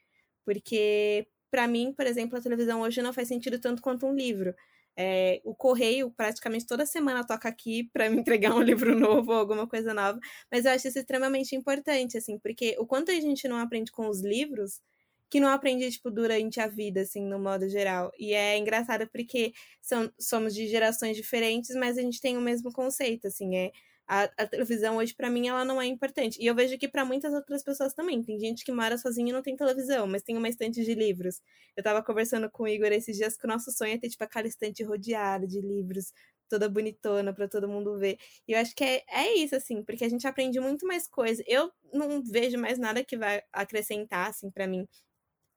Porque 0.44 1.26
para 1.50 1.68
mim, 1.68 1.92
por 1.92 2.06
exemplo, 2.06 2.36
a 2.38 2.42
televisão 2.42 2.80
hoje 2.82 3.00
não 3.02 3.12
faz 3.12 3.28
sentido 3.28 3.60
tanto 3.60 3.82
quanto 3.82 4.06
um 4.06 4.14
livro. 4.14 4.54
É, 4.96 5.40
o 5.44 5.54
correio 5.54 6.10
praticamente 6.10 6.66
toda 6.66 6.86
semana 6.86 7.26
toca 7.26 7.48
aqui 7.48 7.84
para 7.92 8.08
me 8.10 8.18
entregar 8.20 8.54
um 8.54 8.62
livro 8.62 8.98
novo 8.98 9.32
ou 9.32 9.38
alguma 9.38 9.66
coisa 9.66 9.92
nova, 9.94 10.18
mas 10.50 10.64
eu 10.64 10.72
acho 10.72 10.88
isso 10.88 10.98
extremamente 10.98 11.56
importante, 11.56 12.16
assim, 12.16 12.38
porque 12.38 12.76
o 12.78 12.86
quanto 12.86 13.10
a 13.10 13.14
gente 13.14 13.48
não 13.48 13.56
aprende 13.58 13.90
com 13.92 14.08
os 14.08 14.22
livros, 14.22 14.80
que 15.30 15.40
não 15.40 15.48
aprende, 15.48 15.90
tipo, 15.90 16.10
durante 16.10 16.60
a 16.60 16.66
vida, 16.66 17.00
assim, 17.02 17.24
no 17.26 17.38
modo 17.38 17.68
geral. 17.68 18.12
E 18.18 18.32
é 18.34 18.56
engraçado 18.58 19.08
porque 19.10 19.52
são, 19.80 20.12
somos 20.18 20.54
de 20.54 20.68
gerações 20.68 21.16
diferentes, 21.16 21.74
mas 21.76 21.98
a 21.98 22.02
gente 22.02 22.20
tem 22.20 22.36
o 22.36 22.40
mesmo 22.40 22.72
conceito, 22.72 23.26
assim, 23.26 23.56
é 23.56 23.72
a, 24.06 24.24
a 24.24 24.46
televisão 24.46 24.96
hoje 24.96 25.14
para 25.14 25.30
mim 25.30 25.48
ela 25.48 25.64
não 25.64 25.80
é 25.80 25.86
importante. 25.86 26.38
E 26.40 26.46
eu 26.46 26.54
vejo 26.54 26.78
que 26.78 26.88
para 26.88 27.04
muitas 27.04 27.32
outras 27.32 27.62
pessoas 27.62 27.94
também. 27.94 28.22
Tem 28.22 28.38
gente 28.38 28.64
que 28.64 28.72
mora 28.72 28.98
sozinha 28.98 29.30
e 29.30 29.32
não 29.32 29.42
tem 29.42 29.56
televisão, 29.56 30.06
mas 30.06 30.22
tem 30.22 30.36
uma 30.36 30.48
estante 30.48 30.84
de 30.84 30.94
livros. 30.94 31.40
Eu 31.76 31.82
tava 31.82 32.02
conversando 32.02 32.50
com 32.50 32.64
o 32.64 32.68
Igor 32.68 32.92
esses 32.92 33.16
dias 33.16 33.36
que 33.36 33.46
o 33.46 33.48
nosso 33.48 33.70
sonho 33.72 33.94
é 33.94 33.98
ter 33.98 34.08
tipo 34.08 34.24
aquela 34.24 34.46
estante 34.46 34.82
rodeada 34.82 35.46
de 35.46 35.60
livros, 35.60 36.12
toda 36.48 36.68
bonitona 36.68 37.32
para 37.32 37.48
todo 37.48 37.68
mundo 37.68 37.98
ver. 37.98 38.18
E 38.46 38.52
eu 38.52 38.58
acho 38.58 38.74
que 38.74 38.84
é, 38.84 39.02
é 39.08 39.34
isso 39.36 39.56
assim, 39.56 39.82
porque 39.82 40.04
a 40.04 40.08
gente 40.08 40.26
aprende 40.26 40.60
muito 40.60 40.86
mais 40.86 41.08
coisa. 41.08 41.42
Eu 41.46 41.72
não 41.92 42.22
vejo 42.22 42.58
mais 42.58 42.78
nada 42.78 43.02
que 43.04 43.16
vai 43.16 43.42
acrescentar 43.52 44.28
assim 44.30 44.50
para 44.50 44.66
mim 44.66 44.86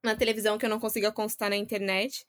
na 0.03 0.15
televisão 0.15 0.57
que 0.57 0.65
eu 0.65 0.69
não 0.69 0.79
consiga 0.79 1.11
constar 1.11 1.49
na 1.49 1.57
internet. 1.57 2.25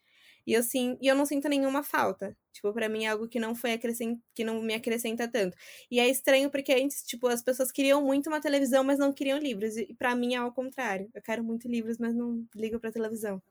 E 0.47 0.55
eu, 0.55 0.63
sim, 0.63 0.97
e 1.01 1.07
eu 1.07 1.15
não 1.15 1.27
sinto 1.27 1.49
nenhuma 1.49 1.83
falta. 1.83 2.35
Tipo, 2.53 2.73
para 2.73 2.89
mim 2.89 3.05
é 3.05 3.09
algo 3.09 3.29
que 3.29 3.39
não 3.39 3.55
foi 3.55 3.75
acrescent... 3.75 4.19
que 4.35 4.43
não 4.43 4.63
me 4.63 4.73
acrescenta 4.73 5.29
tanto. 5.29 5.57
E 5.91 6.01
é 6.01 6.09
estranho 6.09 6.51
porque 6.51 6.73
antes, 6.73 7.03
tipo, 7.03 7.27
as 7.27 7.43
pessoas 7.43 7.71
queriam 7.71 8.03
muito 8.03 8.29
uma 8.29 8.41
televisão, 8.41 8.83
mas 8.83 8.99
não 8.99 9.13
queriam 9.13 9.39
livros. 9.39 9.77
E 9.77 9.95
para 9.95 10.15
mim 10.15 10.35
é 10.35 10.39
ao 10.39 10.51
contrário. 10.51 11.11
Eu 11.15 11.21
quero 11.21 11.45
muito 11.45 11.69
livros, 11.69 11.99
mas 11.99 12.15
não 12.15 12.45
ligo 12.55 12.81
para 12.81 12.91
televisão. 12.91 13.43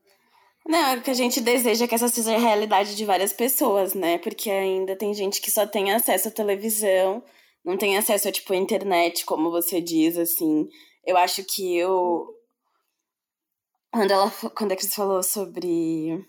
Não, 0.66 0.88
é 0.88 1.00
que 1.00 1.10
a 1.10 1.14
gente 1.14 1.40
deseja 1.40 1.86
que 1.86 1.94
essa 1.94 2.08
seja 2.08 2.34
a 2.34 2.38
realidade 2.38 2.96
de 2.96 3.04
várias 3.04 3.32
pessoas, 3.32 3.94
né? 3.94 4.18
Porque 4.18 4.50
ainda 4.50 4.96
tem 4.96 5.14
gente 5.14 5.40
que 5.40 5.50
só 5.50 5.66
tem 5.66 5.92
acesso 5.92 6.28
à 6.28 6.30
televisão, 6.30 7.22
não 7.64 7.78
tem 7.78 7.96
acesso 7.96 8.28
a, 8.28 8.32
tipo, 8.32 8.52
à 8.52 8.56
internet, 8.56 9.24
como 9.24 9.50
você 9.50 9.80
diz, 9.80 10.18
assim. 10.18 10.68
Eu 11.06 11.16
acho 11.16 11.44
que 11.44 11.76
eu... 11.76 12.26
Quando, 13.92 14.10
ela, 14.10 14.30
quando 14.54 14.72
a 14.72 14.76
Cris 14.76 14.94
falou 14.94 15.22
sobre 15.22 16.24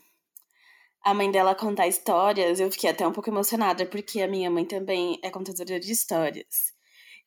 a 1.03 1.13
mãe 1.13 1.31
dela 1.31 1.55
contar 1.55 1.87
histórias, 1.87 2.59
eu 2.59 2.71
fiquei 2.71 2.89
até 2.89 3.07
um 3.07 3.11
pouco 3.11 3.29
emocionada, 3.29 3.85
porque 3.85 4.21
a 4.21 4.27
minha 4.27 4.49
mãe 4.49 4.65
também 4.65 5.19
é 5.23 5.29
contadora 5.29 5.79
de 5.79 5.91
histórias. 5.91 6.73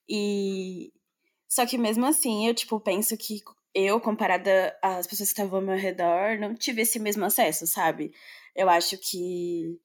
E... 0.08 0.92
Só 1.48 1.66
que 1.66 1.76
mesmo 1.76 2.06
assim, 2.06 2.48
eu, 2.48 2.54
tipo, 2.54 2.80
penso 2.80 3.16
que 3.16 3.42
eu, 3.74 4.00
comparada 4.00 4.76
às 4.82 5.06
pessoas 5.06 5.30
que 5.30 5.40
estavam 5.40 5.60
ao 5.60 5.64
meu 5.64 5.76
redor, 5.76 6.38
não 6.38 6.54
tive 6.54 6.82
esse 6.82 6.98
mesmo 6.98 7.24
acesso, 7.24 7.66
sabe? 7.66 8.12
Eu 8.54 8.68
acho 8.68 8.98
que. 8.98 9.78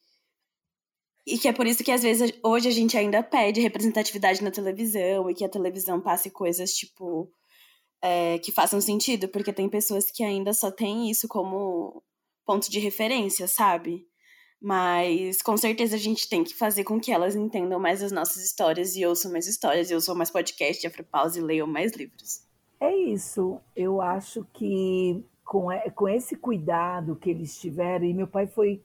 E 1.26 1.38
que 1.38 1.48
é 1.48 1.54
por 1.54 1.68
isso 1.68 1.84
que 1.84 1.92
às 1.92 2.04
vezes 2.04 2.32
hoje 2.44 2.70
a 2.70 2.72
gente 2.72 2.98
ainda 2.98 3.22
pede 3.22 3.60
representatividade 3.62 4.42
na 4.44 4.52
televisão 4.52 5.30
e 5.30 5.34
que 5.34 5.44
a 5.44 5.50
televisão 5.50 6.02
passe 6.02 6.30
coisas 6.30 6.74
tipo. 6.74 7.32
É, 8.02 8.38
que 8.40 8.52
façam 8.52 8.80
sentido, 8.80 9.28
porque 9.28 9.52
tem 9.52 9.68
pessoas 9.68 10.12
que 10.12 10.24
ainda 10.24 10.54
só 10.54 10.70
têm 10.70 11.10
isso 11.10 11.28
como 11.28 12.04
ponto 12.46 12.70
de 12.70 12.80
referência, 12.80 13.48
sabe? 13.48 14.08
Mas 14.62 15.42
com 15.42 15.56
certeza 15.56 15.96
a 15.96 16.00
gente 16.00 16.28
tem 16.28 16.44
que 16.44 16.56
fazer 16.56 16.84
com 16.84 17.00
que 17.00 17.12
elas 17.12 17.36
entendam 17.36 17.80
mais 17.80 18.02
as 18.02 18.12
nossas 18.12 18.44
histórias 18.44 18.96
e 18.96 19.06
ouçam 19.06 19.32
mais 19.32 19.48
histórias, 19.48 19.92
e 19.92 19.96
ouçam 19.96 20.16
mais 20.16 20.32
podcast, 20.32 20.86
Afropause 20.86 21.40
e 21.40 21.44
leiam 21.44 21.68
mais 21.68 21.94
livros. 21.94 22.42
É 22.80 22.96
isso. 22.96 23.60
Eu 23.76 24.02
acho 24.02 24.46
que 24.54 25.24
com, 25.44 25.68
com 25.96 26.10
esse 26.10 26.36
cuidado 26.36 27.16
que 27.16 27.30
eles 27.30 27.60
tiveram, 27.60 28.06
e 28.06 28.14
meu 28.14 28.28
pai 28.28 28.48
foi 28.48 28.82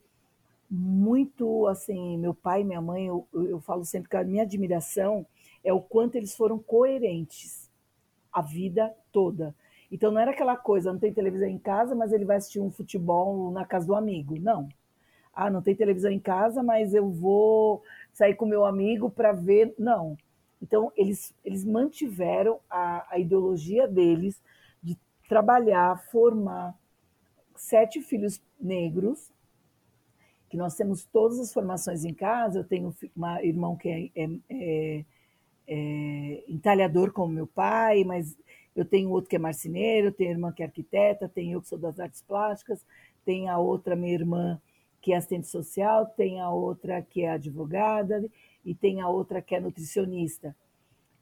muito 0.70 1.66
assim, 1.66 2.16
meu 2.16 2.33
pai 2.33 2.62
e 2.62 2.64
minha 2.64 2.81
mãe, 2.81 3.07
eu, 3.07 3.27
eu 3.33 3.61
falo 3.61 3.85
sempre 3.85 4.09
que 4.09 4.16
a 4.16 4.25
minha 4.25 4.42
admiração 4.42 5.27
é 5.62 5.72
o 5.72 5.81
quanto 5.81 6.16
eles 6.16 6.35
foram 6.35 6.59
coerentes 6.59 7.70
a 8.33 8.40
vida 8.40 8.95
toda. 9.11 9.55
Então 9.90 10.11
não 10.11 10.21
era 10.21 10.31
aquela 10.31 10.57
coisa, 10.57 10.92
não 10.92 10.99
tem 10.99 11.12
televisão 11.12 11.49
em 11.49 11.59
casa, 11.59 11.95
mas 11.95 12.12
ele 12.12 12.25
vai 12.25 12.37
assistir 12.37 12.61
um 12.61 12.71
futebol 12.71 13.51
na 13.51 13.64
casa 13.64 13.87
do 13.87 13.95
amigo. 13.95 14.38
Não. 14.40 14.68
Ah, 15.35 15.51
não 15.51 15.62
tem 15.62 15.75
televisão 15.75 16.11
em 16.11 16.18
casa, 16.18 16.62
mas 16.62 16.95
eu 16.95 17.11
vou 17.11 17.83
sair 18.12 18.35
com 18.35 18.47
meu 18.47 18.64
amigo 18.64 19.11
para 19.11 19.33
ver. 19.33 19.75
Não. 19.79 20.16
Então, 20.62 20.92
eles, 20.97 21.35
eles 21.45 21.64
mantiveram 21.64 22.61
a, 22.71 23.07
a 23.14 23.18
ideologia 23.18 23.88
deles 23.88 24.40
de 24.83 24.97
trabalhar, 25.29 25.99
formar 26.11 26.75
sete 27.57 28.01
filhos 28.01 28.40
negros, 28.61 29.33
que 30.49 30.57
nós 30.57 30.75
temos 30.77 31.05
todas 31.07 31.40
as 31.40 31.53
formações 31.53 32.05
em 32.05 32.14
casa. 32.14 32.61
Eu 32.61 32.64
tenho 32.64 32.88
um 32.88 33.27
irmão 33.42 33.77
que 33.77 33.88
é, 33.88 34.23
é, 34.23 34.29
é, 34.51 35.05
é, 35.66 36.42
entalhador 36.48 37.12
como 37.12 37.33
meu 37.33 37.46
pai, 37.46 38.05
mas 38.05 38.37
eu 38.75 38.85
tenho 38.85 39.11
outro 39.11 39.29
que 39.29 39.37
é 39.37 39.38
marceneiro, 39.38 40.12
tenho 40.12 40.31
irmã 40.31 40.53
que 40.53 40.62
é 40.62 40.66
arquiteta, 40.66 41.29
tenho 41.29 41.53
eu 41.53 41.62
que 41.62 41.68
sou 41.68 41.79
das 41.79 42.01
artes 42.01 42.22
plásticas, 42.22 42.85
tem 43.25 43.48
a 43.48 43.59
outra, 43.59 43.94
minha 43.94 44.14
irmã, 44.14 44.61
que 45.01 45.12
é 45.12 45.16
assistente 45.16 45.48
social, 45.48 46.07
tem 46.07 46.40
a 46.40 46.51
outra 46.51 47.03
que 47.03 47.22
é 47.22 47.31
advogada, 47.31 48.25
e 48.64 48.75
tem 48.75 49.01
a 49.01 49.09
outra 49.09 49.42
que 49.42 49.55
é 49.55 49.61
nutricionista. 49.61 50.55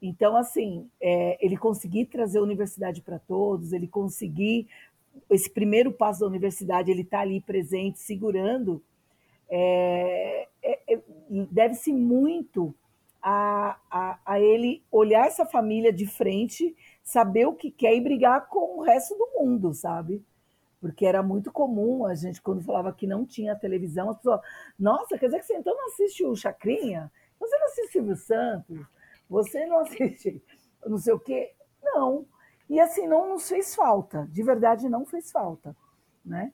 Então, 0.01 0.35
assim, 0.35 0.89
é, 0.99 1.37
ele 1.45 1.57
conseguir 1.57 2.05
trazer 2.05 2.39
a 2.39 2.43
universidade 2.43 3.01
para 3.01 3.19
todos, 3.19 3.73
ele 3.73 3.87
conseguir 3.87 4.67
esse 5.29 5.49
primeiro 5.49 5.91
passo 5.91 6.21
da 6.21 6.27
universidade, 6.27 6.89
ele 6.89 7.01
está 7.01 7.19
ali 7.19 7.41
presente, 7.41 7.99
segurando, 7.99 8.81
é, 9.49 10.47
é, 10.63 10.93
é, 10.93 11.01
deve-se 11.51 11.91
muito 11.91 12.73
a, 13.21 13.77
a, 13.89 14.19
a, 14.25 14.39
ele 14.39 14.83
olhar 14.91 15.27
essa 15.27 15.45
família 15.45 15.91
de 15.93 16.07
frente, 16.07 16.75
saber 17.03 17.45
o 17.45 17.53
que 17.53 17.71
quer 17.71 17.95
e 17.95 18.01
brigar 18.01 18.47
com 18.47 18.79
o 18.79 18.81
resto 18.81 19.15
do 19.15 19.29
mundo, 19.35 19.73
sabe? 19.73 20.25
Porque 20.79 21.05
era 21.05 21.21
muito 21.21 21.51
comum 21.51 22.05
a 22.05 22.15
gente, 22.15 22.41
quando 22.41 22.63
falava 22.63 22.91
que 22.91 23.05
não 23.05 23.25
tinha 23.25 23.55
televisão, 23.55 24.09
as 24.09 24.17
pessoas, 24.17 24.41
nossa, 24.77 25.17
quer 25.17 25.27
dizer 25.27 25.39
que 25.39 25.45
você 25.45 25.57
então 25.57 25.75
não 25.75 25.85
assiste 25.87 26.25
o 26.25 26.35
Chacrinha? 26.35 27.11
Você 27.39 27.57
não 27.57 27.65
assiste 27.65 27.91
Silvio 27.91 28.15
Santos? 28.15 28.79
Você 29.29 29.65
não 29.65 29.79
assiste 29.79 30.41
não 30.89 30.97
sei 30.97 31.13
o 31.13 31.19
quê? 31.19 31.53
Não. 31.81 32.25
E 32.69 32.79
assim, 32.79 33.07
não 33.07 33.29
nos 33.29 33.47
fez 33.47 33.75
falta. 33.75 34.27
De 34.31 34.43
verdade, 34.43 34.89
não 34.89 35.05
fez 35.05 35.31
falta. 35.31 35.75
Né? 36.23 36.53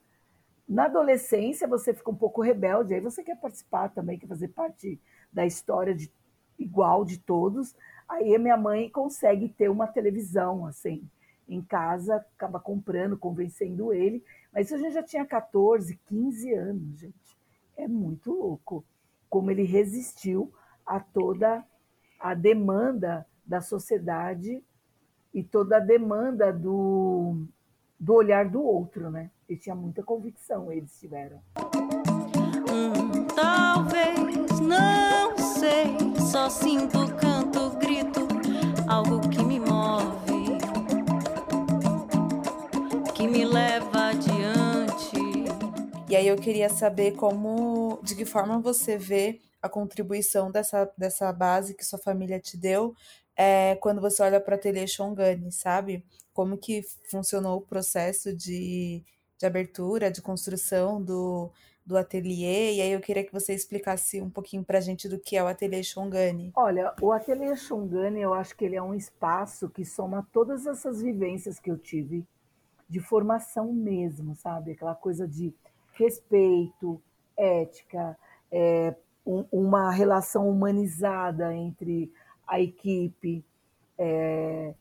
Na 0.68 0.86
adolescência, 0.86 1.68
você 1.68 1.94
fica 1.94 2.12
um 2.12 2.16
pouco 2.16 2.42
rebelde, 2.42 2.94
aí 2.94 3.00
você 3.00 3.24
quer 3.24 3.40
participar 3.40 3.90
também, 3.90 4.18
quer 4.18 4.28
fazer 4.28 4.50
parte 4.50 5.00
da 5.32 5.46
história 5.46 5.94
de, 5.94 6.12
igual 6.58 7.06
de 7.06 7.20
todos. 7.20 7.76
Aí 8.08 8.36
a 8.36 8.40
minha 8.40 8.58
mãe 8.58 8.90
consegue 8.90 9.50
ter 9.50 9.70
uma 9.70 9.88
televisão, 9.88 10.66
assim, 10.66 11.08
em 11.48 11.62
casa, 11.62 12.18
acaba 12.36 12.60
comprando, 12.60 13.18
convencendo 13.18 13.94
ele. 13.94 14.24
Mas 14.54 14.72
a 14.72 14.78
gente 14.78 14.94
já 14.94 15.04
tinha 15.04 15.26
14, 15.26 15.96
15 16.06 16.54
anos, 16.54 17.00
gente. 17.00 17.38
É 17.76 17.88
muito 17.88 18.32
louco 18.32 18.84
como 19.30 19.52
ele 19.52 19.64
resistiu 19.64 20.52
a 20.86 21.00
toda 21.00 21.66
a 22.20 22.34
demanda 22.34 23.26
da 23.46 23.62
sociedade 23.62 24.64
e 25.34 25.44
toda 25.44 25.78
a 25.78 25.82
demanda 25.82 26.52
do, 26.52 27.46
do 28.00 28.14
olhar 28.14 28.50
do 28.50 28.62
outro, 28.62 29.12
né? 29.12 29.30
Ele 29.48 29.60
tinha 29.60 29.76
muita 29.76 30.04
convicção, 30.04 30.72
eles 30.72 31.00
tiveram. 31.00 31.40
Só 36.38 36.50
sinto, 36.52 37.00
canto, 37.16 37.72
grito, 37.78 38.28
algo 38.88 39.28
que 39.28 39.44
me 39.44 39.60
move, 39.60 40.60
que 43.16 43.28
me 43.28 43.44
leva 43.44 44.10
adiante. 44.10 45.18
E 46.08 46.16
aí 46.16 46.28
eu 46.28 46.36
queria 46.38 46.70
saber 46.70 47.14
como, 47.14 48.00
de 48.04 48.16
que 48.16 48.24
forma 48.24 48.60
você 48.60 49.00
vê 49.00 49.42
a 49.60 49.68
contribuição 49.68 50.52
dessa, 50.52 50.88
dessa 50.96 51.34
base 51.34 51.74
que 51.74 51.84
sua 51.84 51.98
família 51.98 52.40
te 52.40 52.56
deu 52.56 52.94
é, 53.36 53.76
quando 53.78 54.00
você 54.00 54.22
olha 54.22 54.40
para 54.40 54.54
o 54.54 54.56
ateliê 54.58 54.86
Shongani, 54.86 55.52
sabe? 55.52 56.06
Como 56.34 56.56
que 56.56 56.84
funcionou 57.10 57.58
o 57.58 57.62
processo 57.62 58.32
de, 58.32 59.04
de 59.40 59.46
abertura, 59.48 60.12
de 60.12 60.22
construção 60.22 61.02
do, 61.02 61.52
do 61.88 61.98
ateliê, 61.98 62.74
e 62.74 62.82
aí 62.82 62.92
eu 62.92 63.00
queria 63.00 63.24
que 63.24 63.32
você 63.32 63.54
explicasse 63.54 64.22
um 64.22 64.30
pouquinho 64.30 64.62
para 64.62 64.78
a 64.78 64.82
gente 64.82 65.08
do 65.08 65.18
que 65.18 65.38
é 65.38 65.42
o 65.42 65.48
ateliê 65.48 65.82
Shongani. 65.82 66.52
Olha, 66.54 66.94
o 67.02 67.14
ateliê 67.14 67.56
Shongani, 67.56 68.22
eu 68.22 68.34
acho 68.34 68.58
que 68.58 68.66
ele 68.66 68.76
é 68.76 68.84
um 68.84 68.94
espaço 68.94 69.70
que 69.70 69.86
soma 69.86 70.28
todas 70.34 70.68
essas 70.68 71.02
vivências 71.02 71.62
que 71.62 71.72
eu 71.72 71.78
tive 71.78 72.26
de 72.90 73.00
formação 73.00 73.72
mesmo, 73.72 74.36
sabe? 74.36 74.72
Aquela 74.72 74.96
coisa 74.96 75.26
de 75.26 75.54
respeito, 75.94 77.02
ética, 77.38 78.18
é, 78.52 78.94
um, 79.26 79.46
uma 79.50 79.90
relação 79.90 80.50
humanizada 80.50 81.56
entre 81.56 82.12
a 82.46 82.60
equipe, 82.60 83.46
é, 83.98 84.74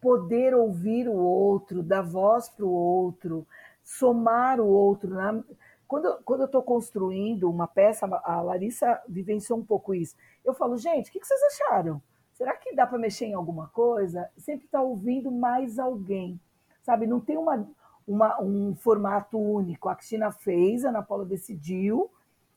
poder 0.00 0.54
ouvir 0.54 1.06
o 1.06 1.14
outro, 1.14 1.82
dar 1.82 2.02
voz 2.02 2.48
para 2.48 2.64
o 2.64 2.70
outro, 2.70 3.46
somar 3.84 4.60
o 4.60 4.66
outro. 4.66 5.10
Na... 5.10 5.44
Quando, 5.86 6.18
quando 6.24 6.40
eu 6.40 6.46
estou 6.46 6.62
construindo 6.62 7.48
uma 7.48 7.68
peça, 7.68 8.06
a 8.24 8.40
Larissa 8.40 9.00
vivenciou 9.06 9.58
um 9.58 9.64
pouco 9.64 9.94
isso. 9.94 10.16
Eu 10.44 10.54
falo, 10.54 10.76
gente, 10.76 11.10
o 11.10 11.12
que, 11.12 11.20
que 11.20 11.26
vocês 11.26 11.40
acharam? 11.42 12.02
Será 12.32 12.56
que 12.56 12.74
dá 12.74 12.86
para 12.86 12.98
mexer 12.98 13.26
em 13.26 13.34
alguma 13.34 13.68
coisa? 13.68 14.28
Sempre 14.36 14.64
está 14.64 14.82
ouvindo 14.82 15.30
mais 15.30 15.78
alguém, 15.78 16.40
sabe? 16.82 17.06
Não 17.06 17.20
tem 17.20 17.36
uma, 17.36 17.68
uma, 18.08 18.42
um 18.42 18.74
formato 18.74 19.38
único. 19.38 19.88
A 19.88 19.94
Cristina 19.94 20.32
fez, 20.32 20.84
a 20.84 20.88
Ana 20.88 21.02
Paula 21.02 21.24
decidiu, 21.24 22.10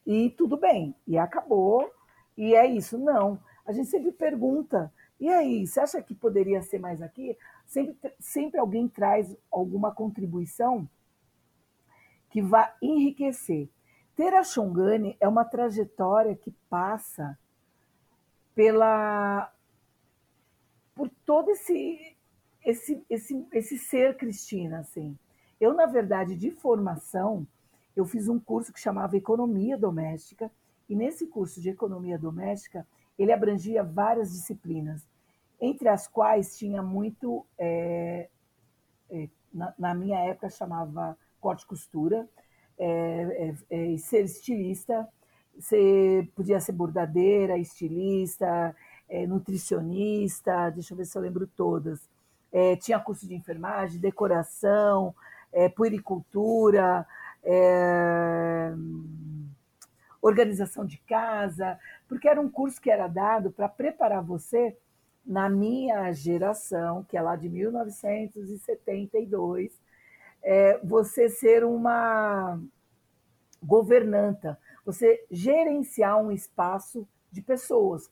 e 0.05 0.31
tudo 0.31 0.57
bem, 0.57 0.95
e 1.05 1.17
acabou, 1.17 1.91
e 2.35 2.55
é 2.55 2.65
isso. 2.65 2.97
Não, 2.97 3.37
a 3.65 3.71
gente 3.71 3.89
sempre 3.89 4.11
pergunta, 4.11 4.91
e 5.19 5.29
aí, 5.29 5.65
você 5.65 5.79
acha 5.79 6.01
que 6.01 6.13
poderia 6.13 6.61
ser 6.61 6.79
mais 6.79 7.01
aqui? 7.01 7.37
Sempre, 7.65 8.13
sempre 8.19 8.59
alguém 8.59 8.87
traz 8.87 9.35
alguma 9.51 9.91
contribuição 9.91 10.87
que 12.29 12.41
vá 12.41 12.75
enriquecer. 12.81 13.69
Ter 14.15 14.33
a 14.33 14.43
Xongani 14.43 15.15
é 15.19 15.27
uma 15.27 15.45
trajetória 15.45 16.35
que 16.35 16.51
passa 16.69 17.37
pela 18.55 19.51
por 20.95 21.09
todo 21.25 21.51
esse 21.51 22.15
esse 22.65 23.05
esse, 23.09 23.47
esse 23.53 23.77
ser 23.77 24.17
Cristina 24.17 24.79
assim. 24.79 25.17
Eu 25.59 25.73
na 25.73 25.85
verdade 25.85 26.35
de 26.35 26.51
formação 26.51 27.47
eu 27.97 28.05
fiz 28.05 28.29
um 28.29 28.39
curso 28.39 28.71
que 28.71 28.79
chamava 28.79 29.17
Economia 29.17 29.75
Doméstica, 29.75 30.51
e 30.87 30.95
nesse 30.95 31.25
curso 31.25 31.59
de 31.59 31.69
Economia 31.69 32.17
Doméstica, 32.17 32.87
ele 33.17 33.33
abrangia 33.33 33.83
várias 33.83 34.31
disciplinas, 34.31 35.01
entre 35.59 35.89
as 35.89 36.07
quais 36.07 36.55
tinha 36.57 36.83
muito, 36.83 37.43
é, 37.57 38.29
é, 39.09 39.27
na, 39.51 39.73
na, 39.79 39.95
minha 39.95 40.19
época 40.19 40.47
chamava 40.47 41.17
corte 41.39 41.63
e 41.63 41.67
costura, 41.67 42.27
é, 42.77 43.55
é, 43.69 43.93
é, 43.93 43.97
ser 43.97 44.25
estilista, 44.25 45.07
você 45.57 46.27
podia 46.35 46.59
ser 46.59 46.73
bordadeira, 46.73 47.57
estilista, 47.57 48.75
é, 49.09 49.25
nutricionista, 49.25 50.69
deixa 50.69 50.93
eu 50.93 50.97
ver 50.97 51.05
se 51.05 51.17
eu 51.17 51.21
lembro 51.21 51.47
todas. 51.47 52.07
É, 52.51 52.75
tinha 52.75 52.99
curso 52.99 53.25
de 53.27 53.35
enfermagem, 53.35 53.99
decoração, 53.99 55.15
é, 55.51 55.67
puericultura, 55.69 57.07
organização 60.21 60.85
de 60.85 60.97
casa, 60.97 61.79
porque 62.07 62.27
era 62.27 62.41
um 62.41 62.49
curso 62.49 62.81
que 62.81 62.91
era 62.91 63.07
dado 63.07 63.51
para 63.51 63.69
preparar 63.69 64.21
você, 64.21 64.77
na 65.25 65.49
minha 65.49 66.11
geração, 66.13 67.03
que 67.03 67.17
é 67.17 67.21
lá 67.21 67.35
de 67.35 67.49
1972, 67.49 69.71
é, 70.49 70.79
você 70.81 71.27
ser 71.27 71.65
uma 71.65 72.57
governanta, 73.61 74.57
você 74.85 75.25
gerenciar 75.29 76.23
um 76.23 76.31
espaço 76.31 77.05
de 77.29 77.41
pessoas. 77.41 78.09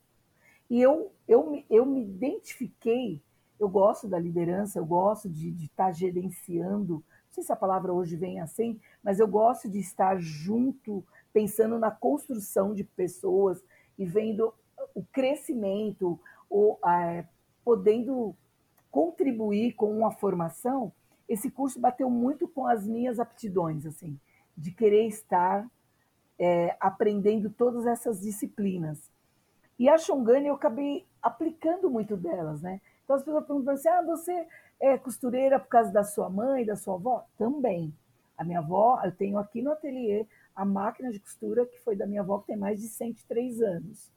E 0.69 0.82
eu, 0.82 1.13
eu, 1.26 1.63
eu 1.69 1.86
me 1.86 2.04
identifiquei, 2.04 3.21
eu 3.58 3.69
gosto 3.69 4.06
da 4.06 4.19
liderança, 4.19 4.78
eu 4.78 4.86
gosto 4.86 5.30
de 5.30 5.48
estar 5.63 5.86
tá 5.86 5.91
gerenciando, 5.93 6.95
não 6.95 7.32
sei 7.32 7.41
se 7.41 7.54
a 7.54 7.56
palavra 7.56 7.93
hoje 7.93 8.17
vem 8.17 8.41
assim, 8.41 8.82
mas 9.02 9.21
eu 9.21 9.30
gosto 9.30 9.69
de 9.69 9.80
estar 9.80 10.19
junto, 10.19 11.06
pensando 11.32 11.80
na 11.80 11.89
construção 11.89 12.74
de 12.74 12.84
pessoas 12.84 13.63
e 13.98 14.04
vendo 14.04 14.54
o 14.93 15.06
crescimento, 15.06 16.19
ou, 16.50 16.78
é, 16.86 17.26
podendo 17.63 18.36
contribuir 18.91 19.74
com 19.76 19.98
uma 19.98 20.12
formação. 20.12 20.91
Esse 21.27 21.49
curso 21.49 21.79
bateu 21.79 22.09
muito 22.09 22.47
com 22.47 22.67
as 22.67 22.85
minhas 22.85 23.19
aptidões, 23.19 23.85
assim, 23.85 24.19
de 24.55 24.71
querer 24.71 25.07
estar 25.07 25.67
é, 26.38 26.75
aprendendo 26.79 27.49
todas 27.49 27.85
essas 27.85 28.21
disciplinas. 28.21 29.09
E 29.77 29.89
a 29.89 29.97
Shongani 29.97 30.47
eu 30.47 30.55
acabei 30.55 31.05
aplicando 31.21 31.89
muito 31.89 32.15
delas, 32.15 32.61
né? 32.61 32.79
Então 33.03 33.15
as 33.15 33.23
pessoas 33.23 33.45
perguntam 33.45 33.73
assim: 33.73 33.89
ah, 33.89 34.01
você 34.01 34.47
é 34.79 34.97
costureira 34.97 35.59
por 35.59 35.67
causa 35.67 35.91
da 35.91 36.03
sua 36.03 36.29
mãe, 36.29 36.65
da 36.65 36.75
sua 36.75 36.95
avó? 36.95 37.25
Também. 37.38 37.93
A 38.38 38.43
minha 38.43 38.59
avó, 38.59 39.01
eu 39.03 39.11
tenho 39.11 39.38
aqui 39.38 39.61
no 39.61 39.71
ateliê 39.71 40.25
a 40.55 40.65
máquina 40.65 41.11
de 41.11 41.19
costura 41.19 41.65
que 41.65 41.79
foi 41.79 41.95
da 41.95 42.05
minha 42.05 42.21
avó, 42.21 42.39
que 42.39 42.47
tem 42.47 42.57
mais 42.57 42.79
de 42.81 42.88
103 42.88 43.61
anos. 43.61 44.11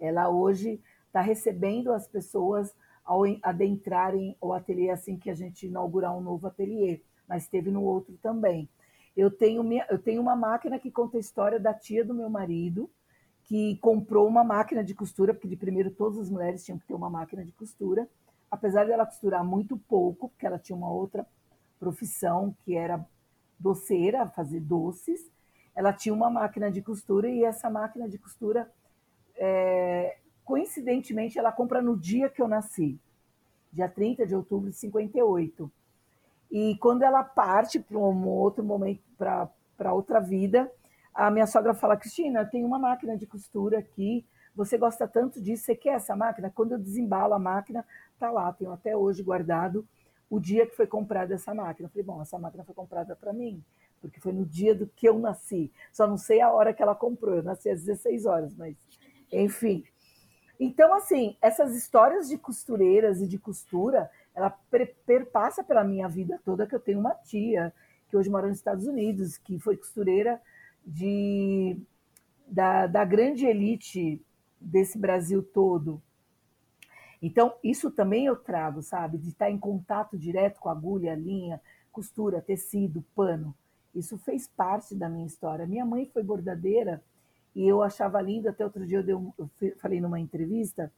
Ela 0.00 0.28
hoje 0.28 0.80
está 1.06 1.20
recebendo 1.20 1.92
as 1.92 2.06
pessoas 2.06 2.74
ao 3.08 3.22
adentrarem 3.42 4.36
o 4.38 4.52
ateliê 4.52 4.90
assim 4.90 5.16
que 5.16 5.30
a 5.30 5.34
gente 5.34 5.66
inaugurar 5.66 6.14
um 6.14 6.20
novo 6.20 6.46
ateliê, 6.46 7.00
mas 7.26 7.48
teve 7.48 7.70
no 7.70 7.82
outro 7.82 8.18
também. 8.22 8.68
Eu 9.16 9.30
tenho, 9.30 9.64
minha, 9.64 9.86
eu 9.88 9.98
tenho 9.98 10.20
uma 10.20 10.36
máquina 10.36 10.78
que 10.78 10.90
conta 10.90 11.16
a 11.16 11.20
história 11.20 11.58
da 11.58 11.72
tia 11.72 12.04
do 12.04 12.12
meu 12.12 12.28
marido, 12.28 12.90
que 13.44 13.78
comprou 13.78 14.28
uma 14.28 14.44
máquina 14.44 14.84
de 14.84 14.94
costura, 14.94 15.32
porque 15.32 15.48
de 15.48 15.56
primeiro 15.56 15.90
todas 15.90 16.18
as 16.18 16.28
mulheres 16.28 16.62
tinham 16.62 16.78
que 16.78 16.86
ter 16.86 16.92
uma 16.92 17.08
máquina 17.08 17.42
de 17.42 17.50
costura, 17.52 18.06
apesar 18.50 18.86
dela 18.86 19.06
costurar 19.06 19.42
muito 19.42 19.78
pouco, 19.78 20.28
porque 20.28 20.46
ela 20.46 20.58
tinha 20.58 20.76
uma 20.76 20.92
outra 20.92 21.26
profissão 21.80 22.54
que 22.62 22.76
era 22.76 23.02
doceira, 23.58 24.28
fazer 24.28 24.60
doces, 24.60 25.32
ela 25.74 25.94
tinha 25.94 26.14
uma 26.14 26.28
máquina 26.28 26.70
de 26.70 26.82
costura 26.82 27.30
e 27.30 27.42
essa 27.42 27.70
máquina 27.70 28.06
de 28.06 28.18
costura, 28.18 28.70
é, 29.34 30.18
coincidentemente, 30.48 31.38
ela 31.38 31.52
compra 31.52 31.82
no 31.82 31.94
dia 31.94 32.30
que 32.30 32.40
eu 32.40 32.48
nasci, 32.48 32.98
dia 33.70 33.86
30 33.86 34.26
de 34.26 34.34
outubro 34.34 34.70
de 34.70 34.76
58. 34.76 35.70
E 36.50 36.74
quando 36.78 37.02
ela 37.02 37.22
parte 37.22 37.78
para 37.78 37.98
um 37.98 38.26
outro 38.26 38.64
momento, 38.64 39.02
para 39.18 39.92
outra 39.92 40.20
vida, 40.20 40.72
a 41.12 41.30
minha 41.30 41.46
sogra 41.46 41.74
fala: 41.74 41.98
Cristina, 41.98 42.46
tem 42.46 42.64
uma 42.64 42.78
máquina 42.78 43.14
de 43.14 43.26
costura 43.26 43.78
aqui, 43.78 44.24
você 44.56 44.78
gosta 44.78 45.06
tanto 45.06 45.38
disso, 45.38 45.64
você 45.64 45.76
quer 45.76 45.96
essa 45.96 46.16
máquina? 46.16 46.50
Quando 46.50 46.72
eu 46.72 46.78
desembalo 46.78 47.34
a 47.34 47.38
máquina, 47.38 47.84
tá 48.18 48.30
lá, 48.30 48.50
tenho 48.50 48.72
até 48.72 48.96
hoje 48.96 49.22
guardado 49.22 49.86
o 50.30 50.40
dia 50.40 50.66
que 50.66 50.74
foi 50.74 50.86
comprada 50.86 51.34
essa 51.34 51.52
máquina. 51.52 51.88
Eu 51.88 51.90
falei: 51.90 52.04
bom, 52.04 52.22
essa 52.22 52.38
máquina 52.38 52.64
foi 52.64 52.74
comprada 52.74 53.14
para 53.14 53.34
mim, 53.34 53.62
porque 54.00 54.18
foi 54.18 54.32
no 54.32 54.46
dia 54.46 54.74
do 54.74 54.86
que 54.86 55.06
eu 55.06 55.18
nasci. 55.18 55.70
Só 55.92 56.06
não 56.06 56.16
sei 56.16 56.40
a 56.40 56.50
hora 56.50 56.72
que 56.72 56.82
ela 56.82 56.94
comprou, 56.94 57.34
eu 57.34 57.42
nasci 57.42 57.68
às 57.68 57.84
16 57.84 58.24
horas, 58.24 58.54
mas 58.56 58.74
enfim. 59.30 59.84
Então, 60.58 60.92
assim, 60.92 61.36
essas 61.40 61.76
histórias 61.76 62.28
de 62.28 62.36
costureiras 62.36 63.20
e 63.20 63.28
de 63.28 63.38
costura, 63.38 64.10
ela 64.34 64.50
perpassa 65.06 65.62
pela 65.62 65.84
minha 65.84 66.08
vida 66.08 66.40
toda, 66.44 66.66
que 66.66 66.74
eu 66.74 66.80
tenho 66.80 66.98
uma 66.98 67.14
tia 67.14 67.72
que 68.08 68.16
hoje 68.16 68.30
mora 68.30 68.48
nos 68.48 68.56
Estados 68.56 68.86
Unidos, 68.86 69.36
que 69.36 69.58
foi 69.58 69.76
costureira 69.76 70.40
de, 70.84 71.76
da, 72.46 72.86
da 72.86 73.04
grande 73.04 73.46
elite 73.46 74.20
desse 74.60 74.98
Brasil 74.98 75.42
todo. 75.42 76.02
Então, 77.20 77.54
isso 77.62 77.90
também 77.90 78.26
eu 78.26 78.36
trago, 78.36 78.82
sabe? 78.82 79.18
De 79.18 79.28
estar 79.28 79.50
em 79.50 79.58
contato 79.58 80.16
direto 80.16 80.58
com 80.58 80.68
agulha, 80.68 81.14
linha, 81.14 81.60
costura, 81.92 82.40
tecido, 82.40 83.04
pano. 83.14 83.54
Isso 83.94 84.16
fez 84.18 84.46
parte 84.46 84.94
da 84.94 85.08
minha 85.08 85.26
história. 85.26 85.66
Minha 85.66 85.84
mãe 85.84 86.06
foi 86.06 86.22
bordadeira 86.22 87.02
e 87.58 87.66
eu 87.66 87.82
achava 87.82 88.22
lindo. 88.22 88.48
Até 88.48 88.64
outro 88.64 88.86
dia 88.86 89.04
eu, 89.04 89.34
eu 89.36 89.50
falei 89.78 90.00
numa 90.00 90.20
entrevista 90.20 90.92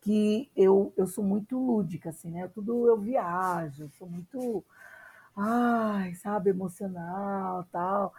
que 0.00 0.50
eu, 0.56 0.92
eu 0.96 1.06
sou 1.06 1.22
muito 1.22 1.56
lúdica, 1.56 2.10
assim, 2.10 2.32
né? 2.32 2.50
Tudo 2.52 2.88
eu 2.88 2.98
viajo, 2.98 3.88
sou 3.96 4.08
muito, 4.08 4.64
ai, 5.36 6.12
sabe, 6.16 6.50
emocional, 6.50 7.64
tal. 7.70 8.12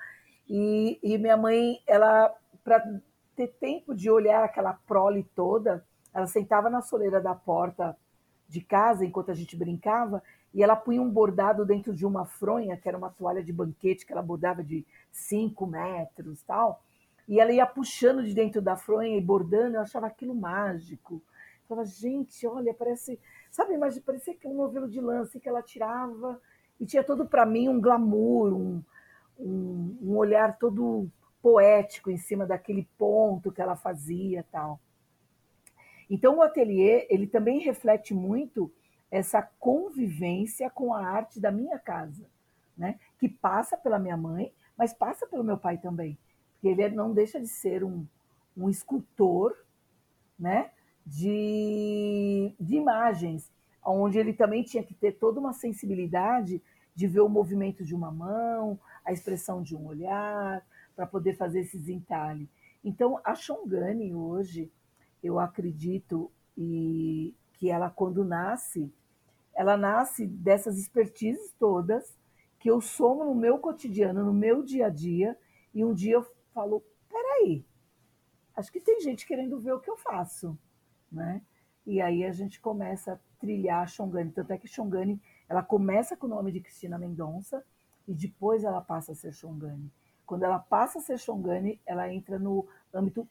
E, 0.48 0.98
e 1.04 1.18
minha 1.18 1.36
mãe, 1.36 1.82
ela, 1.86 2.34
para 2.64 2.82
ter 3.36 3.50
tempo 3.60 3.94
de 3.94 4.10
olhar 4.10 4.42
aquela 4.46 4.74
prole 4.74 5.26
toda, 5.36 5.86
ela 6.14 6.28
sentava 6.28 6.70
na 6.70 6.82
soleira 6.82 7.20
da 7.20 7.36
porta 7.36 7.98
de 8.48 8.62
casa 8.62 9.04
enquanto 9.04 9.32
a 9.32 9.36
gente 9.36 9.58
brincava 9.58 10.24
e 10.54 10.64
ela 10.64 10.78
punha 10.78 11.02
um 11.02 11.10
bordado 11.10 11.66
dentro 11.66 11.94
de 11.94 12.06
uma 12.06 12.26
fronha, 12.26 12.78
que 12.78 12.88
era 12.88 12.98
uma 12.98 13.10
toalha 13.10 13.44
de 13.44 13.52
banquete 13.52 14.06
que 14.06 14.14
ela 14.14 14.22
bordava 14.22 14.64
de 14.64 14.86
5 15.12 15.68
metros 15.68 16.42
tal. 16.44 16.82
E 17.28 17.40
ela 17.40 17.52
ia 17.52 17.66
puxando 17.66 18.24
de 18.24 18.34
dentro 18.34 18.62
da 18.62 18.76
fronha 18.76 19.18
e 19.18 19.22
bordando, 19.22 19.76
eu 19.76 19.82
achava 19.82 20.08
aquilo 20.08 20.36
mágico. 20.36 21.22
Falava, 21.68 21.88
gente, 21.88 22.46
olha, 22.46 22.74
parece. 22.74 23.20
Sabe, 23.50 23.78
mas 23.78 23.98
parecia 24.00 24.36
que 24.36 24.48
um 24.48 24.54
novelo 24.54 24.90
de 24.90 25.00
lã 25.00 25.22
assim, 25.22 25.40
que 25.40 25.48
ela 25.48 25.62
tirava. 25.62 26.42
E 26.80 26.86
tinha 26.86 27.04
todo 27.04 27.26
para 27.26 27.46
mim 27.46 27.70
um 27.70 27.80
glamour, 27.80 28.54
um, 28.54 28.84
um, 29.40 29.98
um, 30.02 30.18
olhar 30.18 30.58
todo 30.58 31.10
poético 31.42 32.12
em 32.12 32.18
cima 32.18 32.46
daquele 32.46 32.88
ponto 32.98 33.52
que 33.52 33.62
ela 33.62 33.76
fazia 33.76 34.46
tal. 34.52 34.80
Então 36.10 36.38
o 36.38 36.42
ateliê 36.42 37.08
ele 37.10 37.26
também 37.26 37.60
reflete 37.60 38.14
muito 38.14 38.72
essa 39.10 39.42
convivência 39.42 40.70
com 40.70 40.94
a 40.94 41.06
arte 41.06 41.40
da 41.40 41.52
minha 41.52 41.78
casa, 41.78 42.26
né? 42.78 43.00
Que 43.18 43.30
passa 43.30 43.78
pela 43.78 44.00
minha 44.00 44.18
mãe, 44.18 44.54
mas 44.78 44.94
passa 44.94 45.28
pelo 45.28 45.44
meu 45.44 45.58
pai 45.58 45.78
também, 45.78 46.18
porque 46.62 46.80
ele 46.80 46.96
não 46.96 47.12
deixa 47.12 47.42
de 47.42 47.48
ser 47.48 47.84
um, 47.84 48.06
um 48.56 48.70
escultor, 48.70 49.58
né? 50.38 50.70
de, 51.04 52.54
de 52.60 52.76
imagens, 52.76 53.52
onde 53.84 54.20
ele 54.20 54.32
também 54.32 54.64
tinha 54.64 54.84
que 54.84 54.94
ter 54.94 55.14
toda 55.14 55.40
uma 55.40 55.54
sensibilidade 55.54 56.62
de 56.94 57.08
ver 57.08 57.22
o 57.22 57.30
movimento 57.30 57.84
de 57.84 57.96
uma 57.96 58.12
mão, 58.12 58.80
a 59.04 59.12
expressão 59.12 59.64
de 59.64 59.76
um 59.76 59.88
olhar, 59.88 60.64
para 60.96 61.08
poder 61.08 61.36
fazer 61.36 61.62
esses 61.62 61.90
entalhes. 61.90 62.48
Então, 62.84 63.20
a 63.24 63.34
Shongani 63.34 64.14
hoje, 64.14 64.72
eu 65.24 65.40
acredito 65.40 66.32
e 66.56 67.34
que 67.54 67.72
ela 67.72 67.90
quando 67.90 68.24
nasce, 68.24 68.94
ela 69.56 69.76
nasce 69.76 70.28
dessas 70.28 70.78
expertises 70.78 71.54
todas 71.58 72.16
que 72.60 72.70
eu 72.70 72.80
somo 72.80 73.26
no 73.26 73.34
meu 73.34 73.58
cotidiano, 73.58 74.24
no 74.24 74.34
meu 74.34 74.62
dia 74.62 74.86
a 74.86 74.90
dia, 74.90 75.36
e 75.74 75.84
um 75.84 75.94
dia 75.94 76.14
eu 76.14 76.28
falo, 76.54 76.84
peraí, 77.10 77.66
acho 78.56 78.72
que 78.72 78.80
tem 78.80 79.00
gente 79.02 79.26
querendo 79.26 79.60
ver 79.60 79.74
o 79.74 79.80
que 79.80 79.90
eu 79.90 79.98
faço 79.98 80.58
né? 81.12 81.42
E 81.86 82.00
aí 82.00 82.24
a 82.24 82.32
gente 82.32 82.62
começa 82.62 83.14
a 83.14 83.20
trilhar 83.40 83.84
a 83.84 83.88
Xongani. 83.88 84.32
Tanto 84.32 84.52
é 84.52 84.58
que 84.58 84.68
Xongani, 84.68 85.22
ela 85.50 85.62
começa 85.62 86.16
com 86.16 86.28
o 86.28 86.30
nome 86.30 86.52
de 86.52 86.62
Cristina 86.62 86.98
Mendonça 86.98 87.64
e 88.08 88.14
depois 88.14 88.64
ela 88.64 88.82
passa 88.82 89.12
a 89.12 89.16
ser 89.16 89.34
Xongani. 89.34 89.92
Quando 90.26 90.44
ela 90.44 90.60
passa 90.60 91.00
a 91.00 91.02
ser 91.02 91.18
Xongani, 91.18 91.82
ela 91.86 92.12
entra 92.12 92.40
no 92.40 92.68
âmbito 92.94 93.28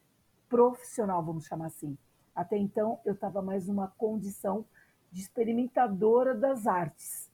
profissional, 0.49 1.25
vamos 1.25 1.47
chamar 1.47 1.66
assim. 1.66 1.97
Até 2.35 2.59
então, 2.59 3.01
eu 3.05 3.14
estava 3.14 3.41
mais 3.41 3.68
numa 3.68 3.89
condição 3.89 4.64
de 5.11 5.21
experimentadora 5.21 6.35
das 6.35 6.66
artes. 6.66 7.31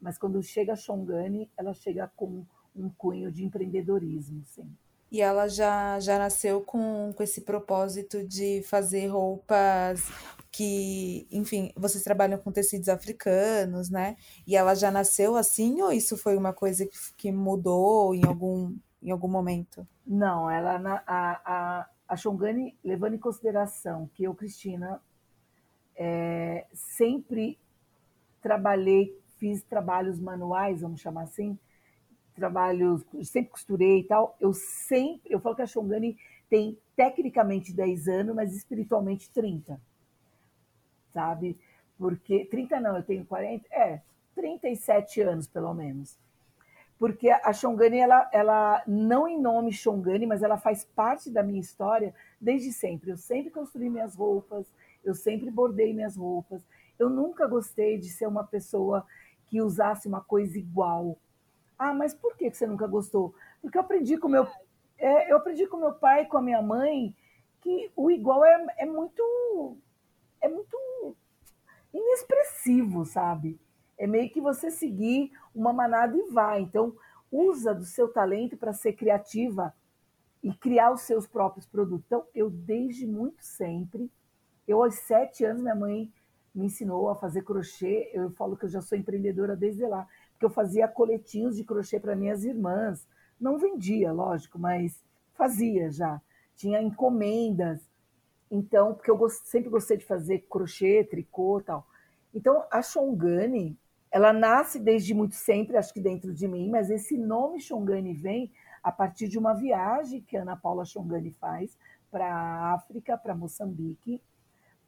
Mas 0.00 0.16
quando 0.16 0.42
chega 0.42 0.72
a 0.72 0.76
Xongani, 0.76 1.50
ela 1.56 1.74
chega 1.74 2.10
com 2.16 2.44
um 2.74 2.88
cunho 2.88 3.30
de 3.30 3.44
empreendedorismo, 3.44 4.42
sim. 4.44 4.74
E 5.12 5.20
ela 5.20 5.46
já, 5.46 6.00
já 6.00 6.18
nasceu 6.18 6.62
com, 6.62 7.12
com 7.14 7.22
esse 7.22 7.42
propósito 7.42 8.26
de 8.26 8.62
fazer 8.62 9.08
roupas 9.08 10.10
que, 10.50 11.28
enfim, 11.30 11.70
vocês 11.76 12.02
trabalham 12.02 12.38
com 12.38 12.50
tecidos 12.50 12.88
africanos, 12.88 13.90
né? 13.90 14.16
E 14.46 14.56
ela 14.56 14.74
já 14.74 14.90
nasceu 14.90 15.36
assim 15.36 15.82
ou 15.82 15.92
isso 15.92 16.16
foi 16.16 16.34
uma 16.34 16.54
coisa 16.54 16.86
que, 16.86 16.96
que 17.14 17.30
mudou 17.30 18.14
em 18.14 18.24
algum, 18.24 18.74
em 19.02 19.10
algum 19.10 19.28
momento? 19.28 19.86
Não, 20.06 20.50
ela 20.50 21.02
a, 21.06 21.42
a, 21.44 21.88
a 22.08 22.16
Xongani, 22.16 22.74
levando 22.82 23.12
em 23.12 23.18
consideração 23.18 24.08
que 24.14 24.24
eu, 24.24 24.34
Cristina, 24.34 24.98
é, 25.94 26.66
sempre 26.72 27.60
trabalhei, 28.40 29.14
fiz 29.36 29.62
trabalhos 29.62 30.18
manuais, 30.18 30.80
vamos 30.80 31.02
chamar 31.02 31.24
assim, 31.24 31.58
trabalhos, 32.34 33.04
sempre 33.24 33.50
costurei 33.50 34.00
e 34.00 34.04
tal, 34.04 34.36
eu 34.40 34.52
sempre, 34.52 35.32
eu 35.32 35.40
falo 35.40 35.56
que 35.56 35.62
a 35.62 35.66
Xongani 35.66 36.16
tem 36.48 36.78
tecnicamente 36.96 37.72
10 37.72 38.08
anos, 38.08 38.34
mas 38.34 38.54
espiritualmente 38.54 39.30
30 39.30 39.80
sabe? 41.12 41.58
Porque 41.98 42.44
30 42.46 42.80
não, 42.80 42.96
eu 42.96 43.02
tenho 43.02 43.24
40, 43.24 43.66
é, 43.70 44.00
37 44.34 45.20
anos 45.20 45.46
pelo 45.46 45.72
menos. 45.74 46.18
Porque 46.98 47.30
a 47.30 47.52
Xongani, 47.52 47.98
ela, 47.98 48.30
ela 48.32 48.82
não 48.86 49.26
em 49.26 49.40
nome 49.40 49.72
Xongani, 49.72 50.24
mas 50.24 50.42
ela 50.42 50.56
faz 50.56 50.84
parte 50.84 51.30
da 51.30 51.42
minha 51.42 51.60
história 51.60 52.14
desde 52.40 52.72
sempre. 52.72 53.10
Eu 53.10 53.16
sempre 53.16 53.50
construí 53.50 53.90
minhas 53.90 54.14
roupas, 54.14 54.72
eu 55.04 55.14
sempre 55.14 55.50
bordei 55.50 55.92
minhas 55.92 56.16
roupas. 56.16 56.64
Eu 56.98 57.10
nunca 57.10 57.46
gostei 57.46 57.98
de 57.98 58.08
ser 58.08 58.26
uma 58.26 58.44
pessoa 58.44 59.04
que 59.46 59.60
usasse 59.60 60.06
uma 60.06 60.20
coisa 60.20 60.56
igual. 60.56 61.18
Ah, 61.82 61.92
mas 61.92 62.14
por 62.14 62.36
que 62.36 62.48
você 62.48 62.64
nunca 62.64 62.86
gostou? 62.86 63.34
Porque 63.60 63.76
eu 63.76 63.82
aprendi 63.82 64.16
com 64.16 64.28
meu, 64.28 64.46
é, 64.96 65.32
eu 65.32 65.36
aprendi 65.36 65.66
com 65.66 65.78
meu 65.78 65.92
pai, 65.92 66.26
com 66.26 66.38
a 66.38 66.42
minha 66.42 66.62
mãe, 66.62 67.12
que 67.60 67.90
o 67.96 68.08
igual 68.08 68.44
é, 68.44 68.66
é 68.78 68.86
muito 68.86 69.76
é 70.40 70.48
muito 70.48 71.16
inexpressivo, 71.92 73.04
sabe? 73.04 73.60
É 73.98 74.06
meio 74.06 74.30
que 74.30 74.40
você 74.40 74.70
seguir 74.70 75.32
uma 75.52 75.72
manada 75.72 76.16
e 76.16 76.30
vai. 76.30 76.60
Então, 76.60 76.94
usa 77.32 77.74
do 77.74 77.84
seu 77.84 78.06
talento 78.06 78.56
para 78.56 78.72
ser 78.72 78.92
criativa 78.92 79.74
e 80.40 80.54
criar 80.54 80.92
os 80.92 81.00
seus 81.00 81.26
próprios 81.26 81.66
produtos. 81.66 82.06
Então, 82.06 82.24
eu 82.32 82.48
desde 82.48 83.08
muito 83.08 83.42
sempre, 83.44 84.08
eu 84.68 84.80
aos 84.80 84.94
sete 84.94 85.44
anos, 85.44 85.62
minha 85.62 85.74
mãe 85.74 86.12
me 86.54 86.66
ensinou 86.66 87.08
a 87.08 87.16
fazer 87.16 87.42
crochê. 87.42 88.08
Eu 88.12 88.30
falo 88.30 88.56
que 88.56 88.66
eu 88.66 88.68
já 88.68 88.80
sou 88.80 88.96
empreendedora 88.96 89.56
desde 89.56 89.84
lá, 89.84 90.06
porque 90.42 90.46
eu 90.46 90.50
fazia 90.50 90.88
coletinhos 90.88 91.56
de 91.56 91.62
crochê 91.62 92.00
para 92.00 92.16
minhas 92.16 92.42
irmãs. 92.42 93.06
Não 93.40 93.58
vendia, 93.58 94.12
lógico, 94.12 94.58
mas 94.58 95.00
fazia 95.34 95.88
já. 95.88 96.20
Tinha 96.56 96.82
encomendas. 96.82 97.80
Então, 98.50 98.92
porque 98.92 99.10
eu 99.10 99.28
sempre 99.30 99.70
gostei 99.70 99.96
de 99.96 100.04
fazer 100.04 100.40
crochê, 100.50 101.04
tricô 101.04 101.62
tal. 101.64 101.86
Então, 102.34 102.64
a 102.72 102.82
Shongani, 102.82 103.78
ela 104.10 104.32
nasce 104.32 104.80
desde 104.80 105.14
muito 105.14 105.36
sempre, 105.36 105.76
acho 105.76 105.94
que 105.94 106.00
dentro 106.00 106.34
de 106.34 106.48
mim, 106.48 106.68
mas 106.68 106.90
esse 106.90 107.16
nome 107.16 107.60
Shongani 107.60 108.12
vem 108.12 108.50
a 108.82 108.90
partir 108.90 109.28
de 109.28 109.38
uma 109.38 109.54
viagem 109.54 110.22
que 110.22 110.36
Ana 110.36 110.56
Paula 110.56 110.84
Shongani 110.84 111.30
faz 111.30 111.78
para 112.10 112.26
a 112.26 112.74
África, 112.74 113.16
para 113.16 113.34
Moçambique, 113.34 114.20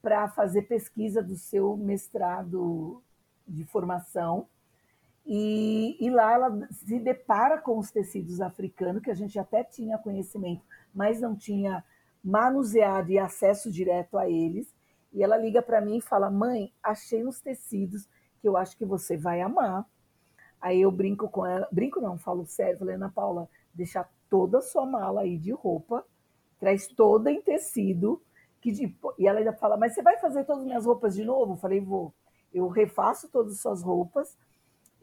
para 0.02 0.28
fazer 0.28 0.62
pesquisa 0.62 1.22
do 1.22 1.36
seu 1.36 1.76
mestrado 1.76 3.00
de 3.46 3.64
formação. 3.64 4.48
E, 5.26 5.96
e, 5.98 6.10
lá 6.10 6.32
ela 6.32 6.68
se 6.70 6.98
depara 6.98 7.58
com 7.58 7.78
os 7.78 7.90
tecidos 7.90 8.40
africanos, 8.42 9.02
que 9.02 9.10
a 9.10 9.14
gente 9.14 9.38
até 9.38 9.64
tinha 9.64 9.96
conhecimento, 9.96 10.62
mas 10.94 11.20
não 11.20 11.34
tinha 11.34 11.82
manuseado 12.22 13.10
e 13.10 13.18
acesso 13.18 13.70
direto 13.70 14.18
a 14.18 14.28
eles. 14.28 14.74
E 15.12 15.22
ela 15.22 15.38
liga 15.38 15.62
para 15.62 15.80
mim 15.80 15.96
e 15.96 16.02
fala: 16.02 16.30
Mãe, 16.30 16.72
achei 16.82 17.24
uns 17.26 17.40
tecidos 17.40 18.06
que 18.38 18.48
eu 18.48 18.56
acho 18.56 18.76
que 18.76 18.84
você 18.84 19.16
vai 19.16 19.40
amar. 19.40 19.86
Aí 20.60 20.80
eu 20.80 20.90
brinco 20.90 21.28
com 21.28 21.46
ela, 21.46 21.68
brinco 21.70 22.00
não, 22.00 22.18
falo 22.18 22.46
sério, 22.46 22.78
falei, 22.78 22.94
Ana 22.94 23.10
Paula, 23.10 23.48
deixa 23.72 24.06
toda 24.30 24.58
a 24.58 24.62
sua 24.62 24.86
mala 24.86 25.20
aí 25.20 25.36
de 25.38 25.52
roupa, 25.52 26.04
traz 26.58 26.86
toda 26.88 27.30
em 27.30 27.42
tecido, 27.42 28.22
que 28.60 28.72
de... 28.72 28.96
e 29.18 29.28
ela 29.28 29.40
ainda 29.40 29.52
fala, 29.52 29.76
mas 29.76 29.94
você 29.94 30.02
vai 30.02 30.16
fazer 30.18 30.44
todas 30.44 30.62
as 30.62 30.66
minhas 30.66 30.86
roupas 30.86 31.14
de 31.14 31.24
novo? 31.24 31.52
Eu 31.52 31.56
falei, 31.58 31.80
vou. 31.80 32.14
Eu 32.52 32.68
refaço 32.68 33.28
todas 33.30 33.52
as 33.52 33.60
suas 33.60 33.82
roupas 33.82 34.38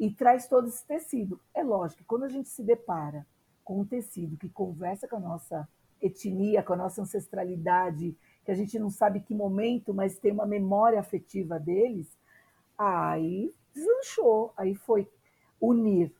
e 0.01 0.09
traz 0.09 0.47
todo 0.47 0.67
esse 0.67 0.83
tecido. 0.83 1.39
É 1.53 1.63
lógico, 1.63 2.03
quando 2.07 2.23
a 2.23 2.27
gente 2.27 2.49
se 2.49 2.63
depara 2.63 3.23
com 3.63 3.81
um 3.81 3.85
tecido 3.85 4.35
que 4.35 4.49
conversa 4.49 5.07
com 5.07 5.17
a 5.17 5.19
nossa 5.19 5.69
etnia, 6.01 6.63
com 6.63 6.73
a 6.73 6.75
nossa 6.75 7.03
ancestralidade, 7.03 8.17
que 8.43 8.49
a 8.49 8.55
gente 8.55 8.79
não 8.79 8.89
sabe 8.89 9.19
que 9.19 9.35
momento, 9.35 9.93
mas 9.93 10.17
tem 10.17 10.31
uma 10.31 10.47
memória 10.47 10.99
afetiva 10.99 11.59
deles, 11.59 12.17
aí 12.75 13.53
deslanchou, 13.75 14.51
aí 14.57 14.73
foi 14.73 15.07
unir 15.61 16.11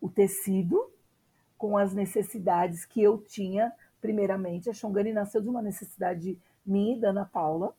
o 0.00 0.08
tecido 0.08 0.88
com 1.58 1.76
as 1.76 1.92
necessidades 1.92 2.84
que 2.84 3.02
eu 3.02 3.18
tinha, 3.18 3.72
primeiramente, 4.00 4.70
a 4.70 4.72
Xongani 4.72 5.12
nasceu 5.12 5.40
de 5.40 5.48
uma 5.48 5.60
necessidade 5.60 6.38
minha 6.64 6.96
e 6.96 7.00
da 7.00 7.10
Ana 7.10 7.24
Paula, 7.24 7.74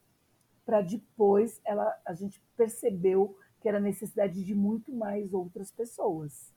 para 0.66 0.82
depois 0.82 1.62
ela, 1.64 1.98
a 2.06 2.14
gente 2.14 2.44
percebeu 2.58 3.38
que 3.66 3.70
era 3.70 3.80
necessidade 3.80 4.44
de 4.44 4.54
muito 4.54 4.94
mais 4.94 5.34
outras 5.34 5.72
pessoas. 5.72 6.54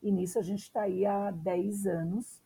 E 0.00 0.08
nisso 0.12 0.38
a 0.38 0.42
gente 0.42 0.62
está 0.62 0.82
aí 0.82 1.04
há 1.04 1.32
10 1.32 1.84
anos, 1.88 2.40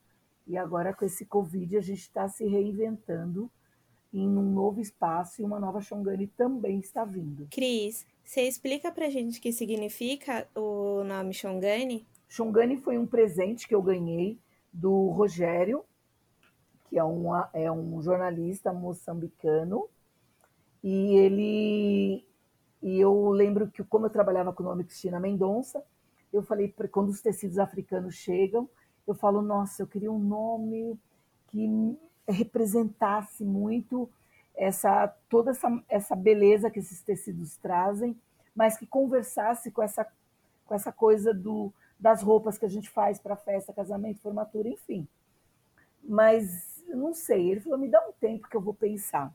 e 0.46 0.56
agora 0.56 0.94
com 0.94 1.04
esse 1.04 1.26
Covid 1.26 1.76
a 1.76 1.80
gente 1.82 2.00
está 2.00 2.26
se 2.26 2.46
reinventando 2.46 3.50
em 4.10 4.26
um 4.26 4.50
novo 4.50 4.80
espaço 4.80 5.42
e 5.42 5.44
uma 5.44 5.60
nova 5.60 5.82
Xongani 5.82 6.26
também 6.26 6.78
está 6.78 7.04
vindo. 7.04 7.48
Cris, 7.50 8.06
você 8.24 8.48
explica 8.48 8.90
pra 8.90 9.10
gente 9.10 9.38
o 9.38 9.42
que 9.42 9.52
significa 9.52 10.48
o 10.56 11.04
nome 11.04 11.34
Xongani? 11.34 12.06
Xongani 12.30 12.78
foi 12.78 12.96
um 12.96 13.06
presente 13.06 13.68
que 13.68 13.74
eu 13.74 13.82
ganhei 13.82 14.38
do 14.72 15.08
Rogério, 15.08 15.84
que 16.88 16.98
é, 16.98 17.04
uma, 17.04 17.50
é 17.52 17.70
um 17.70 18.00
jornalista 18.00 18.72
moçambicano, 18.72 19.86
e 20.82 21.14
ele 21.14 22.31
e 22.82 22.98
eu 22.98 23.30
lembro 23.30 23.70
que 23.70 23.84
como 23.84 24.06
eu 24.06 24.10
trabalhava 24.10 24.52
com 24.52 24.62
o 24.62 24.66
nome 24.66 24.84
Cristina 24.84 25.20
Mendonça, 25.20 25.84
eu 26.32 26.42
falei 26.42 26.74
quando 26.90 27.10
os 27.10 27.20
tecidos 27.20 27.58
africanos 27.58 28.14
chegam, 28.14 28.68
eu 29.06 29.14
falo, 29.14 29.42
nossa, 29.42 29.82
eu 29.82 29.86
queria 29.86 30.10
um 30.10 30.18
nome 30.18 30.98
que 31.48 31.96
representasse 32.26 33.44
muito 33.44 34.08
essa 34.54 35.08
toda 35.28 35.50
essa, 35.50 35.82
essa 35.88 36.16
beleza 36.16 36.70
que 36.70 36.78
esses 36.78 37.02
tecidos 37.02 37.56
trazem, 37.56 38.18
mas 38.54 38.76
que 38.76 38.86
conversasse 38.86 39.70
com 39.70 39.82
essa, 39.82 40.06
com 40.66 40.74
essa 40.74 40.92
coisa 40.92 41.32
do, 41.32 41.72
das 41.98 42.22
roupas 42.22 42.58
que 42.58 42.64
a 42.64 42.68
gente 42.68 42.90
faz 42.90 43.18
para 43.18 43.36
festa, 43.36 43.72
casamento, 43.72 44.20
formatura, 44.20 44.68
enfim. 44.68 45.06
Mas 46.02 46.82
não 46.88 47.14
sei, 47.14 47.50
ele 47.50 47.60
falou: 47.60 47.78
me 47.78 47.88
dá 47.88 48.00
um 48.06 48.12
tempo 48.12 48.48
que 48.48 48.56
eu 48.56 48.60
vou 48.60 48.74
pensar. 48.74 49.32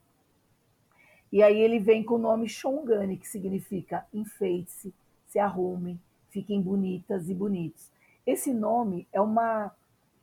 E 1.37 1.43
aí 1.43 1.61
ele 1.61 1.77
vem 1.77 2.03
com 2.03 2.15
o 2.15 2.17
nome 2.17 2.49
Shongani, 2.49 3.15
que 3.15 3.27
significa 3.27 4.07
enfeite-se, 4.11 4.91
se 5.27 5.37
arrume, 5.37 6.01
fiquem 6.31 6.59
bonitas 6.59 7.29
e 7.29 7.33
bonitos. 7.35 7.91
Esse 8.25 8.51
nome 8.51 9.07
é 9.13 9.21
uma 9.21 9.71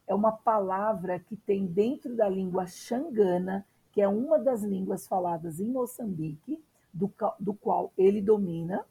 é 0.08 0.12
uma 0.12 0.32
palavra 0.32 1.20
que 1.20 1.36
tem 1.36 1.66
dentro 1.66 2.16
da 2.16 2.28
língua 2.28 2.66
xangana, 2.66 3.64
que 3.92 4.02
é 4.02 4.08
uma 4.08 4.40
das 4.40 4.64
línguas 4.64 5.06
faladas 5.06 5.60
em 5.60 5.68
Moçambique, 5.68 6.60
do, 6.92 7.08
do 7.38 7.54
qual 7.54 7.92
ele 7.96 8.20
domina, 8.20 8.84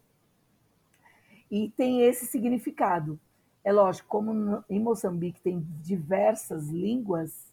e 1.52 1.72
tem 1.72 2.04
esse 2.04 2.26
significado. 2.26 3.20
É 3.66 3.74
lógico, 3.74 4.08
como 4.08 4.64
em 4.70 4.80
Moçambique 4.80 5.42
tem 5.42 5.60
diversas 5.82 6.70
línguas, 6.70 7.52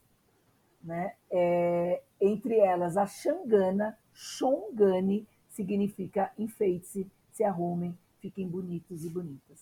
né, 0.81 1.15
é, 1.29 2.01
entre 2.21 2.57
elas 2.61 2.97
a 2.97 3.05
xangana, 3.05 3.99
xongani, 4.21 5.27
significa 5.49 6.31
enfeite-se, 6.39 7.07
se 7.33 7.43
arrumem, 7.43 7.97
fiquem 8.21 8.47
bonitos 8.47 9.03
e 9.03 9.09
bonitas. 9.09 9.59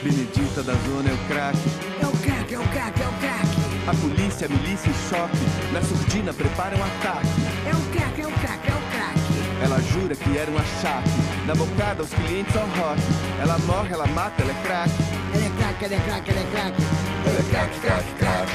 Benedita 0.00 0.62
da 0.62 0.74
zona 0.74 1.10
é 1.10 1.12
o 1.12 1.26
craque. 1.26 1.58
É 2.00 2.06
o 2.06 2.22
craque, 2.22 2.54
é 2.54 2.58
o 2.60 2.68
craque, 2.68 3.02
é 3.02 3.08
o 3.08 3.12
craque. 3.18 3.58
A 3.88 3.94
polícia, 4.00 4.46
a 4.46 4.50
milícia 4.50 4.88
em 4.88 4.94
choque. 5.10 5.72
Na 5.72 5.82
surdina 5.82 6.32
prepara 6.32 6.76
um 6.76 6.84
ataque. 6.84 7.26
É 7.66 7.74
o 7.74 7.82
craque, 7.90 8.20
é 8.20 8.26
o 8.28 8.32
craque, 8.32 8.68
é 8.70 8.74
o 8.74 8.90
craque. 8.92 9.64
Ela 9.64 9.80
jura 9.80 10.14
que 10.14 10.38
era 10.38 10.48
um 10.52 10.56
achaque. 10.56 11.10
Na 11.48 11.54
bocada, 11.56 12.04
os 12.04 12.14
clientes 12.14 12.54
ao 12.54 12.66
rock. 12.78 13.02
Ela 13.40 13.58
morre, 13.66 13.92
ela 13.92 14.06
mata, 14.06 14.40
ela 14.40 14.52
é 14.52 14.62
craque. 14.62 15.02
Ela 15.34 15.44
é 15.44 15.50
craque, 15.58 15.84
ela 15.84 15.94
é 15.94 16.00
craque, 16.06 16.30
ela 16.30 16.40
é 16.40 16.50
craque. 16.52 16.82
Ela 17.26 17.38
é 17.38 17.50
craque, 17.50 17.80
craque, 17.80 18.12
craque. 18.18 18.52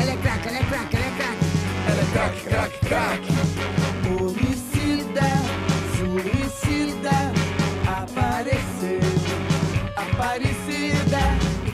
Ela 0.00 0.10
é 0.10 0.16
craque, 0.16 0.48
ela 0.48 0.58
é 0.58 0.64
craque, 0.64 0.96
ela 0.96 1.06
é 1.06 1.16
craque. 1.18 1.44
Ela 1.90 2.00
é 2.00 2.12
craque, 2.12 2.44
craque, 2.48 2.86
craque. 2.86 3.79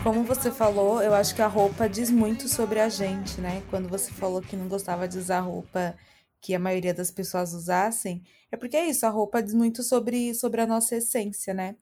Como 0.07 0.22
você 0.22 0.52
falou, 0.52 1.02
eu 1.02 1.12
acho 1.12 1.34
que 1.34 1.42
a 1.42 1.48
roupa 1.48 1.88
diz 1.88 2.12
muito 2.12 2.48
sobre 2.48 2.78
a 2.78 2.88
gente, 2.88 3.40
né? 3.40 3.61
Quando 3.68 3.88
você 3.88 4.12
falou 4.12 4.40
que 4.40 4.54
não 4.54 4.68
gostava 4.68 5.09
de 5.09 5.18
usar 5.18 5.40
roupa 5.40 5.96
que 6.40 6.54
a 6.54 6.61
maioria 6.61 6.94
das 6.94 7.11
pessoas 7.11 7.52
usassem, 7.52 8.22
é 8.52 8.57
porque 8.57 8.76
é 8.76 8.86
isso, 8.86 9.04
a 9.04 9.09
roupa 9.09 9.42
diz 9.42 9.52
muito 9.52 9.82
sobre, 9.82 10.32
sobre 10.32 10.61
a 10.61 10.66
nossa 10.66 10.94
essência, 10.94 11.52
né? 11.52 11.74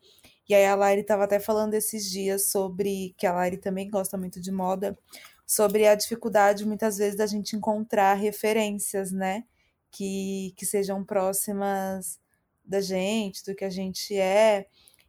E 0.49 0.55
aí 0.55 0.65
a 0.65 0.75
Lari 0.75 1.03
estava 1.03 1.25
até 1.25 1.39
falando 1.39 1.75
esses 1.75 2.11
dias 2.11 2.51
sobre, 2.51 3.15
que 3.19 3.27
a 3.27 3.33
Lari 3.35 3.59
também 3.59 3.91
gosta 3.91 4.17
muito 4.17 4.41
de 4.41 4.51
moda, 4.51 4.99
sobre 5.47 5.87
a 5.87 5.95
dificuldade 5.95 6.65
muitas 6.65 6.97
vezes 6.97 7.19
da 7.19 7.27
gente 7.27 7.55
encontrar 7.55 8.15
referências, 8.15 9.13
né? 9.13 9.45
Que, 9.91 10.55
que 10.57 10.65
sejam 10.65 11.05
próximas 11.05 12.19
da 12.65 12.81
gente, 12.81 13.45
do 13.45 13.55
que 13.55 13.67
a 13.67 13.71
gente 13.71 14.17
é. 14.17 14.67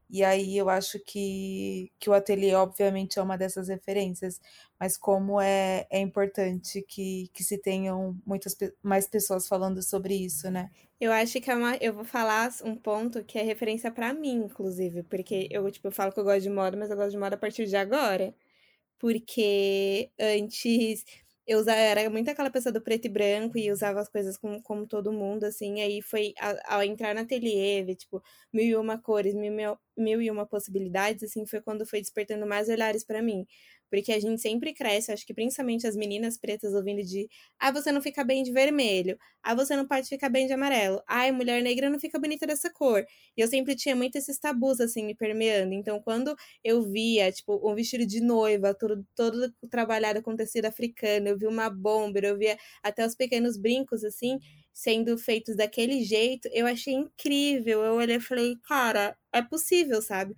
E 0.09 0.23
aí 0.23 0.57
eu 0.57 0.69
acho 0.69 0.99
que, 0.99 1.91
que 1.99 2.09
o 2.09 2.13
ateliê, 2.13 2.53
obviamente, 2.55 3.19
é 3.19 3.21
uma 3.21 3.37
dessas 3.37 3.67
referências, 3.69 4.39
mas 4.79 4.97
como 4.97 5.41
é, 5.41 5.87
é 5.89 5.99
importante 5.99 6.81
que, 6.87 7.29
que 7.33 7.43
se 7.43 7.57
tenham 7.57 8.17
muitas 8.25 8.55
mais 8.83 9.07
pessoas 9.07 9.47
falando 9.47 9.81
sobre 9.83 10.15
isso, 10.15 10.49
né? 10.51 10.71
Eu 10.99 11.11
acho 11.11 11.41
que 11.41 11.51
é 11.51 11.55
uma. 11.55 11.75
Eu 11.77 11.93
vou 11.93 12.05
falar 12.05 12.49
um 12.63 12.75
ponto 12.75 13.23
que 13.23 13.37
é 13.37 13.41
referência 13.43 13.91
para 13.91 14.13
mim, 14.13 14.45
inclusive, 14.45 15.03
porque 15.03 15.47
eu, 15.51 15.69
tipo, 15.69 15.87
eu 15.87 15.91
falo 15.91 16.11
que 16.11 16.19
eu 16.19 16.23
gosto 16.23 16.41
de 16.41 16.49
moda, 16.49 16.77
mas 16.77 16.89
eu 16.89 16.95
gosto 16.95 17.11
de 17.11 17.17
moda 17.17 17.35
a 17.35 17.39
partir 17.39 17.65
de 17.67 17.75
agora. 17.75 18.33
Porque 18.99 20.11
antes 20.19 21.05
eu 21.47 21.67
era 21.69 22.09
muito 22.09 22.29
aquela 22.29 22.49
pessoa 22.49 22.71
do 22.73 22.81
preto 22.81 23.05
e 23.05 23.09
branco 23.09 23.57
e 23.57 23.71
usava 23.71 23.99
as 24.01 24.09
coisas 24.09 24.37
como, 24.37 24.61
como 24.63 24.87
todo 24.87 25.11
mundo, 25.13 25.43
assim. 25.45 25.81
Aí 25.81 26.01
foi 26.01 26.33
ao 26.67 26.83
entrar 26.83 27.13
na 27.15 27.21
ateliê, 27.21 27.83
ver, 27.83 27.95
tipo, 27.95 28.21
mil 28.53 28.65
e 28.65 28.75
uma 28.75 28.97
cores, 28.99 29.33
mil, 29.35 29.51
mil, 29.53 29.77
mil 29.97 30.21
e 30.21 30.31
uma 30.31 30.45
possibilidades, 30.47 31.23
assim, 31.23 31.45
foi 31.45 31.61
quando 31.61 31.85
foi 31.85 32.01
despertando 32.01 32.45
mais 32.47 32.69
olhares 32.69 33.03
para 33.05 33.21
mim. 33.21 33.45
Porque 33.89 34.11
a 34.11 34.19
gente 34.19 34.41
sempre 34.41 34.73
cresce, 34.73 35.11
acho 35.11 35.25
que 35.25 35.33
principalmente 35.33 35.87
as 35.87 35.95
meninas 35.95 36.37
pretas 36.37 36.73
ouvindo 36.73 37.03
de 37.03 37.27
ah, 37.59 37.71
você 37.71 37.91
não 37.91 38.01
fica 38.01 38.23
bem 38.23 38.43
de 38.43 38.51
vermelho, 38.51 39.17
ah, 39.43 39.53
você 39.55 39.75
não 39.75 39.87
pode 39.87 40.07
ficar 40.07 40.29
bem 40.29 40.47
de 40.47 40.53
amarelo, 40.53 41.01
ai, 41.07 41.31
mulher 41.31 41.61
negra 41.61 41.89
não 41.89 41.99
fica 41.99 42.19
bonita 42.19 42.45
dessa 42.47 42.69
cor. 42.71 43.05
E 43.37 43.41
eu 43.41 43.47
sempre 43.47 43.75
tinha 43.75 43.95
muito 43.95 44.17
esses 44.17 44.37
tabus, 44.39 44.79
assim, 44.79 45.03
me 45.05 45.15
permeando. 45.15 45.73
Então, 45.73 45.99
quando 46.01 46.35
eu 46.63 46.81
via, 46.83 47.31
tipo, 47.31 47.59
um 47.69 47.75
vestido 47.75 48.05
de 48.05 48.21
noiva, 48.21 48.73
todo, 48.73 49.05
todo 49.15 49.53
trabalhado 49.69 50.21
com 50.21 50.35
tecido 50.35 50.65
africano, 50.65 51.27
eu 51.29 51.37
vi 51.37 51.47
uma 51.47 51.69
bomber, 51.69 52.23
eu 52.25 52.37
via 52.37 52.57
até 52.83 53.05
os 53.05 53.15
pequenos 53.15 53.57
brincos, 53.57 54.03
assim, 54.03 54.39
sendo 54.73 55.17
feitos 55.17 55.55
daquele 55.55 56.03
jeito, 56.03 56.49
eu 56.51 56.65
achei 56.67 56.93
incrível. 56.93 57.83
Eu 57.83 57.93
olhei 57.95 58.17
e 58.17 58.19
falei, 58.19 58.55
cara, 58.67 59.17
é 59.33 59.41
possível, 59.41 60.01
sabe? 60.01 60.35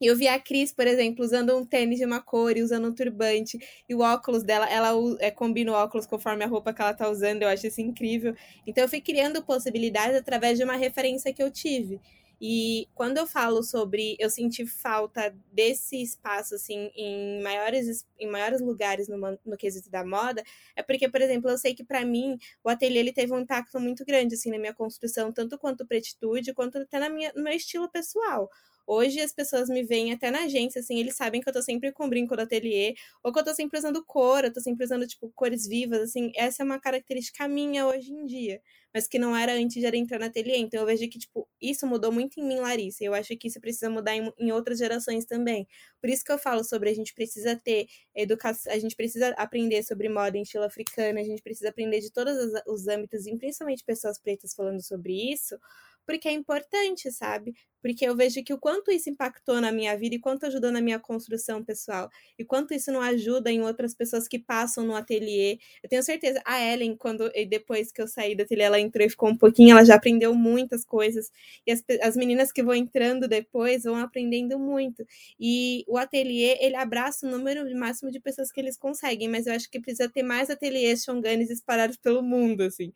Eu 0.00 0.14
vi 0.16 0.28
a 0.28 0.38
Cris, 0.38 0.72
por 0.72 0.86
exemplo, 0.86 1.24
usando 1.24 1.56
um 1.56 1.64
tênis 1.64 1.98
de 1.98 2.04
uma 2.04 2.20
cor 2.20 2.56
e 2.56 2.62
usando 2.62 2.88
um 2.88 2.94
turbante. 2.94 3.58
E 3.88 3.94
o 3.94 4.00
óculos 4.00 4.42
dela, 4.42 4.68
ela 4.68 4.90
é, 5.20 5.30
combina 5.30 5.72
o 5.72 5.74
óculos 5.74 6.06
conforme 6.06 6.44
a 6.44 6.46
roupa 6.46 6.72
que 6.72 6.82
ela 6.82 6.92
tá 6.94 7.08
usando. 7.08 7.42
Eu 7.42 7.48
acho 7.48 7.66
isso 7.66 7.80
incrível. 7.80 8.34
Então 8.66 8.84
eu 8.84 8.88
fui 8.88 9.00
criando 9.00 9.42
possibilidades 9.42 10.16
através 10.16 10.58
de 10.58 10.64
uma 10.64 10.76
referência 10.76 11.32
que 11.32 11.42
eu 11.42 11.50
tive. 11.50 12.00
E 12.40 12.86
quando 12.94 13.16
eu 13.16 13.26
falo 13.26 13.62
sobre 13.62 14.14
eu 14.18 14.28
senti 14.28 14.66
falta 14.66 15.34
desse 15.50 16.02
espaço 16.02 16.54
assim 16.54 16.90
em 16.94 17.42
maiores 17.42 18.06
em 18.18 18.28
maiores 18.28 18.60
lugares 18.60 19.08
no, 19.08 19.16
no 19.18 19.56
quesito 19.56 19.90
da 19.90 20.04
moda, 20.04 20.42
é 20.76 20.82
porque, 20.82 21.08
por 21.08 21.22
exemplo, 21.22 21.50
eu 21.50 21.56
sei 21.56 21.74
que 21.74 21.82
para 21.82 22.04
mim 22.04 22.38
o 22.62 22.68
ateliê 22.68 22.98
ele 23.00 23.12
teve 23.12 23.32
um 23.32 23.40
impacto 23.40 23.80
muito 23.80 24.04
grande 24.04 24.34
assim 24.34 24.50
na 24.50 24.58
minha 24.58 24.74
construção, 24.74 25.32
tanto 25.32 25.58
quanto 25.58 25.86
pretitude, 25.86 26.52
quanto 26.52 26.76
até 26.78 26.98
na 26.98 27.08
minha, 27.08 27.32
no 27.34 27.42
meu 27.42 27.54
estilo 27.54 27.88
pessoal. 27.88 28.50
Hoje 28.86 29.20
as 29.20 29.32
pessoas 29.32 29.68
me 29.68 29.82
veem 29.82 30.12
até 30.12 30.30
na 30.30 30.44
agência, 30.44 30.80
assim, 30.80 30.98
eles 30.98 31.16
sabem 31.16 31.40
que 31.40 31.48
eu 31.48 31.52
tô 31.52 31.60
sempre 31.62 31.92
com 31.92 32.08
brinco 32.08 32.36
do 32.36 32.42
ateliê, 32.42 32.94
ou 33.22 33.32
que 33.32 33.38
eu 33.40 33.44
tô 33.44 33.52
sempre 33.54 33.78
usando 33.78 34.04
cor, 34.04 34.44
eu 34.44 34.52
tô 34.52 34.60
sempre 34.60 34.84
usando, 34.84 35.06
tipo, 35.06 35.30
cores 35.34 35.66
vivas, 35.66 36.00
assim, 36.02 36.30
essa 36.36 36.62
é 36.62 36.64
uma 36.66 36.78
característica 36.80 37.48
minha 37.48 37.86
hoje 37.86 38.12
em 38.12 38.24
dia, 38.26 38.60
mas 38.94 39.08
que 39.08 39.18
não 39.18 39.36
era 39.36 39.52
antes 39.54 39.82
de 39.82 39.96
entrar 39.96 40.18
no 40.18 40.24
ateliê, 40.26 40.56
então 40.58 40.80
eu 40.80 40.86
vejo 40.86 41.08
que, 41.10 41.18
tipo, 41.18 41.48
isso 41.60 41.86
mudou 41.86 42.12
muito 42.12 42.38
em 42.40 42.44
mim, 42.44 42.56
Larissa, 42.60 43.04
eu 43.04 43.12
acho 43.14 43.36
que 43.36 43.48
isso 43.48 43.60
precisa 43.60 43.90
mudar 43.90 44.14
em, 44.14 44.32
em 44.38 44.52
outras 44.52 44.78
gerações 44.78 45.24
também. 45.24 45.66
Por 46.00 46.08
isso 46.10 46.24
que 46.24 46.32
eu 46.32 46.38
falo 46.38 46.62
sobre 46.64 46.90
a 46.90 46.94
gente 46.94 47.12
precisa 47.14 47.56
ter 47.56 47.86
educação, 48.14 48.72
a 48.72 48.78
gente 48.78 48.96
precisa 48.96 49.30
aprender 49.36 49.82
sobre 49.82 50.08
moda 50.08 50.36
em 50.38 50.42
estilo 50.42 50.64
africano, 50.64 51.18
a 51.18 51.24
gente 51.24 51.42
precisa 51.42 51.68
aprender 51.70 52.00
de 52.00 52.10
todos 52.12 52.34
os 52.66 52.86
âmbitos, 52.88 53.26
e 53.26 53.36
principalmente 53.36 53.84
pessoas 53.84 54.18
pretas 54.18 54.54
falando 54.54 54.82
sobre 54.82 55.12
isso, 55.32 55.58
porque 56.06 56.28
é 56.28 56.32
importante, 56.32 57.10
sabe? 57.10 57.54
Porque 57.82 58.04
eu 58.06 58.16
vejo 58.16 58.42
que 58.42 58.52
o 58.52 58.58
quanto 58.58 58.90
isso 58.90 59.10
impactou 59.10 59.60
na 59.60 59.70
minha 59.70 59.96
vida 59.96 60.14
e 60.14 60.18
quanto 60.18 60.46
ajudou 60.46 60.72
na 60.72 60.80
minha 60.80 60.98
construção 60.98 61.62
pessoal, 61.64 62.08
e 62.38 62.44
quanto 62.44 62.72
isso 62.74 62.90
não 62.90 63.00
ajuda 63.00 63.50
em 63.50 63.60
outras 63.60 63.94
pessoas 63.94 64.26
que 64.26 64.38
passam 64.38 64.84
no 64.84 64.94
ateliê. 64.94 65.58
Eu 65.82 65.88
tenho 65.88 66.02
certeza, 66.02 66.40
a 66.44 66.60
Ellen, 66.60 66.96
quando 66.96 67.30
depois 67.48 67.92
que 67.92 68.00
eu 68.00 68.08
saí 68.08 68.34
do 68.34 68.42
ateliê, 68.42 68.64
ela 68.64 68.80
entrou 68.80 69.06
e 69.06 69.10
ficou 69.10 69.28
um 69.28 69.36
pouquinho, 69.36 69.72
ela 69.72 69.84
já 69.84 69.96
aprendeu 69.96 70.34
muitas 70.34 70.84
coisas, 70.84 71.30
e 71.66 71.72
as, 71.72 71.82
as 72.02 72.16
meninas 72.16 72.52
que 72.52 72.62
vão 72.62 72.74
entrando 72.74 73.28
depois 73.28 73.84
vão 73.84 73.96
aprendendo 73.96 74.58
muito. 74.58 75.04
E 75.38 75.84
o 75.88 75.98
ateliê, 75.98 76.58
ele 76.60 76.76
abraça 76.76 77.26
o 77.26 77.30
número 77.30 77.64
máximo 77.76 78.10
de 78.10 78.20
pessoas 78.20 78.50
que 78.52 78.60
eles 78.60 78.76
conseguem, 78.76 79.28
mas 79.28 79.46
eu 79.46 79.52
acho 79.54 79.70
que 79.70 79.80
precisa 79.80 80.08
ter 80.08 80.22
mais 80.22 80.50
ateliês 80.50 81.04
Shonganes 81.04 81.50
espalhados 81.50 81.96
pelo 81.96 82.22
mundo, 82.22 82.62
assim 82.62 82.92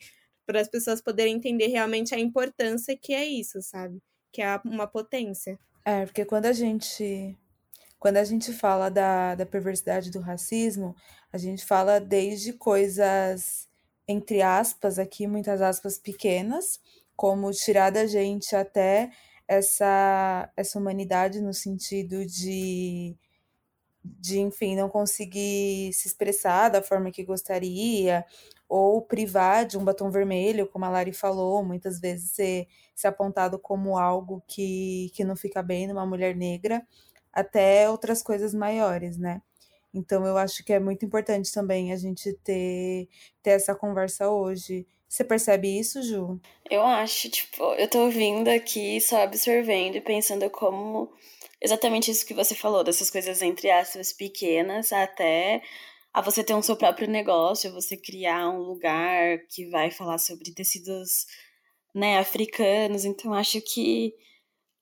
para 0.50 0.60
as 0.60 0.68
pessoas 0.68 1.00
poderem 1.00 1.36
entender 1.36 1.68
realmente 1.68 2.12
a 2.12 2.18
importância 2.18 2.96
que 2.96 3.14
é 3.14 3.24
isso, 3.24 3.62
sabe? 3.62 4.02
Que 4.32 4.42
é 4.42 4.60
uma 4.64 4.86
potência. 4.86 5.56
É, 5.84 6.04
porque 6.04 6.24
quando 6.24 6.46
a 6.46 6.52
gente 6.52 7.38
quando 8.00 8.16
a 8.16 8.24
gente 8.24 8.52
fala 8.52 8.90
da, 8.90 9.34
da 9.34 9.46
perversidade 9.46 10.10
do 10.10 10.20
racismo, 10.20 10.96
a 11.30 11.36
gente 11.36 11.64
fala 11.64 12.00
desde 12.00 12.54
coisas, 12.54 13.68
entre 14.08 14.40
aspas, 14.40 14.98
aqui, 14.98 15.26
muitas 15.26 15.60
aspas 15.60 15.98
pequenas, 15.98 16.80
como 17.14 17.52
tirar 17.52 17.90
da 17.90 18.06
gente 18.06 18.56
até 18.56 19.10
essa, 19.46 20.50
essa 20.56 20.78
humanidade 20.78 21.42
no 21.42 21.52
sentido 21.52 22.24
de, 22.24 23.14
de, 24.04 24.40
enfim, 24.40 24.76
não 24.76 24.88
conseguir 24.88 25.92
se 25.92 26.08
expressar 26.08 26.68
da 26.68 26.82
forma 26.82 27.10
que 27.10 27.24
gostaria, 27.24 28.24
ou 28.68 29.02
privar 29.02 29.66
de 29.66 29.76
um 29.76 29.84
batom 29.84 30.10
vermelho, 30.10 30.66
como 30.68 30.84
a 30.84 30.88
Lari 30.88 31.12
falou, 31.12 31.64
muitas 31.64 32.00
vezes 32.00 32.30
ser, 32.30 32.68
ser 32.94 33.08
apontado 33.08 33.58
como 33.58 33.98
algo 33.98 34.42
que, 34.46 35.10
que 35.14 35.24
não 35.24 35.34
fica 35.34 35.62
bem 35.62 35.86
numa 35.88 36.06
mulher 36.06 36.36
negra, 36.36 36.86
até 37.32 37.90
outras 37.90 38.22
coisas 38.22 38.54
maiores, 38.54 39.18
né? 39.18 39.42
Então 39.92 40.24
eu 40.24 40.38
acho 40.38 40.64
que 40.64 40.72
é 40.72 40.78
muito 40.78 41.04
importante 41.04 41.52
também 41.52 41.92
a 41.92 41.96
gente 41.96 42.32
ter, 42.44 43.08
ter 43.42 43.50
essa 43.50 43.74
conversa 43.74 44.30
hoje. 44.30 44.86
Você 45.08 45.24
percebe 45.24 45.76
isso, 45.76 46.00
Ju? 46.02 46.40
Eu 46.70 46.82
acho, 46.82 47.28
tipo, 47.28 47.64
eu 47.74 47.90
tô 47.90 48.04
ouvindo 48.04 48.46
aqui, 48.48 49.00
só 49.00 49.22
absorvendo 49.22 49.96
e 49.96 50.00
pensando 50.00 50.48
como 50.48 51.10
exatamente 51.60 52.10
isso 52.10 52.26
que 52.26 52.34
você 52.34 52.54
falou, 52.54 52.84
dessas 52.84 53.10
coisas 53.10 53.42
entre 53.42 53.70
aspas 53.70 54.12
pequenas 54.12 54.92
até 54.92 55.62
a 56.12 56.20
você 56.20 56.42
ter 56.42 56.54
um 56.54 56.62
seu 56.62 56.76
próprio 56.76 57.08
negócio, 57.08 57.72
você 57.72 57.96
criar 57.96 58.48
um 58.50 58.60
lugar 58.62 59.38
que 59.48 59.68
vai 59.70 59.90
falar 59.90 60.18
sobre 60.18 60.52
tecidos 60.52 61.26
né, 61.94 62.18
africanos. 62.18 63.04
Então, 63.04 63.32
acho 63.34 63.60
que 63.60 64.14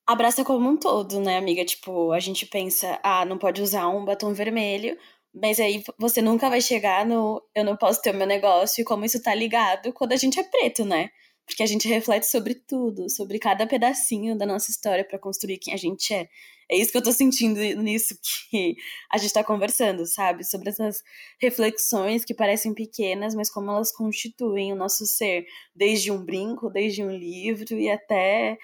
abraça 0.07 0.45
como 0.45 0.69
um 0.71 0.77
todo, 0.77 1.21
né, 1.21 1.37
amiga? 1.37 1.65
Tipo, 1.65 2.13
a 2.13 2.21
gente 2.21 2.47
pensa, 2.47 2.99
ah, 3.03 3.25
não 3.25 3.39
pode 3.39 3.63
usar 3.63 3.89
um 3.89 4.05
batom 4.05 4.33
vermelho, 4.33 4.99
mas 5.35 5.61
aí 5.61 5.85
você 5.99 6.23
nunca 6.23 6.49
vai 6.49 6.61
chegar 6.61 7.05
no 7.07 7.43
eu 7.55 7.65
não 7.65 7.77
posso 7.77 8.01
ter 8.03 8.11
o 8.15 8.19
meu 8.19 8.27
negócio 8.27 8.83
e 8.83 8.85
como 8.85 9.05
isso 9.05 9.23
tá 9.23 9.35
ligado 9.35 9.93
quando 9.93 10.13
a 10.13 10.17
gente 10.17 10.41
é 10.41 10.45
preto, 10.45 10.85
né? 10.85 11.11
Porque 11.49 11.63
a 11.63 11.67
gente 11.67 11.89
reflete 11.89 12.27
sobre 12.27 12.55
tudo, 12.55 13.09
sobre 13.09 13.39
cada 13.39 13.67
pedacinho 13.67 14.37
da 14.37 14.45
nossa 14.45 14.71
história 14.71 15.03
para 15.03 15.19
construir 15.19 15.57
quem 15.57 15.73
a 15.73 15.79
gente 15.79 16.13
é. 16.13 16.29
É 16.71 16.77
isso 16.77 16.93
que 16.93 16.99
eu 16.99 17.03
tô 17.03 17.11
sentindo 17.11 17.59
nisso 17.81 18.15
que 18.51 18.77
a 19.11 19.17
gente 19.17 19.33
tá 19.33 19.43
conversando, 19.43 20.05
sabe? 20.05 20.45
Sobre 20.45 20.69
essas 20.69 21.03
reflexões 21.41 22.23
que 22.23 22.35
parecem 22.35 22.75
pequenas, 22.75 23.35
mas 23.35 23.51
como 23.51 23.71
elas 23.71 23.91
constituem 23.91 24.75
o 24.75 24.77
nosso 24.77 25.07
ser, 25.07 25.47
desde 25.75 26.13
um 26.13 26.23
brinco, 26.23 26.69
desde 26.69 27.03
um 27.03 27.11
livro 27.11 27.75
e 27.75 27.91
até 27.91 28.59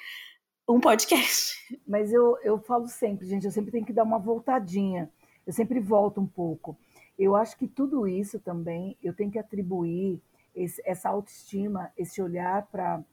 um 0.68 0.78
podcast. 0.78 1.56
Mas 1.88 2.12
eu, 2.12 2.36
eu 2.44 2.58
falo 2.58 2.86
sempre, 2.86 3.26
gente, 3.26 3.46
eu 3.46 3.50
sempre 3.50 3.70
tenho 3.70 3.86
que 3.86 3.94
dar 3.94 4.04
uma 4.04 4.18
voltadinha. 4.18 5.10
Eu 5.46 5.54
sempre 5.54 5.80
volto 5.80 6.20
um 6.20 6.26
pouco. 6.26 6.76
Eu 7.18 7.34
acho 7.34 7.56
que 7.56 7.66
tudo 7.66 8.06
isso 8.06 8.38
também 8.38 8.94
eu 9.02 9.14
tenho 9.14 9.30
que 9.30 9.38
atribuir 9.38 10.20
esse, 10.54 10.82
essa 10.84 11.08
autoestima, 11.08 11.90
esse 11.96 12.22
olhar 12.22 12.66
para 12.70 13.04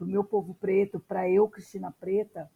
o 0.00 0.04
meu 0.04 0.24
povo 0.24 0.54
preto, 0.54 1.00
para 1.00 1.28
eu, 1.28 1.48
Cristina 1.48 1.94
Preta, 1.98 2.50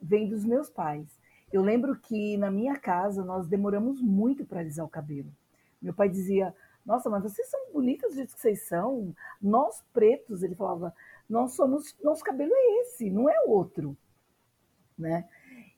vem 0.00 0.28
dos 0.28 0.44
meus 0.44 0.70
pais. 0.70 1.18
Eu 1.52 1.62
lembro 1.62 1.98
que 1.98 2.36
na 2.36 2.50
minha 2.50 2.76
casa 2.76 3.24
nós 3.24 3.46
demoramos 3.46 4.00
muito 4.00 4.44
para 4.44 4.60
alisar 4.60 4.84
o 4.84 4.90
cabelo. 4.90 5.32
Meu 5.80 5.94
pai 5.94 6.08
dizia: 6.08 6.54
Nossa, 6.84 7.08
mas 7.08 7.22
vocês 7.22 7.48
são 7.48 7.72
bonitas 7.72 8.10
do 8.10 8.16
jeito 8.16 8.34
que 8.34 8.40
vocês 8.40 8.66
são. 8.66 9.14
Nós 9.40 9.82
pretos, 9.92 10.42
ele 10.42 10.54
falava, 10.54 10.94
nós 11.28 11.52
somos, 11.52 11.96
nosso 12.02 12.24
cabelo 12.24 12.52
é 12.54 12.80
esse, 12.80 13.10
não 13.10 13.28
é 13.28 13.40
outro, 13.46 13.96
né? 14.96 15.28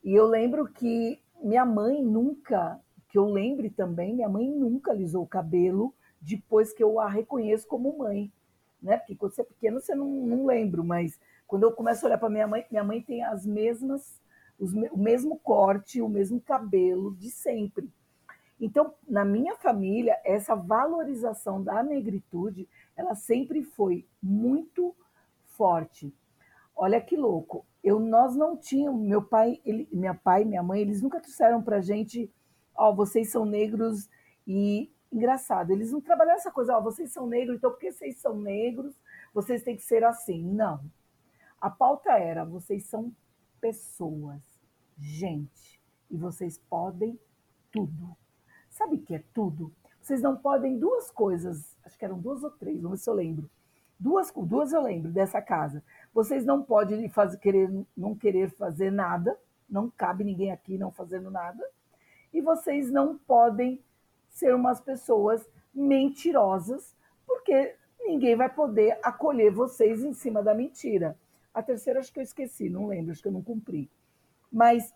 E 0.02 0.14
eu 0.14 0.26
lembro 0.26 0.66
que 0.66 1.20
minha 1.42 1.64
mãe 1.64 2.02
nunca, 2.02 2.80
que 3.08 3.18
eu 3.18 3.26
lembre 3.26 3.70
também, 3.70 4.14
minha 4.14 4.28
mãe 4.28 4.48
nunca 4.48 4.92
alisou 4.92 5.22
o 5.22 5.28
cabelo 5.28 5.94
depois 6.20 6.72
que 6.72 6.82
eu 6.82 7.00
a 7.00 7.08
reconheço 7.08 7.66
como 7.66 7.96
mãe. 7.96 8.32
né? 8.82 8.98
Porque 8.98 9.16
quando 9.16 9.32
você 9.32 9.42
é 9.42 9.44
pequeno 9.44 9.80
você 9.80 9.94
não, 9.94 10.06
não 10.08 10.46
lembra, 10.46 10.82
mas 10.82 11.18
quando 11.46 11.64
eu 11.64 11.72
começo 11.72 12.04
a 12.04 12.08
olhar 12.08 12.18
para 12.18 12.28
minha 12.30 12.46
mãe, 12.46 12.64
minha 12.70 12.84
mãe 12.84 13.00
tem 13.00 13.24
as 13.24 13.44
mesmas, 13.46 14.20
os, 14.58 14.72
o 14.72 14.98
mesmo 14.98 15.38
corte, 15.38 16.00
o 16.00 16.08
mesmo 16.08 16.40
cabelo 16.40 17.14
de 17.16 17.30
sempre. 17.30 17.90
Então, 18.60 18.94
na 19.08 19.24
minha 19.24 19.56
família, 19.56 20.20
essa 20.22 20.54
valorização 20.54 21.62
da 21.62 21.82
negritude, 21.82 22.68
ela 22.94 23.14
sempre 23.14 23.62
foi 23.62 24.06
muito 24.22 24.94
forte. 25.46 26.14
Olha 26.76 27.00
que 27.00 27.16
louco. 27.16 27.64
Eu, 27.82 27.98
nós 27.98 28.36
não 28.36 28.56
tínhamos, 28.56 29.00
meu 29.00 29.22
pai, 29.22 29.60
ele, 29.64 29.88
minha 29.90 30.14
pai, 30.14 30.44
minha 30.44 30.62
mãe, 30.62 30.82
eles 30.82 31.00
nunca 31.00 31.20
trouxeram 31.20 31.62
para 31.62 31.80
gente, 31.80 32.30
ó, 32.74 32.90
oh, 32.90 32.94
vocês 32.94 33.30
são 33.30 33.46
negros 33.46 34.08
e 34.46 34.92
engraçado, 35.12 35.72
eles 35.72 35.92
não 35.92 36.00
trabalharam 36.00 36.38
essa 36.38 36.50
coisa, 36.50 36.76
ó, 36.76 36.80
vocês 36.80 37.12
são 37.12 37.26
negros, 37.26 37.56
então 37.56 37.70
porque 37.70 37.92
vocês 37.92 38.16
são 38.18 38.38
negros, 38.38 38.94
vocês 39.34 39.62
têm 39.62 39.76
que 39.76 39.82
ser 39.82 40.04
assim. 40.04 40.42
Não. 40.42 40.80
A 41.60 41.68
pauta 41.68 42.12
era, 42.12 42.44
vocês 42.44 42.84
são 42.84 43.12
pessoas, 43.60 44.40
gente, 44.98 45.80
e 46.10 46.16
vocês 46.16 46.58
podem 46.58 47.18
tudo. 47.70 48.16
Sabe 48.70 48.96
o 48.96 49.02
que 49.02 49.14
é 49.14 49.24
tudo? 49.34 49.72
Vocês 50.00 50.22
não 50.22 50.36
podem 50.36 50.78
duas 50.78 51.10
coisas, 51.10 51.76
acho 51.84 51.98
que 51.98 52.04
eram 52.04 52.18
duas 52.18 52.42
ou 52.42 52.50
três, 52.50 52.80
vamos 52.80 52.98
ver 52.98 53.04
se 53.04 53.10
eu 53.10 53.14
lembro. 53.14 53.50
Duas, 53.98 54.32
duas 54.34 54.72
eu 54.72 54.80
lembro 54.80 55.12
dessa 55.12 55.42
casa. 55.42 55.84
Vocês 56.14 56.44
não 56.44 56.62
podem 56.62 57.06
fazer, 57.10 57.36
querer, 57.36 57.70
não 57.94 58.14
querer 58.14 58.50
fazer 58.52 58.90
nada, 58.90 59.38
não 59.68 59.90
cabe 59.90 60.24
ninguém 60.24 60.50
aqui 60.50 60.78
não 60.78 60.90
fazendo 60.90 61.30
nada. 61.30 61.62
E 62.32 62.40
vocês 62.40 62.90
não 62.90 63.18
podem 63.18 63.82
ser 64.30 64.54
umas 64.54 64.80
pessoas 64.80 65.46
mentirosas, 65.74 66.96
porque 67.26 67.76
ninguém 68.00 68.36
vai 68.36 68.48
poder 68.48 68.98
acolher 69.02 69.52
vocês 69.52 70.02
em 70.02 70.12
cima 70.12 70.42
da 70.42 70.54
mentira. 70.54 71.18
A 71.52 71.62
terceira 71.62 72.00
acho 72.00 72.12
que 72.12 72.20
eu 72.20 72.24
esqueci, 72.24 72.70
não 72.70 72.86
lembro, 72.86 73.12
acho 73.12 73.22
que 73.22 73.28
eu 73.28 73.32
não 73.32 73.42
cumpri. 73.42 73.90
Mas 74.50 74.94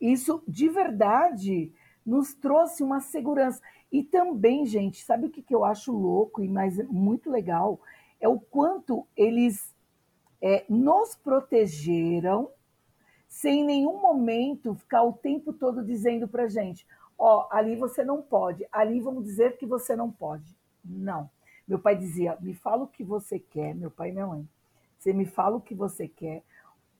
isso 0.00 0.42
de 0.46 0.68
verdade 0.68 1.72
nos 2.04 2.34
trouxe 2.34 2.82
uma 2.82 3.00
segurança. 3.00 3.60
E 3.90 4.02
também, 4.02 4.66
gente, 4.66 5.02
sabe 5.02 5.26
o 5.26 5.30
que, 5.30 5.44
eu 5.54 5.64
acho 5.64 5.92
louco 5.92 6.42
e 6.42 6.48
mais 6.48 6.76
muito 6.88 7.30
legal? 7.30 7.80
É 8.20 8.28
o 8.28 8.38
quanto 8.38 9.06
eles 9.16 9.74
é, 10.40 10.64
nos 10.68 11.16
protegeram 11.16 12.50
sem 13.28 13.60
em 13.60 13.64
nenhum 13.64 14.00
momento 14.00 14.74
ficar 14.74 15.02
o 15.02 15.12
tempo 15.12 15.52
todo 15.52 15.84
dizendo 15.84 16.28
para 16.28 16.48
gente: 16.48 16.86
ó, 17.18 17.48
ali 17.50 17.76
você 17.76 18.04
não 18.04 18.22
pode, 18.22 18.66
ali 18.70 19.00
vamos 19.00 19.24
dizer 19.24 19.56
que 19.56 19.66
você 19.66 19.96
não 19.96 20.10
pode. 20.10 20.56
Não. 20.84 21.30
Meu 21.66 21.78
pai 21.78 21.96
dizia: 21.96 22.36
me 22.40 22.54
fala 22.54 22.84
o 22.84 22.88
que 22.88 23.02
você 23.02 23.38
quer, 23.38 23.74
meu 23.74 23.90
pai 23.90 24.10
e 24.10 24.12
minha 24.12 24.26
mãe. 24.26 24.48
Você 24.98 25.12
me 25.12 25.26
fala 25.26 25.56
o 25.56 25.60
que 25.60 25.74
você 25.74 26.08
quer, 26.08 26.42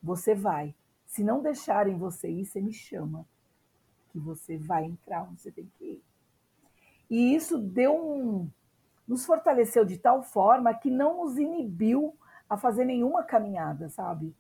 você 0.03 0.35
vai. 0.35 0.75
Se 1.07 1.23
não 1.23 1.41
deixarem 1.41 1.97
você 1.97 2.29
ir, 2.29 2.45
você 2.45 2.61
me 2.61 2.73
chama 2.73 3.27
que 4.11 4.19
você 4.19 4.57
vai 4.57 4.85
entrar 4.85 5.23
onde 5.23 5.41
você 5.41 5.51
tem 5.51 5.71
que 5.79 5.85
ir. 5.85 6.03
E 7.09 7.35
isso 7.35 7.59
deu 7.59 7.95
um. 7.95 8.51
nos 9.07 9.25
fortaleceu 9.25 9.85
de 9.85 9.99
tal 9.99 10.23
forma 10.23 10.75
que 10.75 10.91
não 10.91 11.25
nos 11.25 11.39
inibiu 11.39 12.15
a 12.49 12.57
fazer 12.57 12.85
nenhuma 12.85 13.23
caminhada, 13.23 13.89
sabe? 13.89 14.35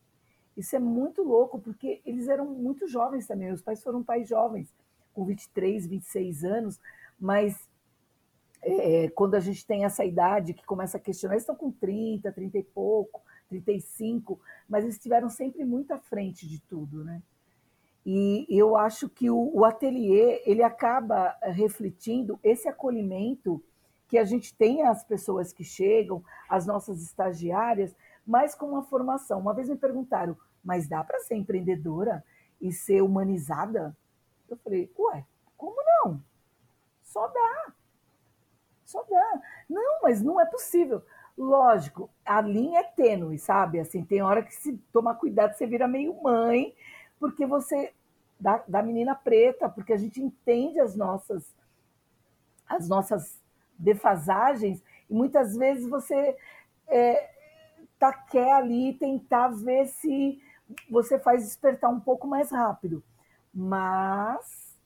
Isso 0.57 0.75
é 0.75 0.79
muito 0.79 1.23
louco, 1.23 1.59
porque 1.59 2.01
eles 2.05 2.29
eram 2.29 2.47
muito 2.47 2.89
jovens 2.89 3.27
também. 3.27 3.53
Os 3.53 3.63
pais 3.63 3.83
foram 3.83 4.03
pais 4.03 4.27
jovens, 4.29 4.73
com 5.17 5.25
23, 5.25 5.87
26 5.87 6.45
anos, 6.45 6.79
mas 7.19 7.67
é, 8.61 9.09
quando 9.09 9.35
a 9.35 9.41
gente 9.41 9.67
tem 9.67 9.87
essa 9.87 10.05
idade 10.05 10.53
que 10.53 10.67
começa 10.67 10.99
a 10.99 11.01
questionar, 11.01 11.35
eles 11.35 11.43
estão 11.43 11.57
com 11.57 11.71
30, 11.71 12.31
30 12.31 12.59
e 12.59 12.63
pouco, 12.63 13.23
35, 13.49 14.39
mas 14.69 14.85
eles 14.85 14.97
estiveram 14.97 15.31
sempre 15.31 15.65
muito 15.65 15.93
à 15.93 15.99
frente 15.99 16.47
de 16.47 16.61
tudo, 16.61 17.03
né? 17.03 17.23
E 18.05 18.47
eu 18.51 18.77
acho 18.77 19.09
que 19.09 19.31
o, 19.31 19.51
o 19.53 19.65
ateliê 19.65 20.43
ele 20.45 20.63
acaba 20.63 21.35
refletindo 21.43 22.39
esse 22.45 22.69
acolhimento 22.69 23.61
que 24.07 24.19
a 24.19 24.25
gente 24.25 24.55
tem 24.55 24.83
às 24.83 25.03
pessoas 25.03 25.53
que 25.53 25.65
chegam, 25.65 26.23
as 26.49 26.67
nossas 26.67 27.03
estagiárias, 27.03 27.97
mas 28.25 28.55
com 28.55 28.67
uma 28.67 28.83
formação. 28.85 29.41
Uma 29.41 29.55
vez 29.55 29.69
me 29.69 29.77
perguntaram, 29.77 30.37
mas 30.63 30.87
dá 30.87 31.03
para 31.03 31.19
ser 31.21 31.35
empreendedora 31.35 32.23
e 32.61 32.71
ser 32.71 33.03
humanizada? 33.03 33.97
Eu 34.49 34.57
falei, 34.59 34.93
ué, 34.99 35.25
como 35.57 35.77
não? 35.85 36.23
Só 37.03 37.27
dá. 37.29 37.73
Só 38.85 39.03
dá. 39.09 39.43
Não, 39.69 40.03
mas 40.03 40.23
não 40.23 40.41
é 40.41 40.45
possível. 40.45 41.03
Lógico, 41.37 42.09
a 42.25 42.41
linha 42.41 42.81
é 42.81 42.85
tênue, 42.85 43.39
sabe? 43.39 43.79
Assim, 43.79 44.05
tem 44.05 44.23
hora 44.23 44.43
que 44.43 44.55
se 44.55 44.77
tomar 44.93 45.15
cuidado, 45.17 45.55
você 45.55 45.67
vira 45.67 45.87
meio 45.87 46.15
mãe, 46.23 46.75
porque 47.19 47.45
você 47.45 47.93
da, 48.39 48.63
da 48.67 48.83
menina 48.83 49.15
preta, 49.15 49.69
porque 49.69 49.93
a 49.93 49.97
gente 49.97 50.21
entende 50.21 50.81
as 50.81 50.95
nossas 50.95 51.55
as 52.69 52.89
nossas 52.89 53.41
defasagens 53.79 54.83
e 55.09 55.15
muitas 55.15 55.57
vezes 55.57 55.89
você 55.89 56.37
é, 56.89 57.31
tá, 57.99 58.13
quer 58.13 58.53
ali 58.53 58.95
tentar 58.95 59.49
ver 59.49 59.87
se 59.87 60.41
você 60.91 61.19
faz 61.19 61.45
despertar 61.45 61.91
um 61.91 62.01
pouco 62.01 62.27
mais 62.27 62.51
rápido, 62.51 63.03
mas 63.57 64.77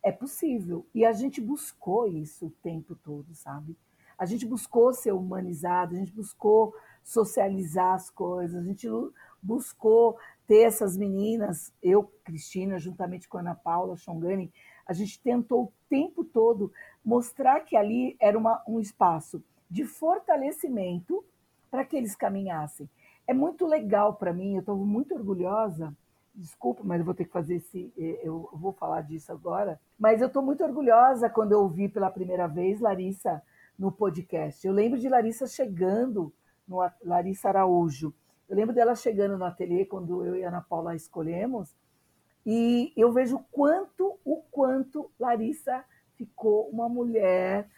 é 0.00 0.12
possível 0.12 0.86
e 0.94 1.04
a 1.04 1.10
gente 1.10 1.40
buscou 1.40 2.06
isso 2.06 2.46
o 2.46 2.50
tempo 2.62 2.94
todo, 2.94 3.34
sabe? 3.34 3.76
A 4.16 4.24
gente 4.24 4.46
buscou 4.46 4.92
ser 4.92 5.10
humanizado, 5.10 5.96
a 5.96 5.98
gente 5.98 6.12
buscou 6.12 6.72
socializar 7.02 7.94
as 7.94 8.10
coisas, 8.10 8.62
a 8.62 8.64
gente 8.64 8.86
buscou 9.42 10.16
ter 10.46 10.60
essas 10.60 10.96
meninas, 10.96 11.72
eu, 11.82 12.04
Cristina, 12.22 12.78
juntamente 12.78 13.28
com 13.28 13.38
a 13.38 13.40
Ana 13.40 13.56
Paula 13.56 13.96
Chongani, 13.96 14.52
a 14.86 14.92
gente 14.92 15.20
tentou 15.20 15.64
o 15.64 15.72
tempo 15.88 16.22
todo 16.22 16.72
mostrar 17.04 17.60
que 17.62 17.76
ali 17.76 18.16
era 18.20 18.38
uma, 18.38 18.62
um 18.68 18.78
espaço 18.78 19.42
de 19.68 19.84
fortalecimento 19.84 21.24
para 21.68 21.84
que 21.84 21.96
eles 21.96 22.14
caminhassem. 22.14 22.88
É 23.26 23.34
muito 23.34 23.66
legal 23.66 24.14
para 24.14 24.32
mim, 24.32 24.54
eu 24.54 24.60
estou 24.60 24.76
muito 24.76 25.12
orgulhosa, 25.12 25.92
desculpa, 26.34 26.82
mas 26.84 26.98
eu 26.98 27.04
vou 27.04 27.14
ter 27.14 27.24
que 27.24 27.32
fazer 27.32 27.56
esse, 27.56 27.92
eu 27.96 28.48
vou 28.52 28.72
falar 28.72 29.02
disso 29.02 29.30
agora, 29.32 29.80
mas 29.98 30.20
eu 30.20 30.28
estou 30.28 30.42
muito 30.42 30.64
orgulhosa 30.64 31.28
quando 31.28 31.52
eu 31.52 31.60
ouvi 31.60 31.88
pela 31.88 32.10
primeira 32.10 32.46
vez 32.46 32.80
Larissa 32.80 33.42
no 33.78 33.92
podcast. 33.92 34.66
Eu 34.66 34.72
lembro 34.72 34.98
de 34.98 35.08
Larissa 35.08 35.46
chegando, 35.46 36.32
no 36.66 36.78
Larissa 37.04 37.48
Araújo, 37.48 38.14
eu 38.48 38.56
lembro 38.56 38.74
dela 38.74 38.94
chegando 38.94 39.38
no 39.38 39.44
ateliê 39.44 39.84
quando 39.84 40.24
eu 40.24 40.36
e 40.36 40.42
Ana 40.42 40.60
Paula 40.60 40.94
escolhemos, 40.94 41.74
e 42.44 42.92
eu 42.96 43.12
vejo 43.12 43.38
quanto, 43.50 44.18
o 44.24 44.42
quanto 44.50 45.10
Larissa 45.18 45.84
ficou 46.16 46.68
uma 46.68 46.88
mulher 46.88 47.68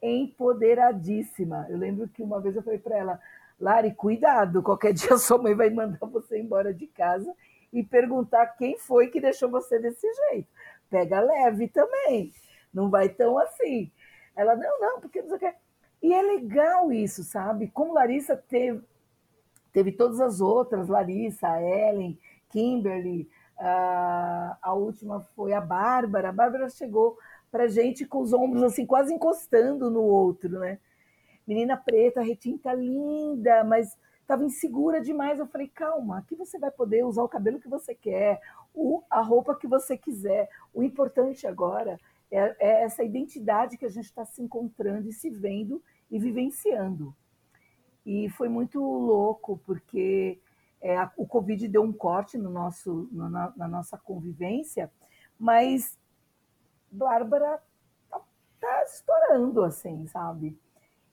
empoderadíssima. 0.00 1.66
Eu 1.68 1.78
lembro 1.78 2.08
que 2.08 2.22
uma 2.22 2.40
vez 2.40 2.54
eu 2.56 2.62
falei 2.62 2.78
para 2.78 2.96
ela, 2.96 3.20
Lari, 3.60 3.94
cuidado, 3.94 4.62
qualquer 4.62 4.92
dia 4.94 5.16
sua 5.18 5.38
mãe 5.38 5.54
vai 5.54 5.70
mandar 5.70 6.06
você 6.06 6.40
embora 6.40 6.72
de 6.72 6.86
casa 6.86 7.34
e 7.72 7.82
perguntar 7.82 8.46
quem 8.56 8.78
foi 8.78 9.08
que 9.08 9.20
deixou 9.20 9.48
você 9.48 9.78
desse 9.78 10.06
jeito. 10.12 10.48
Pega 10.90 11.20
leve 11.20 11.68
também, 11.68 12.32
não 12.72 12.90
vai 12.90 13.08
tão 13.08 13.38
assim. 13.38 13.90
Ela, 14.36 14.54
não, 14.54 14.80
não, 14.80 15.00
porque 15.00 15.22
não 15.22 15.28
sei 15.28 15.36
o 15.36 15.40
que. 15.40 15.54
E 16.02 16.12
é 16.12 16.20
legal 16.20 16.92
isso, 16.92 17.22
sabe? 17.22 17.68
Como 17.68 17.94
Larissa 17.94 18.36
teve, 18.36 18.82
Teve 19.72 19.90
todas 19.90 20.20
as 20.20 20.40
outras, 20.40 20.86
Larissa, 20.86 21.48
Ellen, 21.60 22.18
Kimberly, 22.50 23.28
uh, 23.58 24.54
a 24.60 24.74
última 24.74 25.20
foi 25.34 25.54
a 25.54 25.60
Bárbara. 25.60 26.28
A 26.28 26.32
Bárbara 26.32 26.68
chegou 26.68 27.16
para 27.50 27.68
gente 27.68 28.04
com 28.04 28.20
os 28.20 28.32
ombros 28.34 28.62
assim, 28.62 28.84
quase 28.84 29.14
encostando 29.14 29.90
no 29.90 30.02
outro, 30.02 30.58
né? 30.58 30.78
Menina 31.46 31.76
preta, 31.76 32.20
retinta 32.20 32.72
linda, 32.74 33.64
mas 33.64 33.96
estava 34.22 34.44
insegura 34.44 35.00
demais. 35.00 35.38
Eu 35.38 35.46
falei, 35.46 35.68
calma, 35.68 36.18
aqui 36.18 36.34
você 36.34 36.58
vai 36.58 36.70
poder 36.70 37.04
usar 37.04 37.22
o 37.22 37.28
cabelo 37.28 37.60
que 37.60 37.68
você 37.68 37.94
quer, 37.94 38.40
o, 38.74 39.02
a 39.10 39.20
roupa 39.20 39.54
que 39.54 39.66
você 39.66 39.96
quiser. 39.96 40.48
O 40.72 40.82
importante 40.82 41.46
agora 41.46 42.00
é, 42.30 42.56
é 42.58 42.82
essa 42.82 43.04
identidade 43.04 43.76
que 43.76 43.84
a 43.84 43.90
gente 43.90 44.06
está 44.06 44.24
se 44.24 44.42
encontrando 44.42 45.08
e 45.08 45.12
se 45.12 45.28
vendo 45.28 45.82
e 46.10 46.18
vivenciando. 46.18 47.14
E 48.04 48.28
foi 48.30 48.48
muito 48.48 48.80
louco, 48.80 49.60
porque 49.64 50.40
é, 50.80 50.96
a, 50.96 51.12
o 51.16 51.26
Covid 51.26 51.68
deu 51.68 51.82
um 51.82 51.92
corte 51.92 52.36
no 52.36 52.50
nosso, 52.50 53.08
no, 53.12 53.28
na, 53.28 53.52
na, 53.56 53.68
nossa 53.68 53.96
convivência, 53.96 54.90
mas 55.38 55.96
Bárbara 56.90 57.62
tá, 58.10 58.20
tá 58.60 58.84
estourando, 58.84 59.62
assim, 59.62 60.06
sabe? 60.08 60.58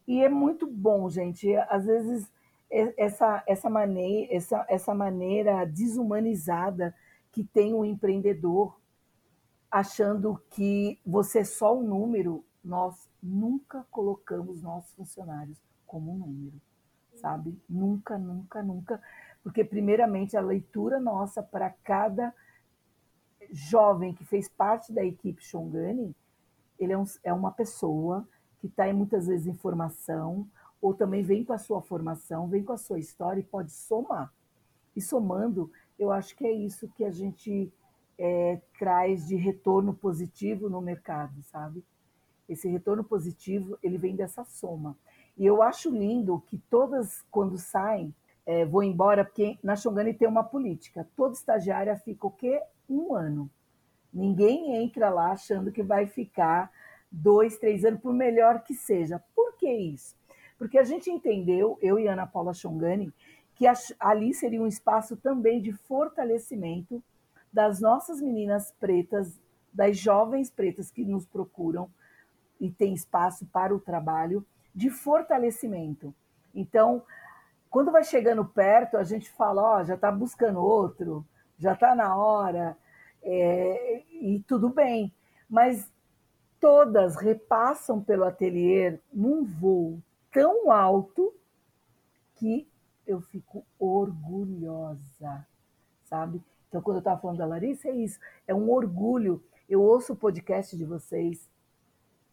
E 0.08 0.24
é 0.24 0.30
muito 0.30 0.66
bom, 0.66 1.08
gente. 1.10 1.56
Às 1.70 1.86
vezes, 1.86 2.32
essa, 2.70 3.44
essa, 3.48 3.70
maneira, 3.70 4.34
essa, 4.34 4.66
essa 4.70 4.94
maneira 4.94 5.66
desumanizada 5.66 6.96
que 7.32 7.44
tem 7.44 7.74
o 7.74 7.84
empreendedor, 7.84 8.80
achando 9.72 10.42
que 10.50 11.00
você 11.06 11.40
é 11.40 11.44
só 11.44 11.78
um 11.78 11.84
número, 11.84 12.44
nós 12.64 13.10
nunca 13.22 13.86
colocamos 13.90 14.62
nossos 14.62 14.94
funcionários 14.96 15.58
como 15.86 16.12
um 16.12 16.18
número, 16.18 16.62
sabe? 17.16 17.58
Nunca, 17.68 18.18
nunca, 18.18 18.62
nunca. 18.62 19.02
Porque, 19.44 19.64
primeiramente, 19.64 20.36
a 20.36 20.42
leitura 20.42 21.00
nossa 21.00 21.42
para 21.42 21.70
cada 21.70 22.34
jovem 23.52 24.14
que 24.14 24.26
fez 24.26 24.48
parte 24.48 24.94
da 24.94 25.04
equipe 25.04 25.44
Shongani, 25.44 26.16
ele 26.78 26.94
é, 26.94 26.98
um, 26.98 27.06
é 27.24 27.34
uma 27.34 27.52
pessoa 27.52 28.28
que 28.60 28.68
está 28.68 28.92
muitas 28.94 29.28
vezes 29.28 29.48
em 29.48 29.54
formação, 29.54 30.48
ou 30.82 30.94
também 30.94 31.24
vem 31.24 31.44
com 31.44 31.54
a 31.54 31.58
sua 31.58 31.82
formação, 31.82 32.48
vem 32.48 32.64
com 32.64 32.74
a 32.74 32.78
sua 32.78 33.00
história 33.00 33.40
e 33.40 33.44
pode 33.44 33.72
somar. 33.72 34.34
E 34.96 35.02
somando, 35.02 35.72
eu 35.98 36.12
acho 36.12 36.36
que 36.36 36.46
é 36.46 36.52
isso 36.52 36.88
que 36.90 37.04
a 37.04 37.12
gente 37.12 37.72
é, 38.18 38.60
traz 38.78 39.28
de 39.28 39.36
retorno 39.36 39.94
positivo 39.94 40.70
no 40.70 40.82
mercado, 40.82 41.42
sabe? 41.44 41.84
Esse 42.48 42.68
retorno 42.68 43.04
positivo, 43.04 43.78
ele 43.84 43.98
vem 43.98 44.16
dessa 44.16 44.44
soma. 44.44 44.98
E 45.38 45.46
eu 45.46 45.62
acho 45.62 45.90
lindo 45.90 46.44
que 46.48 46.58
todas, 46.70 47.24
quando 47.30 47.58
saem, 47.58 48.14
é, 48.46 48.66
vou 48.66 48.84
embora, 48.84 49.24
porque 49.24 49.58
na 49.64 49.76
Xongani 49.76 50.14
tem 50.14 50.28
uma 50.28 50.44
política. 50.44 51.08
Toda 51.16 51.34
estagiária 51.34 51.96
fica 51.96 52.28
o 52.28 52.32
quê? 52.32 52.62
Um 52.90 53.14
ano. 53.14 53.50
Ninguém 54.12 54.76
entra 54.76 55.10
lá 55.10 55.32
achando 55.32 55.72
que 55.72 55.84
vai 55.84 56.08
ficar 56.08 56.72
dois, 57.12 57.58
três 57.58 57.86
anos, 57.86 58.02
por 58.02 58.14
melhor 58.14 58.64
que 58.64 58.74
seja. 58.74 59.24
Por 59.36 59.56
que 59.56 59.72
isso? 59.72 60.19
Porque 60.60 60.78
a 60.78 60.84
gente 60.84 61.10
entendeu, 61.10 61.80
eu 61.82 61.98
e 61.98 62.06
Ana 62.06 62.28
Paula 62.28 62.54
Xongani, 62.54 63.14
que 63.56 63.66
ali 63.98 64.34
seria 64.34 64.62
um 64.62 64.68
espaço 64.68 65.16
também 65.16 65.62
de 65.62 65.72
fortalecimento 65.72 67.02
das 67.52 67.80
nossas 67.80 68.22
meninas 68.22 68.72
pretas, 68.78 69.40
das 69.74 69.98
jovens 69.98 70.52
pretas 70.52 70.92
que 70.92 71.06
nos 71.06 71.26
procuram 71.26 71.90
e 72.60 72.70
tem 72.70 72.94
espaço 72.94 73.46
para 73.46 73.74
o 73.74 73.80
trabalho, 73.80 74.46
de 74.76 74.90
fortalecimento. 74.90 76.14
Então, 76.54 77.02
quando 77.70 77.92
vai 77.92 78.04
chegando 78.04 78.44
perto, 78.44 78.98
a 78.98 79.04
gente 79.04 79.30
fala, 79.30 79.62
ó, 79.62 79.80
oh, 79.80 79.84
já 79.86 79.96
está 79.96 80.12
buscando 80.12 80.60
outro, 80.60 81.26
já 81.58 81.74
está 81.74 81.96
na 81.96 82.18
hora, 82.18 82.78
é, 83.24 84.04
e 84.12 84.44
tudo 84.46 84.70
bem. 84.70 85.14
Mas 85.50 85.90
todas 86.60 87.16
repassam 87.16 88.02
pelo 88.02 88.26
ateliê 88.26 89.00
num 89.14 89.46
voo 89.46 90.02
tão 90.32 90.72
alto 90.72 91.34
que 92.36 92.68
eu 93.06 93.22
fico 93.22 93.66
orgulhosa, 93.78 95.46
sabe? 96.04 96.42
Então, 96.68 96.82
quando 96.82 96.98
eu 96.98 97.00
estava 97.00 97.20
falando 97.20 97.38
da 97.38 97.46
Larissa, 97.46 97.90
é 97.90 97.96
isso. 97.96 98.20
É 98.48 98.54
um 98.54 98.70
orgulho. 98.70 99.44
Eu 99.68 99.82
ouço 99.82 100.14
o 100.14 100.16
podcast 100.16 100.78
de 100.78 100.86
vocês, 100.86 101.50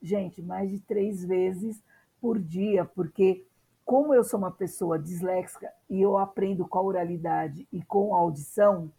gente, 0.01 0.43
mais 0.43 0.71
de 0.71 0.81
três 0.81 1.25
vezes 1.25 1.83
por 2.21 2.39
dia, 2.39 2.85
porque 2.85 3.47
como 3.85 4.13
eu 4.13 4.25
sou 4.25 4.39
uma 4.39 4.51
pessoa 4.51 4.99
disléxica 4.99 5.73
e 5.89 6.03
eu 6.03 6.19
aprendo 6.19 6.67
com 6.67 6.79
a 6.79 6.83
oralidade 6.83 7.67
e 7.73 7.83
com 7.83 8.15
a 8.15 8.19
audição, 8.19 8.91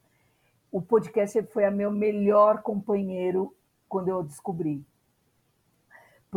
o 0.72 0.82
podcast 0.82 1.42
foi 1.52 1.66
a 1.66 1.72
meu 1.72 1.92
melhor 1.92 2.62
companheiro 2.62 3.56
quando 3.88 4.08
eu 4.08 4.24
descobri. 4.24 4.86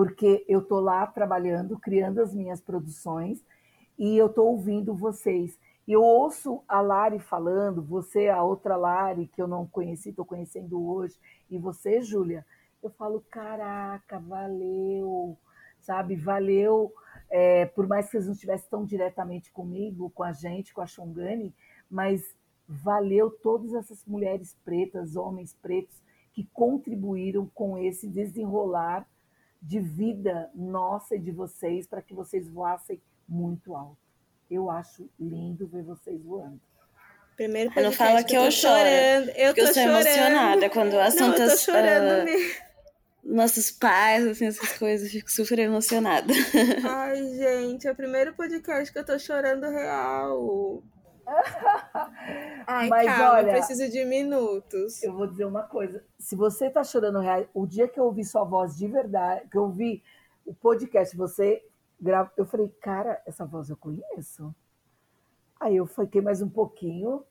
Porque 0.01 0.47
eu 0.49 0.63
tô 0.63 0.81
lá 0.81 1.07
trabalhando, 1.07 1.79
criando 1.79 2.23
as 2.23 2.35
minhas 2.35 2.59
produções 2.59 3.45
e 3.99 4.17
eu 4.17 4.31
tô 4.31 4.47
ouvindo 4.47 4.95
vocês. 4.95 5.59
E 5.87 5.93
eu 5.93 6.03
ouço 6.03 6.65
a 6.67 6.81
Lari 6.81 7.19
falando, 7.19 7.83
você, 7.83 8.31
a 8.31 8.43
outra 8.43 8.77
Lari, 8.77 9.27
que 9.27 9.43
eu 9.43 9.47
não 9.47 9.67
conheci, 9.67 10.09
estou 10.09 10.25
conhecendo 10.25 10.83
hoje, 10.89 11.21
e 11.51 11.59
você, 11.59 12.01
Júlia. 12.01 12.47
Eu 12.83 12.89
falo, 12.89 13.23
caraca, 13.31 14.19
valeu, 14.19 15.37
sabe? 15.81 16.17
Valeu, 16.17 16.95
é, 17.29 17.67
por 17.67 17.87
mais 17.87 18.07
que 18.07 18.13
vocês 18.13 18.25
não 18.25 18.33
estivessem 18.33 18.71
tão 18.71 18.87
diretamente 18.87 19.53
comigo, 19.53 20.09
com 20.15 20.23
a 20.23 20.33
gente, 20.33 20.73
com 20.73 20.81
a 20.81 20.87
Xongani, 20.87 21.55
mas 21.91 22.35
valeu 22.67 23.31
todas 23.31 23.75
essas 23.75 24.03
mulheres 24.07 24.57
pretas, 24.65 25.15
homens 25.15 25.55
pretos, 25.61 26.03
que 26.33 26.49
contribuíram 26.55 27.51
com 27.55 27.77
esse 27.77 28.09
desenrolar 28.09 29.07
de 29.61 29.81
vida 29.81 30.51
nossa 30.55 31.17
e 31.17 31.19
de 31.19 31.31
vocês 31.31 31.87
para 31.87 32.03
que 32.03 32.15
vocês 32.15 32.49
voassem 32.49 33.01
muito 33.29 33.75
alto. 33.75 33.99
Eu 34.51 34.71
acho 34.71 35.09
lindo 35.19 35.67
ver 35.67 35.83
vocês 35.85 36.23
voando. 36.23 36.61
Primeiro 37.37 37.71
não 37.75 37.93
fala 37.93 38.23
que 38.23 38.37
eu, 38.37 38.43
eu 38.43 38.51
choro. 38.51 38.75
Chorando. 38.75 39.29
Eu 39.31 39.55
tô 39.55 39.61
eu 39.61 39.67
sou 39.67 39.75
chorando. 39.75 40.07
emocionada 40.07 40.71
quando 40.71 40.93
o 40.93 41.01
assunto 41.01 41.39
não, 41.39 41.47
eu 41.47 41.51
tô 41.51 41.57
chorando 41.57 42.23
uh, 42.23 42.25
mesmo. 42.25 42.55
nossos 43.25 43.71
pais, 43.71 44.27
assim, 44.27 44.47
essas 44.47 44.77
coisas, 44.77 45.07
eu 45.07 45.13
fico 45.13 45.31
super 45.31 45.59
emocionada. 45.59 46.35
Ai, 46.87 47.17
gente, 47.35 47.87
é 47.87 47.93
o 47.93 47.97
primeiro 47.97 48.35
podcast 48.35 48.93
que 48.93 48.99
eu 48.99 49.07
tô 49.07 49.19
chorando 49.19 49.71
real. 49.71 50.83
Ai, 52.67 52.89
Mas 52.89 53.07
calma, 53.07 53.33
olha, 53.33 53.47
eu 53.49 53.53
preciso 53.53 53.91
de 53.91 54.05
minutos. 54.05 55.03
Eu 55.03 55.13
vou 55.13 55.27
dizer 55.27 55.45
uma 55.45 55.63
coisa. 55.63 56.05
Se 56.19 56.35
você 56.37 56.69
tá 56.71 56.83
chorando 56.83 57.21
real, 57.21 57.47
o 57.55 57.67
dia 57.67 57.89
que 57.89 57.99
eu 57.99 58.05
ouvi 58.05 58.25
sua 58.25 58.45
voz 58.45 58.77
de 58.77 58.87
verdade, 58.87 59.49
que 59.49 59.57
eu 59.57 59.63
ouvi 59.63 60.03
o 60.45 60.55
podcast, 60.55 61.17
você 61.17 61.65
grava. 62.01 62.33
Eu 62.37 62.47
falei, 62.47 62.69
cara, 62.81 63.23
essa 63.27 63.45
voz 63.45 63.71
eu 63.71 63.77
conheço. 63.77 64.55
Aí 65.59 65.77
eu 65.77 65.87
fiquei 65.87 66.21
mais 66.21 66.43
um 66.43 66.49
pouquinho. 66.49 67.25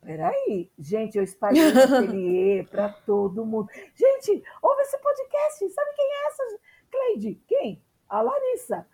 Peraí, 0.00 0.70
gente, 0.78 1.16
eu 1.16 1.22
espalhei 1.22 1.72
no 1.72 1.82
ateliê 1.82 2.64
para 2.70 2.88
todo 2.88 3.46
mundo. 3.46 3.68
Gente, 3.94 4.42
ouve 4.60 4.82
esse 4.82 4.98
podcast. 4.98 5.70
Sabe 5.70 5.92
quem 5.94 6.06
é 6.06 6.26
essa? 6.26 6.42
Cleide, 6.90 7.34
quem? 7.46 7.84
A 8.08 8.20
Larissa. 8.20 8.86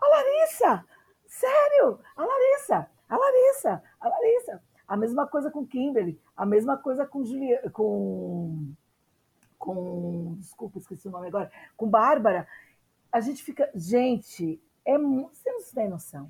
A 0.00 0.08
Larissa! 0.08 0.84
Sério? 1.26 1.98
A 2.16 2.24
Larissa! 2.24 2.95
A 3.08 3.16
Larissa! 3.16 3.82
A 4.00 4.08
Larissa! 4.08 4.62
A 4.86 4.96
mesma 4.96 5.26
coisa 5.26 5.50
com 5.50 5.66
Kimberly, 5.66 6.20
a 6.36 6.46
mesma 6.46 6.76
coisa 6.76 7.04
com 7.06 7.24
Julia, 7.24 7.70
com 7.70 8.72
com 9.58 10.34
desculpa, 10.38 10.78
esqueci 10.78 11.08
o 11.08 11.10
nome 11.10 11.28
agora, 11.28 11.50
com 11.76 11.88
Bárbara 11.88 12.46
a 13.16 13.20
gente 13.20 13.42
fica, 13.42 13.70
gente, 13.74 14.62
é 14.84 14.98
você 14.98 15.50
não 15.50 15.62
tem 15.74 15.88
noção. 15.88 16.28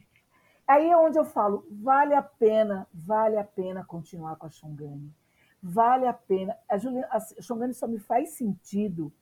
Aí 0.68 0.88
é 0.88 0.96
onde 0.96 1.18
eu 1.18 1.24
falo, 1.24 1.66
vale 1.68 2.14
a 2.14 2.22
pena, 2.22 2.86
vale 2.92 3.36
a 3.36 3.42
pena 3.44 3.84
continuar 3.84 4.36
com 4.36 4.46
a 4.46 4.50
Xongani. 4.50 5.12
Vale 5.60 6.06
a 6.06 6.12
pena. 6.12 6.56
A, 6.68 6.78
Juliana, 6.78 7.08
a 7.10 7.20
só 7.20 7.88
me 7.88 7.98
faz 7.98 8.30
sentido 8.34 9.12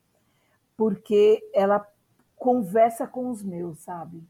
porque 0.76 1.42
ela 1.54 1.86
conversa 2.36 3.06
com 3.06 3.30
os 3.30 3.42
meus, 3.42 3.78
sabe? 3.78 4.22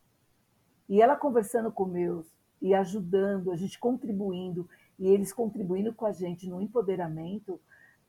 E 0.89 1.03
ela 1.03 1.17
conversando 1.17 1.73
com 1.73 1.87
meus 1.87 2.33
e 2.65 2.75
ajudando, 2.75 3.53
a 3.53 3.57
gente 3.57 3.79
contribuindo, 3.79 4.67
e 4.99 5.07
eles 5.07 5.35
contribuindo 5.35 5.93
com 5.93 6.07
a 6.07 6.13
gente 6.13 6.49
no 6.49 6.63
empoderamento, 6.63 7.61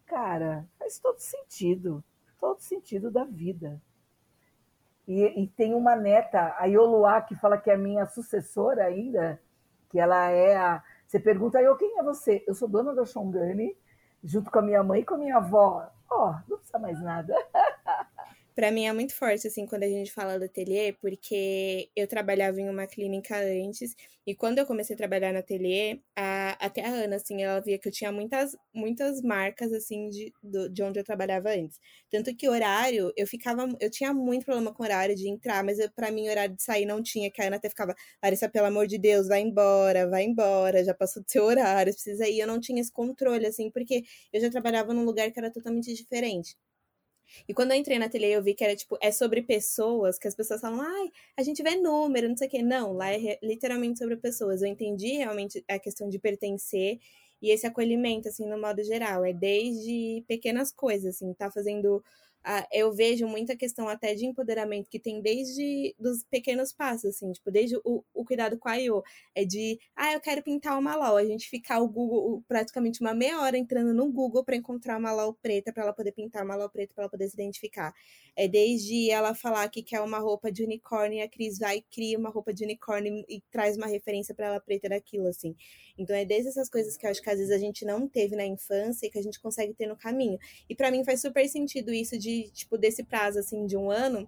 cara, 0.05 0.65
faz 0.79 0.97
todo 0.97 1.19
sentido, 1.19 2.01
todo 2.39 2.61
sentido 2.61 3.11
da 3.11 3.25
vida. 3.25 3.81
E, 5.05 5.43
e, 5.43 5.47
tem 5.49 5.73
uma 5.73 5.93
neta, 5.93 6.55
a 6.57 6.67
Ioluá, 6.67 7.21
que 7.21 7.35
fala 7.35 7.57
que 7.57 7.69
é 7.69 7.75
minha 7.75 8.05
sucessora 8.05 8.85
ainda, 8.85 9.41
que 9.89 9.99
ela 9.99 10.29
é 10.29 10.55
a. 10.55 10.81
Você 11.05 11.19
pergunta, 11.19 11.61
eu 11.61 11.75
quem 11.75 11.99
é 11.99 12.03
você? 12.03 12.41
Eu 12.47 12.55
sou 12.55 12.69
dona 12.69 12.95
da 12.95 13.05
Xongani, 13.05 13.75
junto 14.23 14.49
com 14.49 14.59
a 14.59 14.61
minha 14.61 14.81
mãe 14.81 15.01
e 15.01 15.05
com 15.05 15.15
a 15.15 15.17
minha 15.17 15.35
avó. 15.35 15.85
Ó, 16.09 16.29
oh, 16.29 16.49
não 16.49 16.57
precisa 16.57 16.79
mais 16.79 17.03
nada. 17.03 17.35
para 18.55 18.71
mim 18.71 18.85
é 18.85 18.93
muito 18.93 19.13
forte, 19.13 19.47
assim, 19.47 19.65
quando 19.65 19.83
a 19.83 19.87
gente 19.89 20.11
fala 20.11 20.39
do 20.39 20.45
ateliê, 20.45 20.93
porque 20.93 21.89
eu 21.95 22.07
trabalhava 22.07 22.59
em 22.61 22.69
uma 22.69 22.87
clínica 22.87 23.37
antes, 23.37 23.95
e 24.25 24.33
quando 24.33 24.59
eu 24.59 24.65
comecei 24.65 24.93
a 24.95 24.97
trabalhar 24.97 25.33
no 25.33 25.39
ateliê, 25.39 25.99
a, 26.15 26.51
até 26.65 26.81
a 26.85 26.89
Ana, 26.89 27.17
assim, 27.17 27.43
ela 27.43 27.59
via 27.59 27.77
que 27.77 27.87
eu 27.87 27.91
tinha 27.91 28.11
muitas, 28.11 28.55
muitas 28.73 29.21
marcas, 29.21 29.73
assim, 29.73 30.09
de, 30.09 30.33
de 30.71 30.83
onde 30.83 30.99
eu 30.99 31.03
trabalhava 31.03 31.49
antes. 31.49 31.79
Tanto 32.09 32.33
que 32.35 32.47
horário, 32.49 33.11
eu 33.17 33.27
ficava, 33.27 33.67
eu 33.79 33.89
tinha 33.91 34.13
muito 34.13 34.45
problema 34.45 34.73
com 34.73 34.83
horário 34.83 35.15
de 35.15 35.27
entrar, 35.29 35.63
mas 35.63 35.77
para 35.95 36.09
mim 36.11 36.29
horário 36.29 36.55
de 36.55 36.63
sair 36.63 36.85
não 36.85 37.03
tinha, 37.03 37.29
que 37.29 37.41
a 37.41 37.47
Ana 37.47 37.57
até 37.57 37.69
ficava, 37.69 37.93
Larissa, 38.23 38.49
pelo 38.49 38.67
amor 38.67 38.87
de 38.87 38.97
Deus, 38.97 39.27
vai 39.27 39.41
embora, 39.41 40.07
vai 40.09 40.23
embora, 40.23 40.83
já 40.83 40.93
passou 40.93 41.21
do 41.23 41.29
seu 41.31 41.43
horário, 41.43 41.93
precisa 41.93 42.27
ir. 42.27 42.39
Eu 42.39 42.47
não 42.47 42.59
tinha 42.59 42.81
esse 42.81 42.91
controle, 42.91 43.45
assim, 43.45 43.69
porque 43.69 44.03
eu 44.33 44.41
já 44.41 44.49
trabalhava 44.49 44.93
num 44.93 45.03
lugar 45.05 45.31
que 45.31 45.39
era 45.39 45.51
totalmente 45.51 45.93
diferente. 45.93 46.55
E 47.47 47.53
quando 47.53 47.71
eu 47.71 47.77
entrei 47.77 47.99
na 47.99 48.05
ateliê, 48.05 48.35
eu 48.35 48.43
vi 48.43 48.53
que 48.53 48.63
era 48.63 48.75
tipo, 48.75 48.97
é 49.01 49.11
sobre 49.11 49.41
pessoas, 49.41 50.17
que 50.19 50.27
as 50.27 50.35
pessoas 50.35 50.61
falam, 50.61 50.81
ai, 50.81 51.11
a 51.37 51.43
gente 51.43 51.61
vê 51.63 51.75
número, 51.75 52.29
não 52.29 52.37
sei 52.37 52.47
o 52.47 52.51
quê. 52.51 52.61
Não, 52.61 52.93
lá 52.93 53.11
é 53.13 53.39
literalmente 53.41 53.99
sobre 53.99 54.17
pessoas. 54.17 54.61
Eu 54.61 54.67
entendi 54.67 55.13
realmente 55.13 55.63
a 55.67 55.79
questão 55.79 56.09
de 56.09 56.19
pertencer 56.19 56.99
e 57.41 57.51
esse 57.51 57.67
acolhimento, 57.67 58.27
assim, 58.27 58.47
no 58.47 58.59
modo 58.59 58.83
geral. 58.83 59.25
É 59.25 59.33
desde 59.33 60.23
pequenas 60.27 60.71
coisas, 60.71 61.15
assim, 61.15 61.33
tá 61.33 61.51
fazendo 61.51 62.03
eu 62.71 62.93
vejo 62.93 63.27
muita 63.27 63.55
questão 63.55 63.89
até 63.89 64.13
de 64.13 64.25
empoderamento 64.25 64.89
que 64.89 64.99
tem 64.99 65.21
desde 65.21 65.95
dos 65.99 66.23
pequenos 66.23 66.71
passos, 66.71 67.05
assim, 67.05 67.31
tipo, 67.31 67.49
desde 67.49 67.75
o, 67.83 68.03
o 68.13 68.23
cuidado 68.25 68.57
com 68.57 68.69
a 68.69 68.75
IO. 68.75 69.01
É 69.33 69.43
de, 69.43 69.79
ah, 69.95 70.13
eu 70.13 70.21
quero 70.21 70.43
pintar 70.43 70.77
uma 70.77 70.95
LOL. 70.95 71.17
A 71.17 71.25
gente 71.25 71.49
ficar 71.49 71.79
o 71.79 71.87
Google 71.87 72.43
praticamente 72.47 73.01
uma 73.01 73.13
meia 73.13 73.41
hora 73.41 73.57
entrando 73.57 73.93
no 73.93 74.11
Google 74.11 74.43
para 74.43 74.55
encontrar 74.55 74.99
uma 74.99 75.11
LOL 75.11 75.33
preta, 75.41 75.73
para 75.73 75.83
ela 75.83 75.93
poder 75.93 76.11
pintar 76.11 76.43
uma 76.43 76.55
LOL 76.55 76.69
preta, 76.69 76.93
para 76.93 77.05
ela 77.05 77.11
poder 77.11 77.27
se 77.27 77.35
identificar. 77.35 77.93
É 78.35 78.47
desde 78.47 79.09
ela 79.09 79.33
falar 79.33 79.67
que 79.69 79.81
quer 79.81 80.01
uma 80.01 80.19
roupa 80.19 80.51
de 80.51 80.63
unicórnio 80.63 81.19
e 81.19 81.21
a 81.21 81.29
Cris 81.29 81.57
vai 81.57 81.77
e 81.77 81.81
cria 81.81 82.17
uma 82.17 82.29
roupa 82.29 82.53
de 82.53 82.63
unicórnio 82.63 83.25
e 83.27 83.41
traz 83.49 83.77
uma 83.77 83.87
referência 83.87 84.35
para 84.35 84.47
ela 84.47 84.59
preta 84.59 84.89
daquilo, 84.89 85.27
assim. 85.27 85.55
Então 85.97 86.15
é 86.15 86.25
desde 86.25 86.49
essas 86.49 86.69
coisas 86.69 86.97
que 86.97 87.05
eu 87.05 87.11
acho 87.11 87.21
que 87.21 87.29
às 87.29 87.37
vezes 87.37 87.51
a 87.51 87.57
gente 87.57 87.85
não 87.85 88.07
teve 88.07 88.35
na 88.35 88.45
infância 88.45 89.05
e 89.05 89.09
que 89.09 89.17
a 89.17 89.23
gente 89.23 89.39
consegue 89.39 89.73
ter 89.73 89.87
no 89.87 89.95
caminho. 89.95 90.37
E 90.69 90.75
para 90.75 90.91
mim 90.91 91.03
faz 91.03 91.21
super 91.21 91.47
sentido 91.47 91.93
isso 91.93 92.17
de 92.17 92.49
tipo, 92.51 92.77
desse 92.77 93.03
prazo, 93.03 93.39
assim, 93.39 93.65
de 93.65 93.77
um 93.77 93.89
ano, 93.89 94.27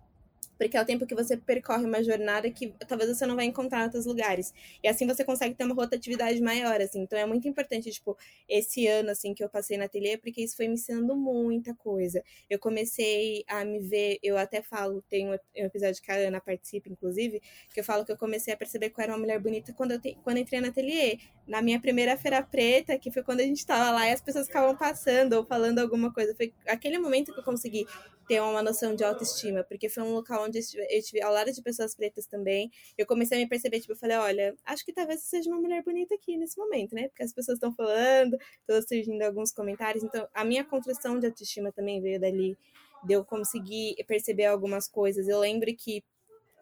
porque 0.58 0.76
é 0.78 0.82
o 0.82 0.86
tempo 0.86 1.05
que 1.05 1.16
você 1.16 1.38
percorre 1.38 1.86
uma 1.86 2.03
jornada 2.03 2.49
que 2.49 2.74
talvez 2.88 3.10
você 3.16 3.26
não 3.26 3.36
vai 3.36 3.45
encontrar 3.45 3.82
em 3.82 3.84
outros 3.84 4.05
lugares. 4.05 4.53
E 4.84 4.88
assim 4.88 5.05
você 5.05 5.24
consegue 5.24 5.55
ter 5.55 5.64
uma 5.64 5.76
rotatividade 5.76 6.41
maior, 6.41 6.82
assim. 6.82 7.01
Então 7.01 7.18
é 7.18 7.26
muito 7.26 7.47
importante, 7.47 7.91
tipo, 7.91 8.18
esse 8.47 8.88
ano, 8.88 9.12
assim, 9.12 9.34
que 9.34 9.43
eu 9.43 9.49
passei 9.49 9.78
na 9.78 9.86
ateliê, 9.86 10.18
porque 10.18 10.41
isso 10.41 10.55
foi 10.55 10.68
me 10.68 10.74
ensinando 10.74 11.16
muita 11.16 11.74
coisa. 11.76 12.24
Eu 12.49 12.60
comecei 12.60 13.43
a 13.47 13.64
me 13.64 13.80
ver, 13.80 14.20
eu 14.24 14.38
até 14.38 14.62
falo, 14.62 15.03
tem 15.10 15.30
um 15.30 15.38
episódio 15.55 16.01
que 16.01 16.12
a 16.12 16.16
Ana 16.16 16.41
participa, 16.41 16.89
inclusive, 16.89 17.41
que 17.74 17.80
eu 17.80 17.84
falo 17.84 18.05
que 18.05 18.12
eu 18.12 18.18
comecei 18.18 18.53
a 18.53 18.58
perceber 18.58 18.89
que 18.89 18.99
eu 18.99 19.03
era 19.03 19.14
uma 19.14 19.20
mulher 19.20 19.39
bonita 19.39 19.74
quando 19.74 19.91
eu, 19.91 20.01
te, 20.01 20.18
quando 20.24 20.38
eu 20.38 20.43
entrei 20.43 20.60
na 20.62 20.70
ateliê. 20.70 21.20
Na 21.47 21.62
minha 21.62 21.80
primeira 21.80 22.18
feira 22.18 22.43
preta, 22.43 22.97
que 22.97 23.10
foi 23.12 23.24
quando 23.24 23.39
a 23.39 23.43
gente 23.43 23.66
tava 23.66 23.91
lá 23.91 24.08
e 24.08 24.12
as 24.12 24.22
pessoas 24.22 24.47
ficavam 24.47 24.76
passando 24.76 25.34
ou 25.34 25.45
falando 25.45 25.80
alguma 25.80 26.12
coisa. 26.12 26.36
Foi 26.36 26.53
aquele 26.68 26.97
momento 26.97 27.34
que 27.34 27.39
eu 27.39 27.43
consegui 27.43 27.86
ter 28.28 28.41
uma 28.41 28.62
noção 28.62 28.93
de 28.93 29.03
autoestima, 29.03 29.64
porque 29.64 29.88
foi 29.88 30.03
um 30.03 30.14
local 30.14 30.47
onde 30.48 30.58
eu 30.58 30.86
estive 30.89 31.22
ao 31.22 31.34
lado 31.34 31.52
de 31.52 31.62
pessoas 31.62 31.95
pretas 31.95 32.26
também. 32.26 32.72
Eu 32.98 33.06
comecei 33.06 33.38
a 33.38 33.41
me 33.41 33.48
perceber, 33.48 33.80
tipo, 33.80 33.93
eu 33.93 33.98
falei, 33.98 34.18
olha, 34.18 34.56
acho 34.66 34.86
que 34.86 34.93
talvez 34.93 35.22
você 35.22 35.38
seja 35.38 35.50
uma 35.50 35.60
mulher 35.60 35.84
bonita 35.84 36.16
aqui 36.16 36.38
nesse 36.38 36.58
momento, 36.58 36.95
né? 36.95 37.08
Porque 37.10 37.24
as 37.24 37.34
pessoas 37.34 37.58
estão 37.58 37.74
falando, 37.74 38.38
estão 38.62 38.82
surgindo 38.82 39.22
alguns 39.22 39.52
comentários. 39.52 40.04
Então, 40.04 40.28
a 40.34 40.43
minha 40.43 40.64
construção 40.64 41.20
de 41.20 41.26
autoestima 41.28 41.72
também 41.72 42.02
veio 42.02 42.20
dali, 42.20 42.58
de 43.04 43.14
eu 43.14 43.24
conseguir 43.24 43.95
perceber 44.08 44.45
algumas 44.45 44.88
coisas. 44.88 45.28
Eu 45.28 45.39
lembro 45.39 45.74
que 45.76 46.04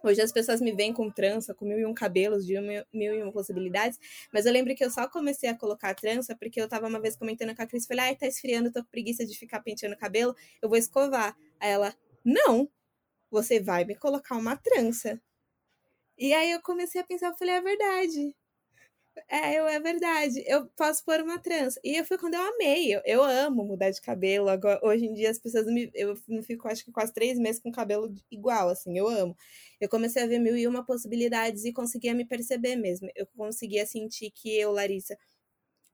Hoje 0.05 0.21
as 0.21 0.31
pessoas 0.31 0.61
me 0.61 0.71
veem 0.71 0.93
com 0.93 1.09
trança, 1.09 1.51
com 1.55 1.65
mil 1.65 1.79
e 1.79 1.85
um 1.85 1.91
cabelos, 1.91 2.45
de 2.45 2.53
mil, 2.61 2.83
mil 2.93 3.11
e 3.11 3.23
uma 3.23 3.31
possibilidades. 3.31 3.97
Mas 4.31 4.45
eu 4.45 4.53
lembro 4.53 4.75
que 4.75 4.85
eu 4.85 4.91
só 4.91 5.09
comecei 5.09 5.49
a 5.49 5.57
colocar 5.57 5.95
trança 5.95 6.35
porque 6.35 6.61
eu 6.61 6.69
tava 6.69 6.87
uma 6.87 7.01
vez 7.01 7.15
comentando 7.15 7.55
com 7.55 7.63
a 7.63 7.65
Cris, 7.65 7.87
falei, 7.87 8.05
ai, 8.05 8.15
tá 8.15 8.27
esfriando, 8.27 8.71
tô 8.71 8.83
com 8.83 8.89
preguiça 8.91 9.25
de 9.25 9.35
ficar 9.35 9.61
penteando 9.61 9.95
o 9.95 9.97
cabelo, 9.97 10.35
eu 10.61 10.69
vou 10.69 10.77
escovar. 10.77 11.35
Aí 11.59 11.71
ela, 11.71 11.91
não, 12.23 12.69
você 13.31 13.59
vai 13.59 13.85
me 13.85 13.95
colocar 13.95 14.35
uma 14.37 14.55
trança. 14.57 15.21
E 16.17 16.33
aí 16.33 16.51
eu 16.51 16.61
comecei 16.61 17.01
a 17.01 17.03
pensar, 17.05 17.27
eu 17.29 17.37
falei, 17.37 17.55
é 17.55 17.61
verdade. 17.61 18.35
É, 19.29 19.55
eu, 19.59 19.67
é 19.67 19.79
verdade. 19.79 20.43
Eu 20.45 20.67
posso 20.75 21.03
pôr 21.03 21.21
uma 21.21 21.39
trança. 21.39 21.79
E 21.83 22.03
foi 22.03 22.17
quando 22.17 22.35
eu 22.35 22.41
amei. 22.41 22.93
Eu, 22.95 23.01
eu 23.05 23.23
amo 23.23 23.63
mudar 23.65 23.89
de 23.91 24.01
cabelo. 24.01 24.49
Agora, 24.49 24.79
hoje 24.83 25.05
em 25.05 25.13
dia 25.13 25.29
as 25.31 25.39
pessoas 25.39 25.65
me. 25.67 25.89
Eu 25.93 26.15
não 26.27 26.43
fico, 26.43 26.67
acho 26.67 26.83
que 26.85 26.91
quase 26.91 27.13
três 27.13 27.39
meses 27.39 27.61
com 27.61 27.71
cabelo 27.71 28.13
igual, 28.29 28.69
assim. 28.69 28.97
Eu 28.97 29.07
amo. 29.07 29.35
Eu 29.79 29.89
comecei 29.89 30.23
a 30.23 30.27
ver 30.27 30.39
mil 30.39 30.57
e 30.57 30.67
uma 30.67 30.85
possibilidades 30.85 31.63
e 31.65 31.73
conseguia 31.73 32.13
me 32.13 32.25
perceber 32.25 32.75
mesmo. 32.75 33.09
Eu 33.15 33.25
conseguia 33.37 33.85
sentir 33.85 34.31
que 34.31 34.57
eu, 34.57 34.71
Larissa, 34.71 35.17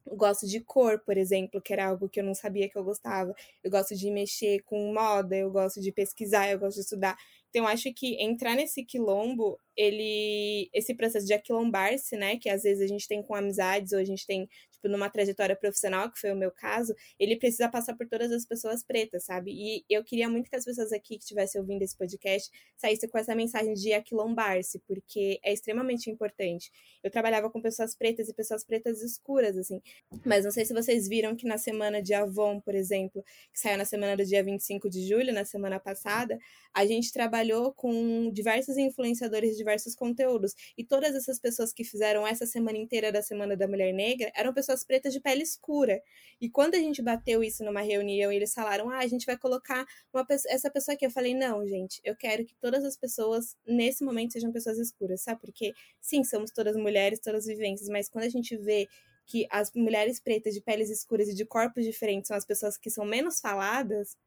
gosto 0.05 0.47
de 0.47 0.59
cor, 0.59 0.99
por 0.99 1.17
exemplo, 1.17 1.61
que 1.61 1.73
era 1.73 1.87
algo 1.87 2.09
que 2.09 2.19
eu 2.19 2.23
não 2.23 2.33
sabia 2.33 2.69
que 2.69 2.77
eu 2.77 2.83
gostava. 2.83 3.33
Eu 3.63 3.71
gosto 3.71 3.95
de 3.95 4.09
mexer 4.11 4.61
com 4.63 4.93
moda, 4.93 5.35
eu 5.35 5.51
gosto 5.51 5.81
de 5.81 5.91
pesquisar, 5.91 6.49
eu 6.51 6.59
gosto 6.59 6.75
de 6.75 6.81
estudar. 6.81 7.17
Então, 7.49 7.67
acho 7.67 7.93
que 7.93 8.15
entrar 8.21 8.55
nesse 8.55 8.83
quilombo, 8.83 9.59
ele. 9.75 10.69
Esse 10.73 10.93
processo 10.95 11.25
de 11.25 11.33
aquilombar-se, 11.33 12.15
né? 12.15 12.37
Que 12.37 12.49
às 12.49 12.63
vezes 12.63 12.83
a 12.83 12.87
gente 12.87 13.07
tem 13.07 13.21
com 13.21 13.35
amizades, 13.35 13.93
ou 13.93 13.99
a 13.99 14.03
gente 14.03 14.25
tem, 14.25 14.47
tipo, 14.71 14.87
numa 14.87 15.09
trajetória 15.09 15.55
profissional, 15.55 16.11
que 16.11 16.19
foi 16.19 16.31
o 16.31 16.35
meu 16.35 16.51
caso, 16.51 16.93
ele 17.19 17.35
precisa 17.35 17.69
passar 17.69 17.95
por 17.95 18.07
todas 18.07 18.31
as 18.31 18.45
pessoas 18.45 18.83
pretas, 18.83 19.25
sabe? 19.25 19.51
E 19.51 19.85
eu 19.89 20.03
queria 20.03 20.29
muito 20.29 20.49
que 20.49 20.55
as 20.55 20.65
pessoas 20.65 20.91
aqui 20.91 21.17
que 21.17 21.23
estivessem 21.23 21.59
ouvindo 21.61 21.81
esse 21.81 21.97
podcast 21.97 22.49
saíssem 22.77 23.09
com 23.09 23.17
essa 23.17 23.35
mensagem 23.35 23.73
de 23.73 23.93
aquilombar-se, 23.93 24.79
porque 24.87 25.39
é 25.43 25.53
extremamente 25.53 26.09
importante. 26.09 26.71
Eu 27.03 27.11
trabalhava 27.11 27.49
com 27.49 27.61
pessoas 27.61 27.95
pretas 27.95 28.29
e 28.29 28.33
pessoas 28.33 28.63
pretas 28.63 29.01
escuras, 29.01 29.57
assim. 29.57 29.81
Mas 30.25 30.43
não 30.45 30.51
sei 30.51 30.65
se 30.65 30.73
vocês 30.73 31.07
viram 31.07 31.35
que 31.35 31.45
na 31.45 31.57
semana 31.57 32.01
de 32.01 32.13
Avon, 32.13 32.59
por 32.59 32.75
exemplo, 32.75 33.23
que 33.53 33.59
saiu 33.59 33.77
na 33.77 33.85
semana 33.85 34.15
do 34.15 34.25
dia 34.25 34.43
25 34.43 34.89
de 34.89 35.07
julho, 35.07 35.33
na 35.33 35.45
semana 35.45 35.79
passada, 35.79 36.37
a 36.73 36.85
gente 36.85 37.11
trabalhou 37.11 37.73
com 37.73 38.31
diversos 38.31 38.77
influenciadores 38.77 39.57
diversos 39.61 39.95
conteúdos. 39.95 40.53
E 40.77 40.83
todas 40.83 41.15
essas 41.15 41.39
pessoas 41.39 41.71
que 41.71 41.83
fizeram 41.83 42.25
essa 42.25 42.45
semana 42.45 42.77
inteira 42.77 43.11
da 43.11 43.21
Semana 43.21 43.55
da 43.55 43.67
Mulher 43.67 43.93
Negra 43.93 44.31
eram 44.35 44.53
pessoas 44.53 44.83
pretas 44.83 45.13
de 45.13 45.19
pele 45.19 45.43
escura. 45.43 46.01
E 46.39 46.49
quando 46.49 46.75
a 46.75 46.79
gente 46.79 47.01
bateu 47.01 47.43
isso 47.43 47.63
numa 47.63 47.81
reunião, 47.81 48.31
eles 48.31 48.53
falaram: 48.53 48.89
ah, 48.89 48.99
a 48.99 49.07
gente 49.07 49.25
vai 49.25 49.37
colocar 49.37 49.85
uma 50.13 50.25
pessoa, 50.25 50.53
essa 50.53 50.69
pessoa 50.69 50.95
aqui. 50.95 51.05
Eu 51.05 51.11
falei: 51.11 51.33
não, 51.33 51.65
gente, 51.67 52.01
eu 52.03 52.15
quero 52.15 52.45
que 52.45 52.55
todas 52.55 52.83
as 52.83 52.97
pessoas 52.97 53.55
nesse 53.65 54.03
momento 54.03 54.33
sejam 54.33 54.51
pessoas 54.51 54.77
escuras, 54.77 55.21
sabe? 55.21 55.39
Porque, 55.41 55.73
sim, 56.01 56.23
somos 56.23 56.51
todas 56.51 56.75
mulheres, 56.75 57.19
todas 57.19 57.45
vivências, 57.45 57.89
mas 57.89 58.09
quando 58.09 58.25
a 58.25 58.29
gente 58.29 58.57
vê 58.57 58.87
que 59.25 59.47
as 59.49 59.71
mulheres 59.73 60.19
pretas 60.19 60.53
de 60.53 60.61
peles 60.61 60.89
escuras 60.89 61.29
e 61.29 61.35
de 61.35 61.45
corpos 61.45 61.85
diferentes 61.85 62.27
são 62.27 62.35
as 62.35 62.45
pessoas 62.45 62.77
que 62.77 62.89
são 62.89 63.05
menos 63.05 63.39
faladas, 63.39 64.17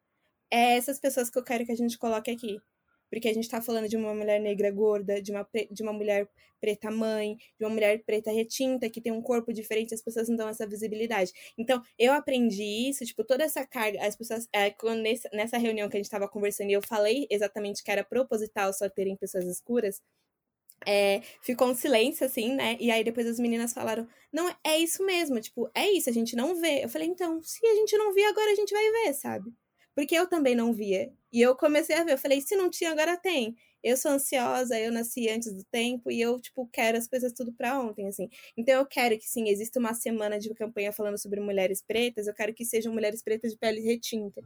é 0.49 0.77
essas 0.77 0.99
pessoas 0.99 1.29
que 1.29 1.37
eu 1.37 1.43
quero 1.43 1.65
que 1.65 1.71
a 1.71 1.75
gente 1.75 1.97
coloque 1.97 2.31
aqui. 2.31 2.59
Porque 3.15 3.29
a 3.29 3.33
gente 3.33 3.45
está 3.45 3.61
falando 3.61 3.87
de 3.87 3.95
uma 3.95 4.13
mulher 4.13 4.41
negra 4.41 4.69
gorda, 4.69 5.21
de 5.21 5.31
uma, 5.31 5.47
de 5.71 5.81
uma 5.81 5.93
mulher 5.93 6.27
preta 6.59 6.91
mãe, 6.91 7.37
de 7.57 7.65
uma 7.65 7.69
mulher 7.69 8.03
preta 8.05 8.29
retinta, 8.29 8.89
que 8.89 8.99
tem 8.99 9.09
um 9.09 9.21
corpo 9.21 9.53
diferente, 9.53 9.93
as 9.93 10.01
pessoas 10.01 10.27
não 10.27 10.35
dão 10.35 10.49
essa 10.49 10.67
visibilidade. 10.67 11.31
Então, 11.57 11.81
eu 11.97 12.11
aprendi 12.11 12.89
isso, 12.89 13.05
tipo, 13.05 13.23
toda 13.23 13.45
essa 13.45 13.65
carga, 13.65 14.05
as 14.05 14.17
pessoas, 14.17 14.49
é, 14.53 14.75
nesse, 15.01 15.29
nessa 15.31 15.57
reunião 15.57 15.87
que 15.87 15.95
a 15.95 15.99
gente 15.99 16.07
estava 16.07 16.27
conversando, 16.27 16.71
e 16.71 16.73
eu 16.73 16.81
falei 16.81 17.25
exatamente 17.29 17.81
que 17.81 17.89
era 17.89 18.03
proposital 18.03 18.73
só 18.73 18.89
terem 18.89 19.15
pessoas 19.15 19.45
escuras, 19.45 20.01
é, 20.85 21.21
ficou 21.41 21.69
um 21.69 21.75
silêncio, 21.75 22.25
assim, 22.25 22.53
né? 22.53 22.75
E 22.81 22.91
aí 22.91 23.01
depois 23.01 23.25
as 23.27 23.39
meninas 23.39 23.71
falaram: 23.71 24.05
Não, 24.31 24.53
é 24.61 24.77
isso 24.77 25.05
mesmo, 25.05 25.39
tipo, 25.39 25.71
é 25.73 25.89
isso, 25.91 26.09
a 26.09 26.13
gente 26.13 26.35
não 26.35 26.53
vê. 26.55 26.83
Eu 26.83 26.89
falei: 26.89 27.07
Então, 27.07 27.41
se 27.41 27.65
a 27.65 27.75
gente 27.75 27.97
não 27.97 28.13
vê, 28.13 28.25
agora 28.25 28.51
a 28.51 28.55
gente 28.55 28.73
vai 28.73 28.91
ver, 28.91 29.13
sabe? 29.13 29.53
Porque 29.95 30.15
eu 30.15 30.27
também 30.27 30.55
não 30.55 30.73
via. 30.73 31.11
E 31.31 31.41
eu 31.41 31.55
comecei 31.55 31.95
a 31.95 32.03
ver, 32.03 32.13
eu 32.13 32.17
falei, 32.17 32.41
se 32.41 32.55
não 32.55 32.69
tinha, 32.69 32.91
agora 32.91 33.17
tem. 33.17 33.55
Eu 33.83 33.95
sou 33.97 34.11
ansiosa, 34.11 34.79
eu 34.79 34.91
nasci 34.91 35.29
antes 35.29 35.53
do 35.53 35.63
tempo 35.65 36.11
e 36.11 36.19
eu, 36.21 36.39
tipo, 36.41 36.67
quero 36.73 36.97
as 36.97 37.07
coisas 37.07 37.31
tudo 37.33 37.53
para 37.53 37.79
ontem, 37.79 38.07
assim. 38.07 38.29
Então 38.57 38.75
eu 38.79 38.85
quero 38.85 39.17
que, 39.17 39.25
sim, 39.29 39.47
exista 39.49 39.79
uma 39.79 39.93
semana 39.93 40.39
de 40.39 40.53
campanha 40.55 40.91
falando 40.91 41.17
sobre 41.19 41.39
mulheres 41.39 41.81
pretas, 41.81 42.27
eu 42.27 42.33
quero 42.33 42.53
que 42.53 42.65
sejam 42.65 42.93
mulheres 42.93 43.21
pretas 43.23 43.51
de 43.53 43.57
pele 43.59 43.81
retinta. 43.81 44.41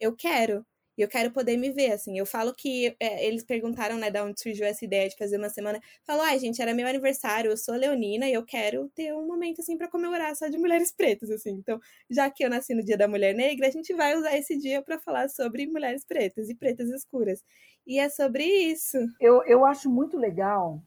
Eu 0.00 0.14
quero. 0.16 0.66
E 0.96 1.02
eu 1.02 1.08
quero 1.08 1.30
poder 1.30 1.56
me 1.56 1.70
ver, 1.70 1.92
assim. 1.92 2.18
Eu 2.18 2.26
falo 2.26 2.54
que 2.54 2.94
é, 3.00 3.26
eles 3.26 3.44
perguntaram, 3.44 3.96
né, 3.96 4.10
da 4.10 4.24
onde 4.24 4.40
surgiu 4.40 4.66
essa 4.66 4.84
ideia 4.84 5.08
de 5.08 5.16
fazer 5.16 5.38
uma 5.38 5.48
semana. 5.48 5.80
Falou, 6.04 6.22
ai, 6.22 6.38
gente, 6.38 6.60
era 6.60 6.74
meu 6.74 6.86
aniversário, 6.86 7.50
eu 7.50 7.56
sou 7.56 7.74
leonina 7.74 8.28
e 8.28 8.32
eu 8.32 8.44
quero 8.44 8.88
ter 8.90 9.14
um 9.14 9.26
momento, 9.26 9.60
assim, 9.60 9.76
para 9.76 9.88
comemorar 9.88 10.34
só 10.36 10.48
de 10.48 10.58
mulheres 10.58 10.92
pretas, 10.92 11.30
assim. 11.30 11.50
Então, 11.52 11.80
já 12.08 12.30
que 12.30 12.44
eu 12.44 12.50
nasci 12.50 12.74
no 12.74 12.84
Dia 12.84 12.96
da 12.96 13.08
Mulher 13.08 13.34
Negra, 13.34 13.68
a 13.68 13.70
gente 13.70 13.94
vai 13.94 14.16
usar 14.16 14.36
esse 14.36 14.58
dia 14.58 14.82
para 14.82 14.98
falar 14.98 15.28
sobre 15.28 15.66
mulheres 15.66 16.04
pretas 16.04 16.48
e 16.48 16.54
pretas 16.54 16.88
escuras. 16.90 17.42
E 17.86 17.98
é 17.98 18.08
sobre 18.08 18.44
isso. 18.44 18.98
Eu, 19.20 19.42
eu 19.44 19.64
acho 19.64 19.90
muito 19.90 20.16
legal 20.16 20.82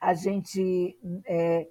a 0.00 0.14
gente 0.14 0.98
é, 1.24 1.68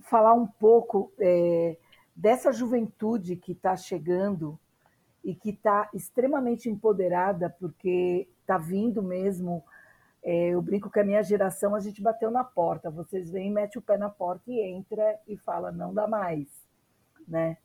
falar 0.00 0.32
um 0.32 0.46
pouco 0.46 1.12
é, 1.20 1.76
dessa 2.16 2.50
juventude 2.50 3.36
que 3.36 3.52
está 3.52 3.76
chegando 3.76 4.58
e 5.22 5.34
que 5.34 5.50
está 5.50 5.88
extremamente 5.92 6.68
empoderada, 6.68 7.54
porque 7.58 8.28
está 8.40 8.58
vindo 8.58 9.02
mesmo. 9.02 9.64
É, 10.22 10.50
eu 10.50 10.62
brinco 10.62 10.90
que 10.90 11.00
a 11.00 11.04
minha 11.04 11.22
geração 11.22 11.74
a 11.74 11.80
gente 11.80 12.02
bateu 12.02 12.30
na 12.30 12.44
porta. 12.44 12.90
Vocês 12.90 13.30
vêm, 13.30 13.50
mete 13.50 13.78
o 13.78 13.82
pé 13.82 13.96
na 13.96 14.10
porta 14.10 14.50
e 14.50 14.60
entra 14.60 15.18
e 15.26 15.36
fala 15.36 15.72
não 15.72 15.94
dá 15.94 16.06
mais, 16.06 16.46
né? 17.26 17.56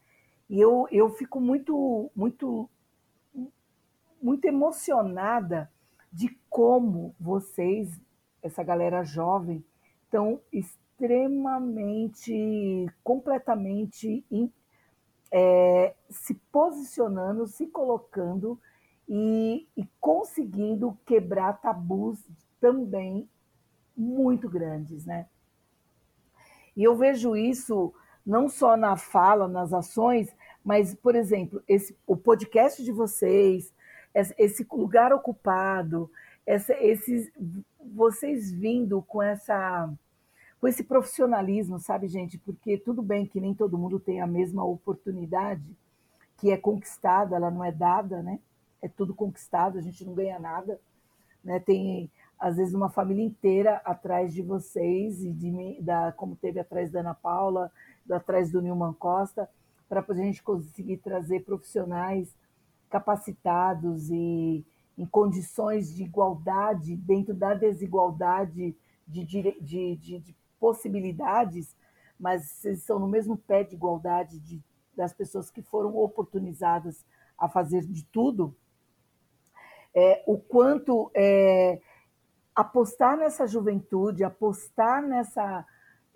E 0.50 0.60
eu, 0.60 0.88
eu 0.92 1.10
fico 1.10 1.40
muito 1.40 2.12
muito 2.16 2.70
muito 4.22 4.46
emocionada 4.46 5.72
de 6.12 6.30
como 6.50 7.16
vocês, 7.20 8.00
essa 8.42 8.64
galera 8.64 9.04
jovem, 9.04 9.64
estão 10.04 10.42
extremamente, 10.52 12.88
completamente 13.04 14.26
é, 15.38 15.94
se 16.10 16.34
posicionando, 16.50 17.46
se 17.46 17.68
colocando 17.68 18.58
e, 19.06 19.68
e 19.76 19.86
conseguindo 20.00 20.98
quebrar 21.06 21.60
tabus 21.60 22.18
também 22.58 23.28
muito 23.98 24.48
grandes, 24.48 25.06
né? 25.06 25.28
E 26.74 26.82
eu 26.82 26.96
vejo 26.96 27.36
isso 27.36 27.94
não 28.26 28.48
só 28.48 28.78
na 28.78 28.96
fala, 28.96 29.46
nas 29.46 29.74
ações, 29.74 30.34
mas, 30.64 30.96
por 30.96 31.16
exemplo, 31.16 31.62
esse, 31.68 31.98
o 32.08 32.16
podcast 32.16 32.82
de 32.82 32.94
vocês, 32.94 33.74
esse 34.38 34.66
lugar 34.72 35.12
ocupado, 35.12 36.10
essa, 36.46 36.74
esses, 36.82 37.30
vocês 37.94 38.54
vindo 38.54 39.02
com 39.02 39.22
essa 39.22 39.94
com 40.66 40.70
esse 40.70 40.84
profissionalismo, 40.84 41.78
sabe, 41.78 42.08
gente? 42.08 42.40
Porque 42.40 42.76
tudo 42.76 43.04
bem 43.04 43.28
que 43.28 43.40
nem 43.40 43.54
todo 43.54 43.78
mundo 43.78 44.00
tem 44.00 44.20
a 44.20 44.26
mesma 44.26 44.66
oportunidade 44.66 45.78
que 46.38 46.50
é 46.50 46.58
conquistada, 46.58 47.36
ela 47.36 47.52
não 47.52 47.64
é 47.64 47.72
dada, 47.72 48.24
né? 48.24 48.40
É 48.82 48.88
tudo 48.88 49.14
conquistado, 49.14 49.78
a 49.78 49.82
gente 49.82 50.04
não 50.04 50.16
ganha 50.16 50.40
nada, 50.40 50.82
né? 51.44 51.60
Tem 51.60 52.10
às 52.40 52.58
vezes 52.58 52.74
uma 52.74 52.90
família 52.90 53.24
inteira 53.24 53.80
atrás 53.86 54.34
de 54.34 54.42
vocês 54.42 55.24
e 55.24 55.32
de 55.32 55.52
mim, 55.52 55.78
da 55.82 56.12
como 56.14 56.36
teve 56.36 56.60
atrás 56.60 56.90
da 56.90 57.02
Ana 57.02 57.14
Paula, 57.14 57.72
atrás 58.10 58.52
do 58.52 58.60
Nilman 58.60 58.94
Costa, 58.94 59.48
para 59.88 60.04
a 60.04 60.14
gente 60.16 60.42
conseguir 60.42 60.98
trazer 60.98 61.42
profissionais 61.42 62.36
capacitados 62.90 64.10
e 64.10 64.66
em 64.98 65.06
condições 65.06 65.94
de 65.94 66.06
igualdade, 66.06 66.96
dentro 66.96 67.36
da 67.36 67.54
desigualdade 67.54 68.76
de, 69.08 69.24
de, 69.24 69.62
de, 69.62 69.96
de 69.96 70.36
possibilidades, 70.60 71.76
mas 72.20 72.64
eles 72.64 72.80
estão 72.80 73.00
no 73.00 73.08
mesmo 73.08 73.38
pé 73.38 73.64
de 73.64 73.76
igualdade 73.76 74.40
de, 74.40 74.64
das 74.96 75.14
pessoas 75.14 75.50
que 75.50 75.62
foram 75.62 75.96
oportunizadas 75.98 77.06
a 77.38 77.50
fazer 77.50 77.82
de 77.82 78.04
tudo, 78.06 78.56
é, 79.94 80.24
o 80.26 80.38
quanto 80.38 81.12
é, 81.14 81.82
apostar 82.54 83.18
nessa 83.18 83.48
juventude, 83.48 84.24
apostar 84.24 85.02
nessa. 85.02 85.66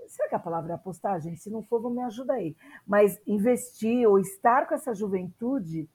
Será 0.07 0.29
que 0.29 0.35
a 0.35 0.39
palavra 0.39 0.71
é 0.71 0.75
apostar, 0.75 1.19
gente? 1.19 1.39
Se 1.39 1.49
não 1.49 1.61
for, 1.63 1.89
me 1.89 2.01
ajudar 2.01 2.35
aí. 2.35 2.55
Mas 2.87 3.21
investir 3.27 4.07
ou 4.07 4.19
estar 4.19 4.67
com 4.67 4.73
essa 4.73 4.93
juventude 4.93 5.87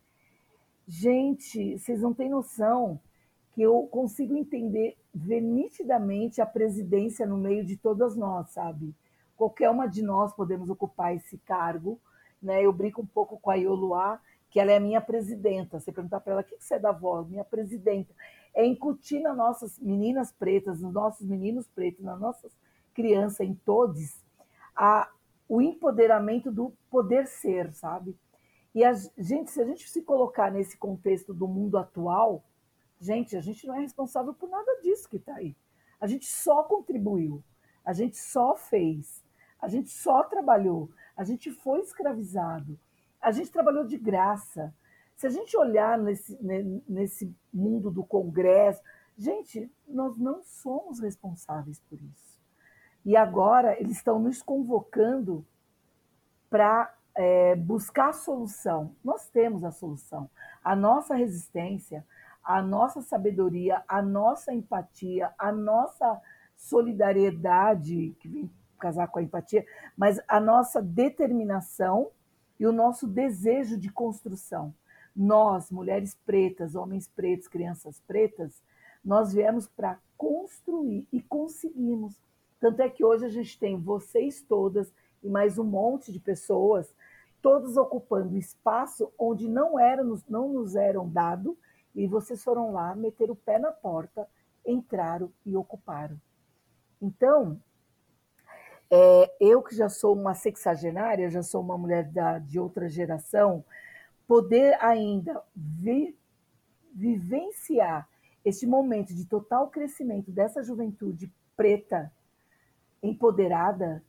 Gente, 0.87 1.79
vocês 1.79 2.01
não 2.01 2.13
têm 2.13 2.29
noção 2.29 3.01
que 3.55 3.63
eu 3.63 3.87
consigo 3.87 4.37
entender, 4.37 4.97
ver 5.15 5.41
nitidamente 5.41 6.41
a 6.41 6.47
presidência 6.47 7.25
no 7.25 7.37
meio 7.39 7.65
de 7.65 7.77
todas 7.77 8.17
nós, 8.17 8.51
sabe? 8.51 8.93
Qualquer 9.37 9.71
uma 9.71 9.87
de 9.87 10.03
nós 10.03 10.35
podemos 10.35 10.69
ocupar 10.69 11.15
esse 11.15 11.39
cargo, 11.39 12.01
né? 12.43 12.65
Eu 12.65 12.73
brinco 12.73 13.03
um 13.03 13.07
pouco 13.07 13.39
com 13.39 13.53
a 13.53 13.55
Ioluá, 13.55 14.21
que 14.51 14.59
ela 14.59 14.73
é 14.73 14.77
a 14.77 14.81
minha 14.81 15.01
presidenta. 15.01 15.79
Você 15.79 15.93
perguntar 15.93 16.19
para 16.19 16.33
ela, 16.33 16.43
o 16.43 16.45
que 16.45 16.57
você 16.59 16.75
é 16.75 16.79
da 16.81 16.91
voz? 16.91 17.29
Minha 17.29 17.45
presidenta. 17.45 18.13
É 18.53 18.67
incutir 18.67 19.21
nas 19.21 19.37
nossas 19.37 19.79
meninas 19.79 20.33
pretas, 20.33 20.81
nos 20.81 20.93
nossos 20.93 21.25
meninos 21.25 21.69
pretos, 21.69 22.05
nas 22.05 22.19
nossas 22.19 22.53
crianças, 22.93 23.41
em 23.41 23.55
todos, 23.55 24.21
a, 24.75 25.09
o 25.49 25.63
empoderamento 25.63 26.51
do 26.51 26.73
poder 26.91 27.29
ser, 27.29 27.73
sabe? 27.73 28.17
E 28.75 28.83
a 28.83 28.93
gente, 29.17 29.53
se 29.53 29.61
a 29.61 29.65
gente 29.65 29.89
se 29.89 30.03
colocar 30.03 30.51
nesse 30.51 30.77
contexto 30.77 31.33
do 31.33 31.47
mundo 31.47 31.79
atual, 31.79 32.43
gente, 33.01 33.37
a 33.37 33.41
gente 33.41 33.67
não 33.67 33.75
é 33.75 33.81
responsável 33.81 34.35
por 34.35 34.49
nada 34.49 34.81
disso 34.83 35.09
que 35.09 35.17
está 35.17 35.37
aí. 35.37 35.57
A 36.01 36.07
gente 36.07 36.27
só 36.27 36.63
contribuiu, 36.63 37.43
a 37.85 37.93
gente 37.93 38.17
só 38.17 38.55
fez, 38.57 39.25
a 39.61 39.69
gente 39.69 39.91
só 39.91 40.23
trabalhou, 40.25 40.91
a 41.17 41.25
gente 41.25 41.51
foi 41.51 41.81
escravizado, 41.81 42.79
a 43.21 43.31
gente 43.31 43.51
trabalhou 43.51 43.85
de 43.85 43.97
graça. 43.97 44.75
Se 45.17 45.27
a 45.27 45.31
gente 45.31 45.57
olhar 45.57 45.99
nesse, 45.99 46.39
nesse 46.89 47.35
mundo 47.53 47.91
do 47.91 48.05
Congresso, 48.05 48.83
gente, 49.17 49.71
nós 49.87 50.19
não 50.19 50.43
somos 50.43 51.01
responsáveis 51.01 51.81
por 51.89 52.01
isso. 52.03 52.41
E 53.05 53.17
agora 53.17 53.79
eles 53.81 53.97
estão 53.97 54.19
nos 54.19 54.43
convocando 54.43 55.47
para 56.51 56.95
é, 57.15 57.55
buscar 57.55 58.11
a 58.11 58.13
solução. 58.13 58.95
Nós 59.05 59.29
temos 59.29 59.65
a 59.65 59.71
solução. 59.71 60.29
A 60.63 60.75
nossa 60.75 61.15
resistência, 61.15 62.05
a 62.45 62.61
nossa 62.61 63.01
sabedoria, 63.01 63.83
a 63.89 64.03
nossa 64.03 64.53
empatia, 64.53 65.33
a 65.39 65.51
nossa 65.51 66.21
solidariedade, 66.57 68.15
que 68.21 68.29
vem 68.29 68.51
casar 68.79 69.09
com 69.09 69.19
a 69.19 69.23
empatia, 69.23 69.65
mas 69.97 70.21
a 70.29 70.39
nossa 70.39 70.83
determinação 70.83 72.11
e 72.61 72.67
o 72.67 72.73
nosso 72.73 73.07
desejo 73.07 73.79
de 73.79 73.91
construção. 73.91 74.75
Nós, 75.17 75.71
mulheres 75.71 76.19
pretas, 76.27 76.75
homens 76.75 77.09
pretos, 77.09 77.49
crianças 77.49 78.01
pretas, 78.07 78.63
nós 79.05 79.33
viemos 79.33 79.67
para 79.67 79.99
construir 80.17 81.07
e 81.13 81.21
conseguimos. 81.23 82.21
Tanto 82.61 82.81
é 82.83 82.89
que 82.89 83.05
hoje 83.05 83.25
a 83.25 83.29
gente 83.29 83.59
tem 83.59 83.81
vocês 83.81 84.43
todas 84.43 84.93
e 85.23 85.29
mais 85.29 85.59
um 85.59 85.65
monte 85.65 86.13
de 86.13 86.21
pessoas 86.21 86.95
todos 87.45 87.77
ocupando 87.77 88.39
espaço 88.39 89.13
onde 89.19 89.47
não, 89.47 89.79
era, 89.79 90.03
não 90.27 90.49
nos 90.49 90.75
eram 90.75 91.07
dado, 91.07 91.59
e 91.95 92.07
vocês 92.07 92.43
foram 92.43 92.73
lá, 92.73 92.95
meter 92.95 93.31
o 93.31 93.37
pé 93.37 93.59
na 93.59 93.71
porta, 93.71 94.29
entraram 94.67 95.31
e 95.45 95.57
ocuparam. 95.57 96.21
Então, 97.01 97.61
é, 98.91 99.35
eu 99.41 99.63
que 99.63 99.75
já 99.75 99.89
sou 99.89 100.15
uma 100.15 100.35
sexagenária, 100.35 101.31
já 101.31 101.43
sou 101.43 101.61
uma 101.61 101.77
mulher 101.77 102.05
da, 102.11 102.39
de 102.39 102.59
outra 102.59 102.89
geração, 102.89 103.65
poder 104.27 104.77
ainda 104.83 105.43
vi, 105.55 106.17
vivenciar 106.95 108.09
este 108.45 108.67
momento 108.67 109.15
de 109.15 109.25
total 109.27 109.69
crescimento 109.69 110.31
dessa 110.31 110.63
juventude 110.63 111.33
preta, 111.57 112.13
empoderada, 113.03 114.03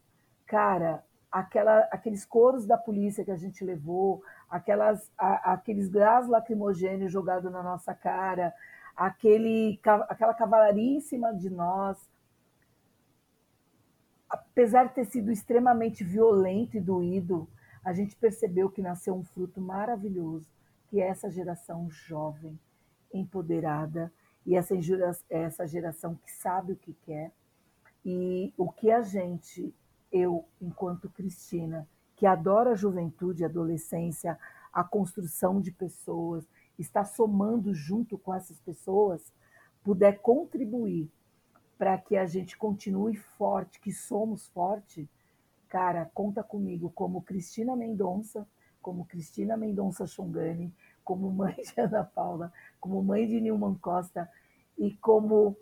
cara, 0.46 1.04
aquela, 1.32 1.80
aqueles 1.92 2.26
coros 2.26 2.66
da 2.66 2.78
polícia 2.78 3.26
que 3.26 3.32
a 3.32 3.36
gente 3.36 3.64
levou, 3.64 4.24
aquelas, 4.50 5.12
a, 5.18 5.54
aqueles 5.54 5.88
gás 5.90 6.28
lacrimogêneos 6.28 7.12
jogados 7.12 7.52
na 7.52 7.62
nossa 7.62 7.94
cara, 7.94 8.54
aquele, 8.96 9.80
aquela 10.10 10.34
cavalaria 10.34 10.98
em 10.98 11.02
cima 11.02 11.34
de 11.34 11.50
nós. 11.50 11.98
Apesar 14.30 14.86
de 14.86 14.96
ter 14.96 15.06
sido 15.06 15.32
extremamente 15.32 16.04
violento 16.04 16.78
e 16.78 16.82
doído, 16.82 17.48
a 17.84 17.94
gente 17.94 18.16
percebeu 18.16 18.70
que 18.70 18.82
nasceu 18.82 19.16
um 19.16 19.24
fruto 19.24 19.62
maravilhoso, 19.62 20.50
que 20.88 21.02
é 21.02 21.08
essa 21.08 21.30
geração 21.30 21.90
jovem, 21.90 22.60
empoderada, 23.14 24.12
e 24.46 24.56
essa, 24.56 24.76
essa 25.30 25.68
geração 25.68 26.16
que 26.16 26.32
sabe 26.32 26.74
o 26.74 26.78
que 26.78 26.94
quer. 27.06 27.32
E 28.04 28.54
o 28.58 28.72
que 28.72 28.92
a 28.92 29.02
gente 29.02 29.74
eu, 30.12 30.46
enquanto 30.62 31.10
Cristina, 31.10 31.88
que 32.16 32.26
adora 32.26 32.72
a 32.72 32.76
juventude, 32.76 33.44
a 33.44 33.48
adolescência, 33.48 34.38
a 34.72 34.84
construção 34.84 35.60
de 35.60 35.72
pessoas, 35.72 36.46
está 36.78 37.04
somando 37.06 37.74
junto 37.74 38.18
com 38.18 38.34
essas 38.34 38.60
pessoas, 38.60 39.22
puder 39.84 40.20
contribuir 40.20 41.10
para 41.78 41.98
que 41.98 42.16
a 42.16 42.26
gente 42.26 42.58
continue 42.58 43.16
forte, 43.16 43.80
que 43.80 43.92
somos 43.92 44.48
forte, 44.48 45.10
cara, 45.68 46.10
conta 46.14 46.44
comigo 46.44 46.92
como 46.94 47.22
Cristina 47.22 47.76
Mendonça, 47.76 48.48
como 48.82 49.06
Cristina 49.06 49.58
Mendonça 49.58 50.06
Chongani, 50.06 50.74
como 51.04 51.32
mãe 51.32 51.56
de 51.56 51.82
Ana 51.82 52.04
Paula, 52.04 52.52
como 52.80 53.04
mãe 53.04 53.28
de 53.28 53.42
Nilman 53.42 53.76
Costa 53.76 54.30
e 54.78 54.94
como 54.98 55.56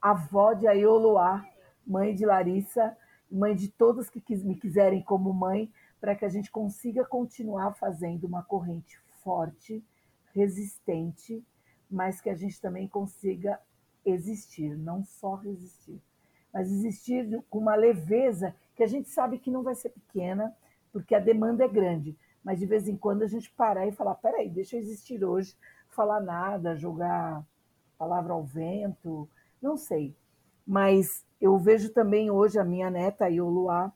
avó 0.00 0.54
de 0.54 0.66
Aioloá, 0.66 1.44
mãe 1.86 2.14
de 2.14 2.24
Larissa, 2.24 2.96
mãe 3.30 3.54
de 3.54 3.68
todos 3.68 4.10
que 4.10 4.22
me 4.36 4.56
quiserem 4.56 5.02
como 5.02 5.32
mãe, 5.32 5.72
para 6.00 6.14
que 6.14 6.24
a 6.24 6.28
gente 6.28 6.50
consiga 6.50 7.04
continuar 7.04 7.74
fazendo 7.74 8.24
uma 8.24 8.42
corrente 8.42 8.98
forte, 9.22 9.84
resistente, 10.32 11.44
mas 11.90 12.20
que 12.20 12.30
a 12.30 12.34
gente 12.34 12.60
também 12.60 12.88
consiga 12.88 13.60
existir, 14.04 14.76
não 14.76 15.04
só 15.04 15.34
resistir, 15.34 16.00
mas 16.52 16.70
existir 16.70 17.42
com 17.50 17.58
uma 17.58 17.74
leveza 17.74 18.54
que 18.74 18.82
a 18.82 18.86
gente 18.86 19.08
sabe 19.10 19.38
que 19.38 19.50
não 19.50 19.62
vai 19.62 19.74
ser 19.74 19.90
pequena, 19.90 20.56
porque 20.92 21.14
a 21.14 21.20
demanda 21.20 21.64
é 21.64 21.68
grande, 21.68 22.16
mas 22.42 22.58
de 22.58 22.66
vez 22.66 22.88
em 22.88 22.96
quando 22.96 23.22
a 23.22 23.26
gente 23.26 23.50
parar 23.50 23.86
e 23.86 23.92
falar: 23.92 24.14
peraí, 24.14 24.48
deixa 24.48 24.76
eu 24.76 24.80
existir 24.80 25.22
hoje, 25.24 25.56
falar 25.88 26.20
nada, 26.20 26.76
jogar 26.76 27.44
palavra 27.98 28.32
ao 28.32 28.42
vento, 28.42 29.28
não 29.60 29.76
sei, 29.76 30.16
mas 30.66 31.26
eu 31.40 31.56
vejo 31.58 31.90
também 31.90 32.30
hoje 32.30 32.58
a 32.58 32.64
minha 32.64 32.90
neta, 32.90 33.24
a 33.24 33.28
Ioluá, 33.28 33.92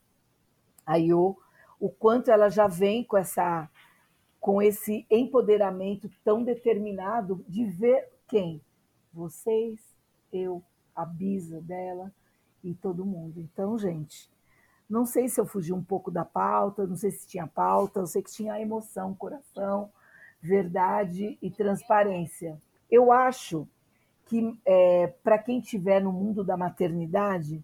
a 0.86 0.95
o 1.80 1.88
quanto 1.88 2.30
ela 2.30 2.49
já 2.49 2.66
vem 2.66 3.05
com 3.05 3.16
essa 3.16 3.68
com 4.40 4.61
esse 4.61 5.07
empoderamento 5.11 6.11
tão 6.22 6.45
determinado 6.45 7.42
de 7.49 7.64
ver 7.64 8.11
quem? 8.28 8.61
Vocês, 9.11 9.80
eu, 10.30 10.62
a 10.95 11.07
Bisa 11.07 11.62
dela 11.62 12.12
e 12.62 12.74
todo 12.74 13.07
mundo. 13.07 13.40
Então, 13.40 13.78
gente, 13.78 14.30
não 14.88 15.07
sei 15.07 15.28
se 15.28 15.40
eu 15.40 15.47
fugi 15.47 15.72
um 15.72 15.82
pouco 15.82 16.11
da 16.11 16.26
pauta, 16.26 16.86
não 16.86 16.95
sei 16.95 17.11
se 17.11 17.26
tinha 17.26 17.47
pauta, 17.47 18.01
eu 18.01 18.07
sei 18.07 18.22
que 18.22 18.30
tinha 18.30 18.61
emoção, 18.61 19.14
coração, 19.14 19.90
verdade 20.42 21.38
e 21.40 21.51
transparência. 21.51 22.61
Eu 22.90 23.11
acho 23.11 23.66
que 24.27 24.59
é, 24.64 25.09
para 25.22 25.39
quem 25.39 25.59
estiver 25.59 26.03
no 26.03 26.12
mundo 26.12 26.43
da 26.43 26.57
maternidade, 26.57 27.62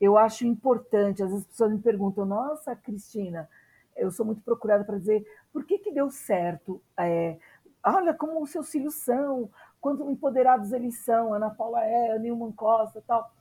eu 0.00 0.16
acho 0.16 0.46
importante. 0.46 1.22
Às 1.22 1.30
vezes 1.30 1.44
as 1.44 1.50
pessoas 1.52 1.72
me 1.72 1.78
perguntam: 1.78 2.24
Nossa, 2.24 2.74
Cristina, 2.74 3.48
eu 3.96 4.10
sou 4.10 4.24
muito 4.24 4.40
procurada 4.42 4.84
para 4.84 4.98
dizer 4.98 5.26
por 5.52 5.64
que, 5.64 5.78
que 5.78 5.92
deu 5.92 6.10
certo. 6.10 6.80
É, 6.98 7.36
olha 7.84 8.14
como 8.14 8.42
os 8.42 8.50
seus 8.50 8.70
filhos 8.70 8.94
são, 8.94 9.50
quanto 9.80 10.10
empoderados 10.10 10.72
eles 10.72 10.98
são, 10.98 11.34
Ana 11.34 11.50
Paula 11.50 11.84
é, 11.84 12.18
Nilman 12.18 12.52
Costa 12.52 13.02
tal. 13.06 13.32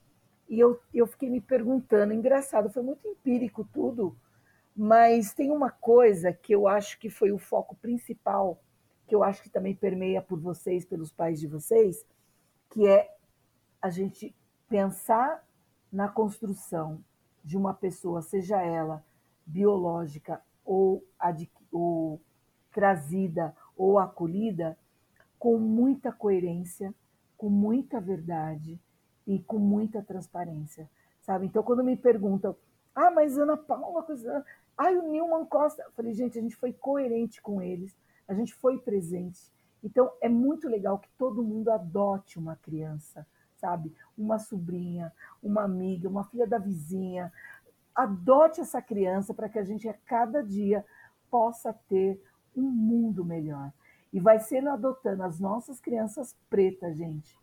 E 0.49 0.60
eu, 0.60 0.80
eu 0.93 1.05
fiquei 1.05 1.30
me 1.30 1.39
perguntando, 1.39 2.12
engraçado, 2.12 2.72
foi 2.72 2.82
muito 2.82 3.07
empírico 3.07 3.68
tudo, 3.72 4.16
mas 4.76 5.34
tem 5.34 5.51
uma 5.51 5.70
coisa 5.70 6.34
que 6.34 6.53
eu 6.53 6.68
acho 6.68 6.97
que 6.99 7.10
foi 7.10 7.32
o 7.32 7.38
foco 7.38 7.76
principal, 7.76 8.60
que 9.07 9.14
eu 9.14 9.24
acho 9.24 9.43
que 9.43 9.49
também 9.49 9.76
permeia 9.76 10.22
por 10.22 10.39
vocês, 10.39 10.86
pelos 10.86 11.12
pais 11.12 11.39
de 11.39 11.45
vocês, 11.45 12.03
que 12.70 12.88
é 12.88 13.15
a 13.82 13.89
gente 13.89 14.36
pensar 14.67 15.43
na 15.91 16.07
construção 16.07 17.03
de 17.43 17.57
uma 17.57 17.74
pessoa, 17.74 18.22
seja 18.22 18.61
ela 18.61 19.03
biológica 19.45 20.41
ou, 20.63 21.03
ou 21.72 22.22
trazida 22.72 23.55
ou 23.76 23.97
acolhida, 23.97 24.78
com 25.39 25.57
muita 25.57 26.11
coerência, 26.11 26.93
com 27.38 27.49
muita 27.49 27.99
verdade 27.99 28.80
e 29.26 29.39
com 29.39 29.57
muita 29.57 30.03
transparência, 30.03 30.89
sabe? 31.22 31.45
Então, 31.45 31.63
quando 31.63 31.84
me 31.84 31.95
perguntam, 31.95 32.55
ah, 32.93 33.09
mas 33.09 33.38
Ana 33.38 33.55
Paula, 33.55 34.03
coisa... 34.03 34.45
ah, 34.78 34.91
o 34.91 35.09
Nilman 35.09 35.45
Costa, 35.45 35.82
eu 35.84 35.91
falei, 35.93 36.13
gente, 36.13 36.38
a 36.38 36.41
gente 36.41 36.55
foi 36.57 36.74
coerente 36.74 37.41
com 37.41 37.61
eles, 37.61 37.95
a 38.28 38.34
gente 38.34 38.53
foi 38.53 38.78
presente. 38.78 39.39
Então, 39.84 40.11
é 40.21 40.27
muito 40.27 40.67
legal 40.67 40.99
que 40.99 41.09
todo 41.17 41.43
mundo 41.43 41.69
adote 41.69 42.38
uma 42.38 42.55
criança, 42.55 43.25
sabe? 43.57 43.93
Uma 44.17 44.38
sobrinha, 44.38 45.11
uma 45.41 45.63
amiga, 45.63 46.09
uma 46.09 46.25
filha 46.25 46.47
da 46.47 46.57
vizinha, 46.57 47.32
adote 47.95 48.61
essa 48.61 48.82
criança 48.82 49.34
para 49.34 49.49
que 49.49 49.59
a 49.59 49.63
gente 49.63 49.88
a 49.88 49.93
cada 49.93 50.43
dia 50.43 50.86
possa 51.30 51.73
ter 51.88 52.21
um 52.55 52.63
mundo 52.63 53.23
melhor. 53.23 53.71
E 54.11 54.19
vai 54.19 54.39
ser 54.39 54.67
adotando 54.67 55.23
as 55.23 55.39
nossas 55.39 55.80
crianças 55.80 56.36
pretas, 56.49 56.97
gente, 56.97 57.38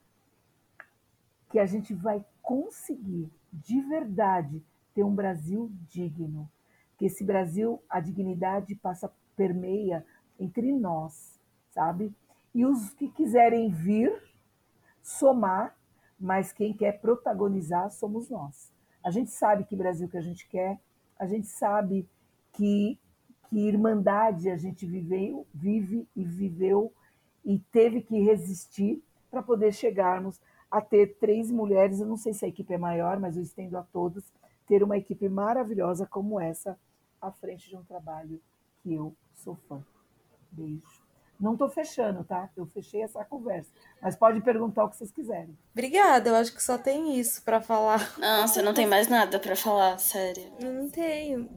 que 1.48 1.58
a 1.58 1.66
gente 1.66 1.94
vai 1.94 2.24
conseguir 2.42 3.30
de 3.52 3.80
verdade 3.82 4.62
ter 4.94 5.04
um 5.04 5.14
Brasil 5.14 5.70
digno. 5.88 6.50
Que 6.98 7.06
esse 7.06 7.22
Brasil, 7.22 7.82
a 7.88 8.00
dignidade 8.00 8.74
passa 8.74 9.12
permeia 9.36 10.04
entre 10.40 10.72
nós, 10.72 11.38
sabe? 11.70 12.14
E 12.56 12.64
os 12.64 12.88
que 12.94 13.06
quiserem 13.08 13.68
vir 13.68 14.10
somar, 15.02 15.76
mas 16.18 16.52
quem 16.52 16.72
quer 16.72 17.02
protagonizar 17.02 17.90
somos 17.90 18.30
nós. 18.30 18.72
A 19.04 19.10
gente 19.10 19.30
sabe 19.30 19.64
que 19.64 19.76
Brasil 19.76 20.08
que 20.08 20.16
a 20.16 20.22
gente 20.22 20.48
quer, 20.48 20.80
a 21.18 21.26
gente 21.26 21.48
sabe 21.48 22.08
que, 22.54 22.98
que 23.50 23.58
irmandade 23.58 24.48
a 24.48 24.56
gente 24.56 24.86
viveu, 24.86 25.46
vive 25.52 26.08
e 26.16 26.24
viveu 26.24 26.90
e 27.44 27.58
teve 27.58 28.00
que 28.00 28.18
resistir 28.20 29.04
para 29.30 29.42
poder 29.42 29.74
chegarmos 29.74 30.40
a 30.70 30.80
ter 30.80 31.18
três 31.18 31.50
mulheres. 31.50 32.00
Eu 32.00 32.06
não 32.06 32.16
sei 32.16 32.32
se 32.32 32.46
a 32.46 32.48
equipe 32.48 32.72
é 32.72 32.78
maior, 32.78 33.20
mas 33.20 33.36
eu 33.36 33.42
estendo 33.42 33.76
a 33.76 33.82
todos 33.82 34.32
ter 34.66 34.82
uma 34.82 34.96
equipe 34.96 35.28
maravilhosa 35.28 36.06
como 36.06 36.40
essa 36.40 36.80
à 37.20 37.30
frente 37.30 37.68
de 37.68 37.76
um 37.76 37.84
trabalho 37.84 38.40
que 38.78 38.94
eu 38.94 39.14
sou 39.34 39.56
fã. 39.68 39.84
Beijo. 40.50 41.05
Não 41.38 41.52
estou 41.52 41.68
fechando, 41.68 42.24
tá? 42.24 42.48
Eu 42.56 42.66
fechei 42.66 43.02
essa 43.02 43.24
conversa. 43.24 43.70
Mas 44.00 44.16
pode 44.16 44.40
perguntar 44.40 44.84
o 44.84 44.88
que 44.88 44.96
vocês 44.96 45.10
quiserem. 45.10 45.56
Obrigada, 45.72 46.30
eu 46.30 46.34
acho 46.34 46.54
que 46.54 46.62
só 46.62 46.78
tem 46.78 47.18
isso 47.18 47.42
para 47.42 47.60
falar. 47.60 48.14
Nossa, 48.18 48.62
não 48.62 48.72
tem 48.72 48.86
mais 48.86 49.08
nada 49.08 49.38
para 49.38 49.54
falar, 49.54 49.98
sério. 49.98 50.44
Não 50.60 50.88
tenho. 50.88 51.48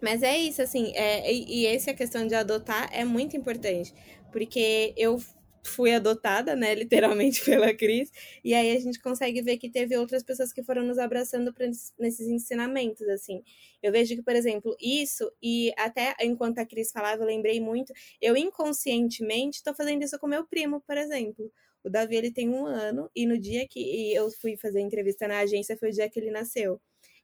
Mas 0.00 0.22
é 0.22 0.36
isso, 0.36 0.60
assim, 0.60 0.92
é, 0.96 1.32
e, 1.32 1.62
e 1.62 1.66
essa 1.66 1.94
questão 1.94 2.26
de 2.26 2.34
adotar 2.34 2.88
é 2.92 3.04
muito 3.04 3.36
importante. 3.36 3.94
Porque 4.32 4.92
eu 4.96 5.20
fui 5.64 5.92
adotada, 5.94 6.56
né, 6.56 6.74
literalmente 6.74 7.44
pela 7.44 7.72
Cris, 7.74 8.10
e 8.44 8.52
aí 8.54 8.76
a 8.76 8.80
gente 8.80 9.00
consegue 9.00 9.40
ver 9.42 9.58
que 9.58 9.70
teve 9.70 9.96
outras 9.96 10.22
pessoas 10.22 10.52
que 10.52 10.62
foram 10.62 10.82
nos 10.82 10.98
abraçando 10.98 11.52
pra, 11.52 11.66
nesses 11.98 12.26
ensinamentos, 12.28 13.06
assim. 13.08 13.42
Eu 13.82 13.92
vejo 13.92 14.14
que, 14.16 14.22
por 14.22 14.34
exemplo, 14.34 14.76
isso, 14.80 15.30
e 15.42 15.72
até 15.76 16.14
enquanto 16.20 16.58
a 16.58 16.66
Cris 16.66 16.90
falava, 16.92 17.22
eu 17.22 17.26
lembrei 17.26 17.60
muito, 17.60 17.92
eu 18.20 18.36
inconscientemente 18.36 19.58
estou 19.58 19.74
fazendo 19.74 20.02
isso 20.02 20.18
com 20.18 20.26
meu 20.26 20.46
primo, 20.46 20.80
por 20.80 20.96
exemplo. 20.96 21.50
O 21.84 21.90
Davi, 21.90 22.16
ele 22.16 22.30
tem 22.32 22.48
um 22.48 22.64
ano, 22.66 23.10
e 23.14 23.26
no 23.26 23.38
dia 23.38 23.66
que 23.68 24.12
eu 24.14 24.30
fui 24.30 24.56
fazer 24.56 24.80
entrevista 24.80 25.26
na 25.26 25.40
agência 25.40 25.76
foi 25.76 25.90
o 25.90 25.92
dia 25.92 26.08
que 26.08 26.18
ele 26.18 26.30
nasceu. 26.30 26.80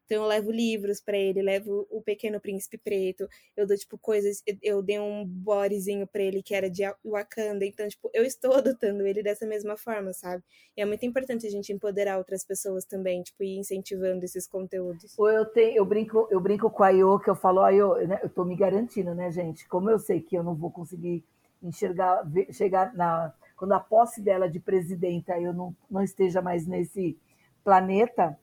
Então 0.08 0.22
eu 0.22 0.26
levo 0.26 0.50
livros 0.50 1.02
para 1.02 1.18
ele, 1.18 1.42
levo 1.42 1.86
o 1.90 2.00
Pequeno 2.00 2.40
Príncipe 2.40 2.78
Preto, 2.78 3.28
eu 3.54 3.66
dou 3.66 3.76
tipo 3.76 3.98
coisas, 3.98 4.42
eu 4.62 4.82
dei 4.82 4.98
um 4.98 5.22
borezinho 5.26 6.06
para 6.06 6.22
ele 6.22 6.42
que 6.42 6.54
era 6.54 6.70
de 6.70 6.82
Wakanda, 7.04 7.66
então 7.66 7.86
tipo, 7.86 8.10
eu 8.14 8.24
estou 8.24 8.54
adotando 8.56 9.06
ele 9.06 9.22
dessa 9.22 9.46
mesma 9.46 9.76
forma, 9.76 10.14
sabe? 10.14 10.42
E 10.74 10.80
é 10.80 10.86
muito 10.86 11.04
importante 11.04 11.46
a 11.46 11.50
gente 11.50 11.74
empoderar 11.74 12.16
outras 12.16 12.42
pessoas 12.42 12.86
também, 12.86 13.22
tipo, 13.22 13.44
incentivando 13.44 14.24
esses 14.24 14.48
conteúdos. 14.48 15.14
Ou 15.18 15.30
eu 15.30 15.44
tenho, 15.44 15.76
eu 15.76 15.84
brinco, 15.84 16.26
eu 16.30 16.40
brinco 16.40 16.70
com 16.70 16.82
a 16.82 16.88
Iô, 16.88 17.18
que 17.18 17.28
eu 17.28 17.36
falo, 17.36 17.60
ah, 17.60 17.74
eu, 17.74 18.08
né, 18.08 18.18
eu 18.22 18.30
tô 18.30 18.46
me 18.46 18.56
garantindo, 18.56 19.14
né, 19.14 19.30
gente? 19.30 19.68
Como 19.68 19.90
eu 19.90 19.98
sei 19.98 20.22
que 20.22 20.34
eu 20.34 20.42
não 20.42 20.54
vou 20.54 20.70
conseguir 20.70 21.22
enxergar, 21.62 22.22
ver, 22.22 22.50
chegar 22.50 22.94
na 22.94 23.34
quando 23.58 23.72
a 23.72 23.80
posse 23.80 24.22
dela 24.22 24.48
de 24.48 24.60
presidenta 24.60 25.38
eu 25.38 25.52
não, 25.52 25.74
não 25.90 26.02
esteja 26.02 26.40
mais 26.40 26.64
nesse 26.64 27.18
planeta, 27.64 28.38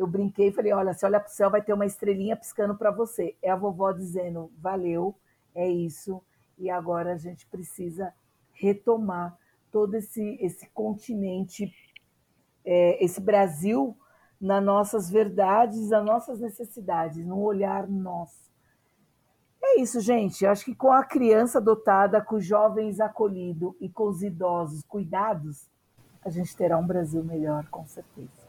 eu 0.00 0.06
brinquei 0.06 0.48
e 0.48 0.52
falei: 0.52 0.72
olha, 0.72 0.94
se 0.94 1.04
olha 1.04 1.20
para 1.20 1.28
o 1.28 1.32
céu, 1.32 1.50
vai 1.50 1.60
ter 1.60 1.74
uma 1.74 1.84
estrelinha 1.84 2.34
piscando 2.34 2.74
para 2.74 2.90
você. 2.90 3.36
É 3.42 3.50
a 3.50 3.56
vovó 3.56 3.92
dizendo: 3.92 4.50
valeu, 4.58 5.14
é 5.54 5.68
isso, 5.68 6.22
e 6.56 6.70
agora 6.70 7.12
a 7.12 7.16
gente 7.18 7.46
precisa 7.46 8.10
retomar 8.54 9.38
todo 9.70 9.94
esse, 9.94 10.38
esse 10.40 10.66
continente, 10.70 11.70
é, 12.64 13.04
esse 13.04 13.20
Brasil, 13.20 13.94
nas 14.40 14.64
nossas 14.64 15.10
verdades, 15.10 15.90
nas 15.90 16.04
nossas 16.04 16.40
necessidades, 16.40 17.22
no 17.26 17.38
olhar 17.38 17.86
nosso. 17.86 18.50
É 19.62 19.80
isso, 19.82 20.00
gente. 20.00 20.46
Eu 20.46 20.50
acho 20.50 20.64
que 20.64 20.74
com 20.74 20.90
a 20.90 21.04
criança 21.04 21.58
adotada, 21.58 22.22
com 22.22 22.36
os 22.36 22.44
jovens 22.46 23.00
acolhidos 23.00 23.74
e 23.78 23.90
com 23.90 24.08
os 24.08 24.22
idosos 24.22 24.80
cuidados, 24.88 25.68
a 26.24 26.30
gente 26.30 26.56
terá 26.56 26.78
um 26.78 26.86
Brasil 26.86 27.22
melhor, 27.22 27.66
com 27.68 27.86
certeza. 27.86 28.39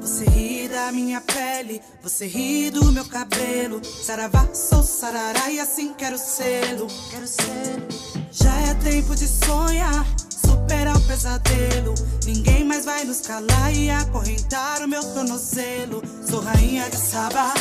Você 0.00 0.24
ri 0.24 0.68
da 0.68 0.92
minha 0.92 1.20
pele, 1.20 1.82
você 2.00 2.26
ri 2.26 2.70
do 2.70 2.92
meu 2.92 3.04
cabelo. 3.04 3.84
Saravá, 3.84 4.46
sou 4.54 4.82
sarará 4.82 5.50
e 5.50 5.58
assim 5.58 5.92
quero 5.94 6.16
sê-lo. 6.16 6.86
Quero 7.10 7.26
ser. 7.26 7.82
Já 8.30 8.54
é 8.60 8.74
tempo 8.74 9.14
de 9.14 9.26
sonhar, 9.26 10.06
superar 10.28 10.96
o 10.96 11.06
pesadelo. 11.06 11.94
Ninguém 12.24 12.64
mais 12.64 12.84
vai 12.84 13.04
nos 13.04 13.26
calar 13.26 13.74
e 13.74 13.90
acorrentar 13.90 14.82
o 14.82 14.88
meu 14.88 15.02
tornozelo. 15.02 16.02
Sou 16.28 16.40
rainha 16.40 16.88
de 16.88 16.96
Sabá. 16.96 17.52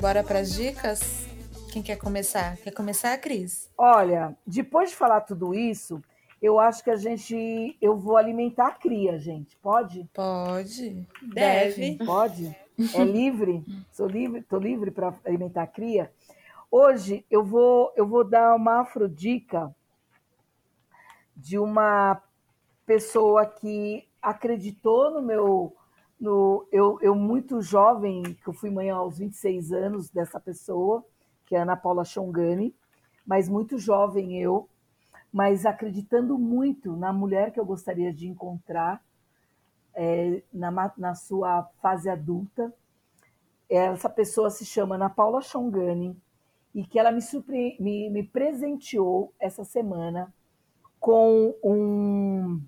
Bora 0.00 0.22
pras 0.22 0.52
dicas? 0.52 1.00
Quem 1.72 1.82
quer 1.82 1.96
começar? 1.96 2.56
Quer 2.58 2.72
começar, 2.72 3.16
Cris? 3.18 3.68
Olha, 3.76 4.36
depois 4.46 4.90
de 4.90 4.96
falar 4.96 5.20
tudo 5.22 5.54
isso, 5.54 6.02
eu 6.40 6.58
acho 6.58 6.84
que 6.84 6.90
a 6.90 6.96
gente. 6.96 7.76
Eu 7.80 7.96
vou 7.96 8.16
alimentar 8.16 8.68
a 8.68 8.72
cria, 8.72 9.18
gente. 9.18 9.56
Pode? 9.56 10.08
Pode. 10.14 11.06
Deve. 11.34 11.98
Pode? 12.04 12.56
É 12.94 13.04
livre? 13.04 13.64
Sou 13.90 14.06
livre? 14.06 14.40
Estou 14.40 14.60
livre 14.60 14.90
para 14.90 15.18
alimentar 15.24 15.62
a 15.62 15.66
cria? 15.66 16.12
Hoje 16.70 17.24
eu 17.30 17.44
vou, 17.44 17.92
eu 17.96 18.06
vou 18.06 18.22
dar 18.22 18.54
uma 18.54 18.80
afrodica 18.80 19.74
de 21.36 21.58
uma 21.58 22.22
pessoa 22.86 23.46
que 23.46 24.06
acreditou 24.22 25.10
no 25.10 25.22
meu. 25.22 25.74
No, 26.20 26.66
eu, 26.72 26.98
eu, 27.00 27.14
muito 27.14 27.62
jovem, 27.62 28.22
que 28.24 28.48
eu 28.48 28.52
fui 28.52 28.70
mãe 28.70 28.90
aos 28.90 29.18
26 29.18 29.72
anos 29.72 30.10
dessa 30.10 30.40
pessoa, 30.40 31.04
que 31.46 31.54
é 31.54 31.60
a 31.60 31.62
Ana 31.62 31.76
Paula 31.76 32.04
Chongani, 32.04 32.74
mas 33.24 33.48
muito 33.48 33.78
jovem 33.78 34.36
eu, 34.42 34.68
mas 35.32 35.66
acreditando 35.66 36.38
muito 36.38 36.96
na 36.96 37.12
mulher 37.12 37.52
que 37.52 37.60
eu 37.60 37.64
gostaria 37.64 38.12
de 38.12 38.26
encontrar 38.26 39.02
é, 39.94 40.42
na, 40.52 40.92
na, 40.96 41.14
sua 41.14 41.64
fase 41.82 42.08
adulta. 42.08 42.72
Essa 43.68 44.08
pessoa 44.08 44.48
se 44.50 44.64
chama 44.64 44.94
Ana 44.94 45.10
Paula 45.10 45.40
Chongani 45.42 46.16
e 46.74 46.84
que 46.84 46.98
ela 46.98 47.10
me, 47.10 47.20
surpre... 47.20 47.76
me, 47.78 48.08
me 48.08 48.22
presenteou 48.22 49.32
essa 49.38 49.64
semana 49.64 50.32
com 50.98 51.54
um 51.62 52.60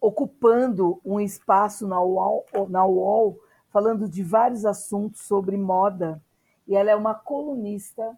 ocupando 0.00 1.00
um 1.04 1.18
espaço 1.18 1.86
na 1.86 2.00
UOL, 2.00 2.46
na 2.68 2.86
UOL 2.86 3.38
falando 3.68 4.08
de 4.08 4.22
vários 4.22 4.64
assuntos 4.64 5.22
sobre 5.22 5.56
moda 5.56 6.22
e 6.66 6.76
ela 6.76 6.90
é 6.90 6.94
uma 6.94 7.14
colunista 7.14 8.16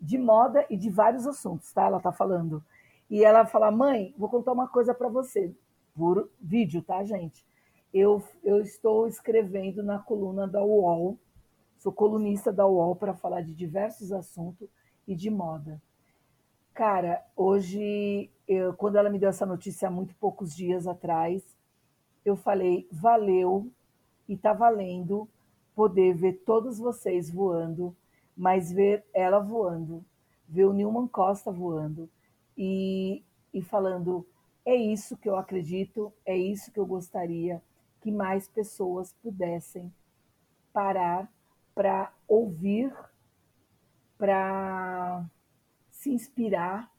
de 0.00 0.16
moda 0.16 0.64
e 0.70 0.76
de 0.76 0.88
vários 0.88 1.26
assuntos, 1.26 1.72
tá? 1.72 1.86
Ela 1.86 1.98
está 1.98 2.10
falando. 2.10 2.64
E 3.08 3.24
ela 3.24 3.44
fala: 3.44 3.70
mãe, 3.70 4.14
vou 4.16 4.28
contar 4.28 4.52
uma 4.52 4.68
coisa 4.68 4.94
para 4.94 5.08
você, 5.08 5.54
por 5.94 6.30
vídeo, 6.40 6.82
tá, 6.82 7.04
gente? 7.04 7.44
Eu, 7.92 8.22
eu 8.44 8.60
estou 8.60 9.08
escrevendo 9.08 9.82
na 9.82 9.98
coluna 9.98 10.46
da 10.46 10.62
UOL, 10.62 11.18
sou 11.76 11.92
colunista 11.92 12.52
da 12.52 12.66
UOL 12.66 12.94
para 12.94 13.14
falar 13.14 13.42
de 13.42 13.52
diversos 13.52 14.12
assuntos 14.12 14.68
e 15.06 15.14
de 15.14 15.28
moda. 15.28 15.82
Cara, 16.72 17.24
hoje, 17.36 18.30
eu, 18.46 18.72
quando 18.74 18.96
ela 18.96 19.10
me 19.10 19.18
deu 19.18 19.28
essa 19.28 19.44
notícia 19.44 19.88
há 19.88 19.90
muito 19.90 20.14
poucos 20.14 20.54
dias 20.54 20.86
atrás, 20.86 21.44
eu 22.24 22.36
falei, 22.36 22.86
valeu 22.92 23.68
e 24.28 24.36
tá 24.36 24.52
valendo 24.52 25.28
poder 25.74 26.14
ver 26.14 26.34
todos 26.44 26.78
vocês 26.78 27.30
voando, 27.30 27.94
mas 28.40 28.72
ver 28.72 29.04
ela 29.12 29.38
voando, 29.38 30.02
ver 30.48 30.64
o 30.64 30.72
Newman 30.72 31.06
Costa 31.06 31.52
voando 31.52 32.08
e, 32.56 33.22
e 33.52 33.60
falando, 33.60 34.26
é 34.64 34.74
isso 34.74 35.14
que 35.18 35.28
eu 35.28 35.36
acredito, 35.36 36.10
é 36.24 36.34
isso 36.34 36.72
que 36.72 36.80
eu 36.80 36.86
gostaria 36.86 37.62
que 38.00 38.10
mais 38.10 38.48
pessoas 38.48 39.12
pudessem 39.22 39.92
parar 40.72 41.30
para 41.74 42.14
ouvir, 42.26 42.90
para 44.16 45.22
se 45.90 46.10
inspirar, 46.10 46.90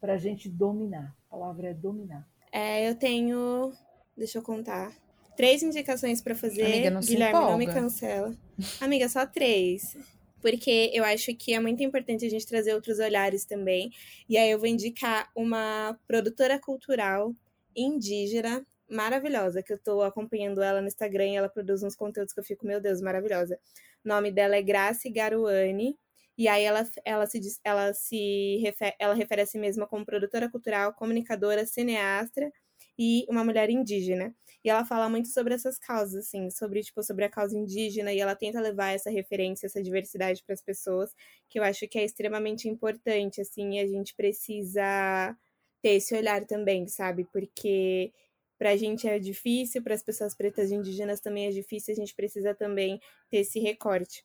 para 0.00 0.14
a 0.14 0.18
gente 0.18 0.48
dominar. 0.48 1.16
A 1.28 1.36
palavra 1.36 1.68
é 1.68 1.74
dominar. 1.74 2.28
É, 2.50 2.90
eu 2.90 2.96
tenho, 2.96 3.72
deixa 4.16 4.38
eu 4.38 4.42
contar, 4.42 4.92
três 5.36 5.62
indicações 5.62 6.20
para 6.20 6.34
fazer. 6.34 6.64
Amiga, 6.64 6.90
não 6.90 7.00
se 7.00 7.12
Guilherme, 7.12 7.38
não 7.38 7.58
me 7.58 7.66
cancela. 7.68 8.34
Amiga, 8.80 9.08
só 9.08 9.24
três. 9.24 9.96
Porque 10.44 10.90
eu 10.92 11.02
acho 11.04 11.34
que 11.34 11.54
é 11.54 11.58
muito 11.58 11.82
importante 11.82 12.26
a 12.26 12.28
gente 12.28 12.46
trazer 12.46 12.74
outros 12.74 12.98
olhares 12.98 13.46
também. 13.46 13.90
E 14.28 14.36
aí 14.36 14.50
eu 14.50 14.58
vou 14.58 14.68
indicar 14.68 15.30
uma 15.34 15.98
produtora 16.06 16.60
cultural 16.60 17.34
indígena 17.74 18.62
maravilhosa, 18.86 19.62
que 19.62 19.72
eu 19.72 19.78
tô 19.78 20.02
acompanhando 20.02 20.60
ela 20.60 20.82
no 20.82 20.86
Instagram 20.86 21.28
e 21.28 21.36
ela 21.36 21.48
produz 21.48 21.82
uns 21.82 21.96
conteúdos 21.96 22.34
que 22.34 22.40
eu 22.40 22.44
fico, 22.44 22.66
meu 22.66 22.78
Deus, 22.78 23.00
maravilhosa. 23.00 23.58
O 24.04 24.08
nome 24.08 24.30
dela 24.30 24.54
é 24.54 24.60
Grace 24.60 25.08
Garuani. 25.08 25.96
E 26.36 26.46
aí 26.46 26.62
ela, 26.62 26.86
ela 27.06 27.26
se 27.26 27.40
ela 27.64 27.94
se 27.94 28.58
refere, 28.58 28.94
ela 28.98 29.14
refere 29.14 29.40
a 29.40 29.46
si 29.46 29.56
mesma 29.56 29.86
como 29.86 30.04
produtora 30.04 30.50
cultural, 30.50 30.92
comunicadora, 30.92 31.64
cineasta 31.64 32.52
e 32.98 33.24
uma 33.30 33.42
mulher 33.42 33.70
indígena. 33.70 34.34
E 34.64 34.70
ela 34.70 34.84
fala 34.84 35.08
muito 35.10 35.28
sobre 35.28 35.54
essas 35.54 35.78
causas, 35.78 36.26
assim, 36.26 36.50
sobre, 36.50 36.82
tipo, 36.82 37.02
sobre 37.02 37.24
a 37.24 37.30
causa 37.30 37.56
indígena, 37.56 38.12
e 38.12 38.18
ela 38.20 38.34
tenta 38.34 38.60
levar 38.60 38.92
essa 38.92 39.10
referência, 39.10 39.66
essa 39.66 39.82
diversidade 39.82 40.42
para 40.44 40.54
as 40.54 40.62
pessoas, 40.62 41.10
que 41.50 41.58
eu 41.58 41.62
acho 41.64 41.86
que 41.88 41.98
é 41.98 42.04
extremamente 42.04 42.68
importante, 42.68 43.40
assim, 43.42 43.74
e 43.76 43.80
a 43.80 43.86
gente 43.86 44.14
precisa 44.14 45.36
ter 45.82 45.90
esse 45.96 46.14
olhar 46.16 46.46
também, 46.46 46.88
sabe? 46.88 47.26
Porque 47.32 48.12
pra 48.58 48.76
gente 48.76 49.06
é 49.06 49.18
difícil, 49.18 49.82
para 49.82 49.94
as 49.94 50.02
pessoas 50.02 50.34
pretas 50.34 50.70
e 50.70 50.74
indígenas 50.74 51.20
também 51.20 51.46
é 51.46 51.50
difícil, 51.50 51.92
a 51.92 51.96
gente 51.96 52.14
precisa 52.14 52.54
também 52.54 52.98
ter 53.30 53.38
esse 53.38 53.60
recorte. 53.60 54.24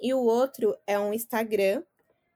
E 0.00 0.14
o 0.14 0.20
outro 0.20 0.76
é 0.86 0.98
um 0.98 1.12
Instagram 1.14 1.82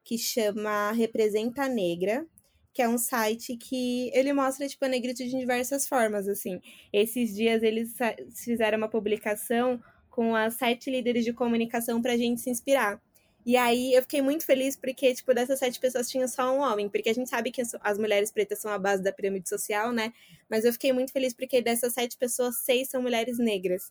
que 0.04 0.18
chama 0.18 0.92
Representa 0.92 1.68
Negra, 1.68 2.26
que 2.72 2.82
é 2.82 2.88
um 2.88 2.98
site 2.98 3.56
que 3.56 4.10
ele 4.14 4.32
mostra, 4.32 4.66
tipo, 4.66 4.84
a 4.84 4.88
negritude 4.88 5.30
de 5.30 5.38
diversas 5.38 5.86
formas, 5.86 6.28
assim. 6.28 6.60
Esses 6.92 7.34
dias 7.34 7.62
eles 7.62 7.94
fizeram 8.34 8.78
uma 8.78 8.88
publicação 8.88 9.80
com 10.10 10.34
as 10.34 10.54
sete 10.54 10.90
líderes 10.90 11.24
de 11.24 11.32
comunicação 11.32 12.00
pra 12.00 12.16
gente 12.16 12.40
se 12.40 12.50
inspirar. 12.50 13.00
E 13.44 13.56
aí 13.56 13.92
eu 13.92 14.02
fiquei 14.02 14.22
muito 14.22 14.46
feliz 14.46 14.76
porque, 14.76 15.12
tipo, 15.14 15.34
dessas 15.34 15.58
sete 15.58 15.80
pessoas 15.80 16.08
tinha 16.08 16.28
só 16.28 16.54
um 16.56 16.60
homem, 16.60 16.88
porque 16.88 17.10
a 17.10 17.14
gente 17.14 17.28
sabe 17.28 17.50
que 17.50 17.60
as 17.80 17.98
mulheres 17.98 18.30
pretas 18.30 18.60
são 18.60 18.70
a 18.70 18.78
base 18.78 19.02
da 19.02 19.12
pirâmide 19.12 19.48
social, 19.48 19.92
né? 19.92 20.12
Mas 20.48 20.64
eu 20.64 20.72
fiquei 20.72 20.92
muito 20.92 21.12
feliz 21.12 21.34
porque 21.34 21.60
dessas 21.60 21.92
sete 21.92 22.16
pessoas, 22.16 22.58
seis 22.58 22.88
são 22.88 23.02
mulheres 23.02 23.38
negras. 23.38 23.90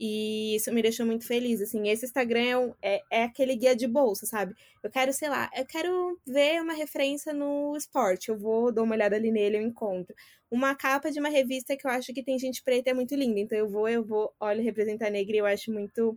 E 0.00 0.54
isso 0.54 0.72
me 0.72 0.80
deixou 0.80 1.04
muito 1.04 1.26
feliz, 1.26 1.60
assim. 1.60 1.88
Esse 1.88 2.04
Instagram 2.04 2.72
é, 2.80 2.96
é, 2.96 3.02
é 3.10 3.22
aquele 3.24 3.56
guia 3.56 3.74
de 3.74 3.86
bolsa, 3.86 4.26
sabe? 4.26 4.54
Eu 4.82 4.90
quero, 4.90 5.12
sei 5.12 5.28
lá, 5.28 5.50
eu 5.56 5.66
quero 5.66 6.20
ver 6.24 6.62
uma 6.62 6.72
referência 6.72 7.32
no 7.32 7.76
esporte. 7.76 8.28
Eu 8.28 8.38
vou, 8.38 8.70
dou 8.72 8.84
uma 8.84 8.94
olhada 8.94 9.16
ali 9.16 9.32
nele, 9.32 9.56
eu 9.56 9.62
encontro. 9.62 10.14
Uma 10.50 10.74
capa 10.74 11.10
de 11.10 11.18
uma 11.18 11.28
revista 11.28 11.76
que 11.76 11.86
eu 11.86 11.90
acho 11.90 12.14
que 12.14 12.22
tem 12.22 12.38
gente 12.38 12.62
preta 12.62 12.90
é 12.90 12.94
muito 12.94 13.14
linda. 13.16 13.40
Então 13.40 13.58
eu 13.58 13.68
vou, 13.68 13.88
eu 13.88 14.04
vou, 14.04 14.32
olho, 14.38 14.62
representa 14.62 15.10
negra 15.10 15.36
e 15.36 15.38
eu 15.40 15.46
acho 15.46 15.72
muito 15.72 16.16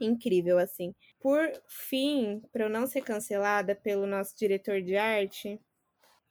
incrível, 0.00 0.58
assim. 0.58 0.94
Por 1.18 1.50
fim, 1.66 2.40
para 2.52 2.64
eu 2.64 2.70
não 2.70 2.86
ser 2.86 3.02
cancelada 3.02 3.74
pelo 3.74 4.06
nosso 4.06 4.36
diretor 4.36 4.80
de 4.80 4.96
arte, 4.96 5.60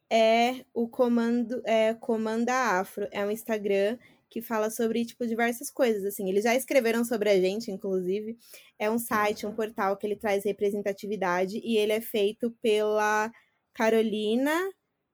é 0.10 0.64
o 0.74 0.88
Comando, 0.88 1.62
é 1.66 1.94
Comanda 1.94 2.54
Afro. 2.54 3.08
É 3.12 3.26
um 3.26 3.32
Instagram 3.32 3.98
que 4.30 4.42
fala 4.42 4.70
sobre, 4.70 5.06
tipo, 5.06 5.26
diversas 5.26 5.70
coisas, 5.70 6.04
assim. 6.06 6.30
Eles 6.30 6.44
já 6.44 6.56
escreveram 6.56 7.04
sobre 7.06 7.30
a 7.30 7.40
gente, 7.40 7.72
inclusive. 7.72 8.38
É 8.78 8.90
um 8.90 9.00
site, 9.00 9.46
um 9.46 9.56
portal 9.56 9.98
que 9.98 10.06
ele 10.06 10.16
traz 10.16 10.44
representatividade 10.44 11.60
e 11.64 11.78
ele 11.78 11.94
é 11.94 12.02
feito 12.02 12.52
pela 12.62 13.32
Carolina, 13.74 14.54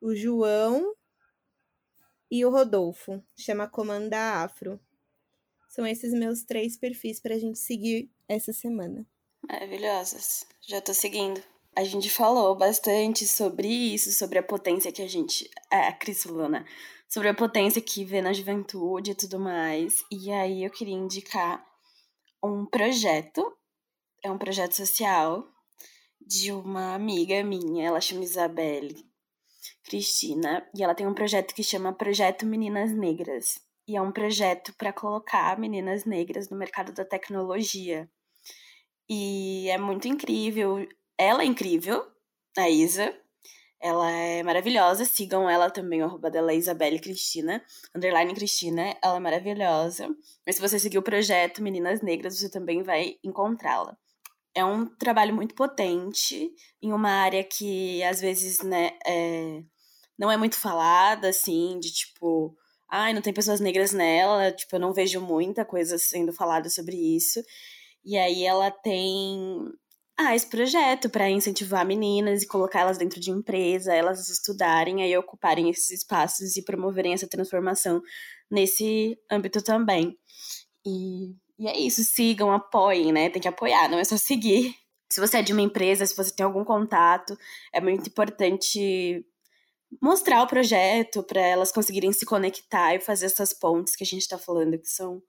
o 0.01 0.15
João 0.15 0.93
e 2.31 2.45
o 2.45 2.49
Rodolfo. 2.49 3.23
Chama 3.37 3.67
Comanda 3.67 4.17
Afro. 4.43 4.79
São 5.69 5.85
esses 5.85 6.13
meus 6.13 6.43
três 6.43 6.77
perfis 6.77 7.19
pra 7.19 7.37
gente 7.37 7.59
seguir 7.59 8.09
essa 8.27 8.53
semana. 8.53 9.05
Maravilhosas. 9.47 10.45
Já 10.61 10.79
tô 10.81 10.93
seguindo. 10.93 11.41
A 11.75 11.83
gente 11.83 12.09
falou 12.09 12.55
bastante 12.55 13.27
sobre 13.27 13.67
isso, 13.67 14.11
sobre 14.11 14.37
a 14.37 14.43
potência 14.43 14.91
que 14.91 15.01
a 15.01 15.07
gente. 15.07 15.49
É, 15.71 15.87
a 15.87 15.91
Cris 15.91 16.23
falou, 16.23 16.47
né? 16.47 16.63
Sobre 17.13 17.29
a 17.29 17.33
potência 17.35 17.79
que 17.79 18.03
vê 18.03 18.23
na 18.23 18.33
juventude 18.33 19.11
e 19.11 19.15
tudo 19.15 19.39
mais. 19.39 20.03
E 20.11 20.31
aí 20.31 20.63
eu 20.63 20.71
queria 20.71 20.95
indicar 20.95 21.63
um 22.43 22.65
projeto. 22.65 23.55
É 24.23 24.31
um 24.31 24.37
projeto 24.39 24.73
social 24.73 25.47
de 26.19 26.51
uma 26.51 26.95
amiga 26.95 27.43
minha. 27.43 27.85
Ela 27.85 28.01
chama 28.01 28.23
Isabelle 28.23 28.95
Cristina. 29.83 30.67
E 30.75 30.83
ela 30.83 30.95
tem 30.95 31.05
um 31.05 31.13
projeto 31.13 31.53
que 31.53 31.63
chama 31.63 31.93
Projeto 31.93 32.47
Meninas 32.47 32.91
Negras. 32.91 33.59
E 33.87 33.95
é 33.95 34.01
um 34.01 34.11
projeto 34.11 34.73
para 34.75 34.91
colocar 34.91 35.59
meninas 35.59 36.05
negras 36.05 36.49
no 36.49 36.57
mercado 36.57 36.93
da 36.93 37.05
tecnologia. 37.05 38.09
E 39.07 39.69
é 39.69 39.77
muito 39.77 40.07
incrível. 40.07 40.79
Ela 41.15 41.43
é 41.43 41.45
incrível, 41.45 42.03
a 42.57 42.67
Isa. 42.67 43.15
Ela 43.83 44.09
é 44.09 44.41
maravilhosa. 44.43 45.03
Sigam 45.03 45.49
ela 45.49 45.69
também, 45.69 46.01
o 46.01 46.05
arroba 46.05 46.31
dela 46.31 46.53
é 46.53 46.55
Isabelle 46.55 46.99
Cristina, 46.99 47.61
underline 47.93 48.33
Cristina. 48.33 48.95
Ela 49.03 49.17
é 49.17 49.19
maravilhosa. 49.19 50.07
Mas 50.47 50.55
se 50.55 50.61
você 50.61 50.79
seguir 50.79 50.97
o 50.97 51.03
projeto 51.03 51.61
Meninas 51.61 52.01
Negras, 52.01 52.39
você 52.39 52.49
também 52.49 52.81
vai 52.81 53.17
encontrá-la. 53.21 53.97
É 54.55 54.63
um 54.63 54.85
trabalho 54.85 55.35
muito 55.35 55.53
potente 55.53 56.49
em 56.81 56.93
uma 56.93 57.09
área 57.09 57.43
que 57.43 58.01
às 58.03 58.21
vezes, 58.21 58.59
né, 58.59 58.91
é, 59.05 59.61
não 60.17 60.31
é 60.31 60.37
muito 60.37 60.57
falada, 60.57 61.27
assim, 61.27 61.77
de 61.79 61.91
tipo, 61.91 62.55
ai, 62.89 63.11
não 63.13 63.21
tem 63.21 63.33
pessoas 63.33 63.59
negras 63.59 63.91
nela, 63.91 64.51
tipo, 64.53 64.75
eu 64.75 64.79
não 64.79 64.93
vejo 64.93 65.19
muita 65.19 65.65
coisa 65.65 65.97
sendo 65.97 66.31
falada 66.31 66.69
sobre 66.69 66.95
isso. 66.95 67.41
E 68.05 68.17
aí 68.17 68.45
ela 68.45 68.71
tem 68.71 69.73
ah, 70.17 70.35
esse 70.35 70.47
projeto 70.47 71.09
para 71.09 71.29
incentivar 71.29 71.85
meninas 71.85 72.43
e 72.43 72.47
colocá-las 72.47 72.97
dentro 72.97 73.19
de 73.19 73.31
empresa, 73.31 73.93
elas 73.93 74.29
estudarem, 74.29 75.01
aí 75.01 75.17
ocuparem 75.17 75.69
esses 75.69 75.89
espaços 75.89 76.55
e 76.55 76.63
promoverem 76.63 77.13
essa 77.13 77.27
transformação 77.27 78.01
nesse 78.49 79.17
âmbito 79.31 79.61
também. 79.63 80.17
E, 80.85 81.35
e 81.57 81.67
é 81.67 81.77
isso, 81.79 82.03
sigam, 82.03 82.51
apoiem, 82.51 83.11
né? 83.11 83.29
Tem 83.29 83.41
que 83.41 83.47
apoiar, 83.47 83.89
não 83.89 83.97
é 83.97 84.03
só 84.03 84.17
seguir. 84.17 84.75
Se 85.11 85.19
você 85.19 85.37
é 85.39 85.41
de 85.41 85.53
uma 85.53 85.61
empresa, 85.61 86.05
se 86.05 86.15
você 86.15 86.33
tem 86.35 86.45
algum 86.45 86.63
contato, 86.63 87.37
é 87.73 87.81
muito 87.81 88.07
importante 88.07 89.25
mostrar 90.01 90.43
o 90.43 90.47
projeto 90.47 91.23
para 91.23 91.41
elas 91.41 91.71
conseguirem 91.71 92.11
se 92.13 92.25
conectar 92.25 92.95
e 92.95 92.99
fazer 92.99 93.27
essas 93.27 93.53
pontes 93.53 93.95
que 93.95 94.03
a 94.03 94.07
gente 94.07 94.21
está 94.21 94.37
falando 94.37 94.77
que 94.77 94.87
são 94.87 95.21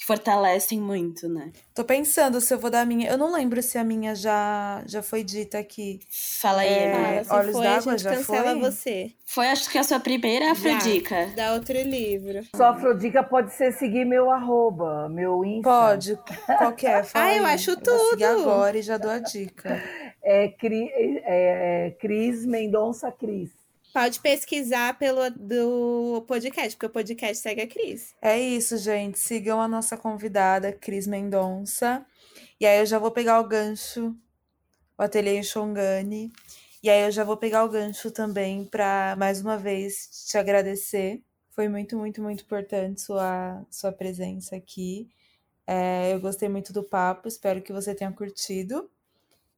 que 0.00 0.06
fortalecem 0.06 0.80
muito, 0.80 1.28
né? 1.28 1.52
Tô 1.74 1.84
pensando 1.84 2.40
se 2.40 2.54
eu 2.54 2.58
vou 2.58 2.70
dar 2.70 2.80
a 2.80 2.86
minha. 2.86 3.10
Eu 3.10 3.18
não 3.18 3.30
lembro 3.34 3.62
se 3.62 3.76
a 3.76 3.84
minha 3.84 4.14
já, 4.14 4.82
já 4.86 5.02
foi 5.02 5.22
dita 5.22 5.58
aqui. 5.58 6.00
Fala 6.40 6.62
aí, 6.62 6.68
É. 6.68 7.22
Fala, 7.24 7.24
se 7.24 7.32
Olhos 7.48 7.52
foi, 7.56 7.66
a 7.66 7.70
d'Água 7.76 7.92
gente 7.92 8.02
já 8.04 8.10
cancela 8.16 8.50
foi? 8.52 8.60
você. 8.60 9.12
Foi, 9.26 9.46
acho 9.48 9.68
que 9.68 9.76
a 9.76 9.84
sua 9.84 10.00
primeira 10.00 10.52
Afrodica. 10.52 11.26
Dá 11.36 11.52
outro 11.52 11.76
livro. 11.82 12.40
Só 12.56 12.70
Afrodica 12.70 13.22
pode 13.22 13.52
ser 13.52 13.72
seguir 13.74 14.06
meu 14.06 14.30
arroba, 14.30 15.06
meu 15.10 15.44
Insta. 15.44 15.68
Pode. 15.68 16.18
Qual 16.46 16.72
que 16.72 16.86
é? 16.86 17.02
Fala 17.02 17.26
Ah, 17.30 17.36
eu 17.36 17.44
aí. 17.44 17.54
acho 17.54 17.72
seguir 17.72 17.82
tudo. 17.82 18.24
agora 18.24 18.78
e 18.78 18.82
já 18.82 18.96
dou 18.96 19.10
a 19.10 19.18
dica. 19.18 19.82
É, 20.22 20.48
Cri, 20.48 20.90
é, 20.94 21.88
é 21.88 21.90
Cris 22.00 22.46
Mendonça 22.46 23.12
Cris. 23.12 23.50
Pode 23.92 24.20
pesquisar 24.20 24.96
pelo 24.98 25.30
do 25.30 26.24
podcast, 26.28 26.76
porque 26.76 26.86
o 26.86 26.90
podcast 26.90 27.42
segue 27.42 27.62
a 27.62 27.66
Cris. 27.66 28.14
É 28.22 28.38
isso, 28.38 28.76
gente. 28.78 29.18
Sigam 29.18 29.60
a 29.60 29.66
nossa 29.66 29.96
convidada, 29.96 30.72
Cris 30.72 31.06
Mendonça. 31.06 32.06
E 32.60 32.66
aí 32.66 32.78
eu 32.78 32.86
já 32.86 32.98
vou 32.98 33.10
pegar 33.10 33.40
o 33.40 33.48
gancho, 33.48 34.14
o 34.96 35.02
Ateliê 35.02 35.38
em 35.38 35.42
Xongani. 35.42 36.30
E 36.82 36.88
aí 36.88 37.04
eu 37.04 37.10
já 37.10 37.24
vou 37.24 37.36
pegar 37.36 37.64
o 37.64 37.68
gancho 37.68 38.10
também 38.10 38.64
para 38.64 39.16
mais 39.18 39.40
uma 39.40 39.58
vez 39.58 40.26
te 40.28 40.38
agradecer. 40.38 41.22
Foi 41.50 41.68
muito, 41.68 41.96
muito, 41.96 42.22
muito 42.22 42.44
importante 42.44 43.00
sua, 43.00 43.66
sua 43.70 43.92
presença 43.92 44.56
aqui. 44.56 45.10
É, 45.66 46.12
eu 46.14 46.20
gostei 46.20 46.48
muito 46.48 46.72
do 46.72 46.82
papo, 46.82 47.28
espero 47.28 47.60
que 47.60 47.72
você 47.72 47.94
tenha 47.94 48.12
curtido. 48.12 48.90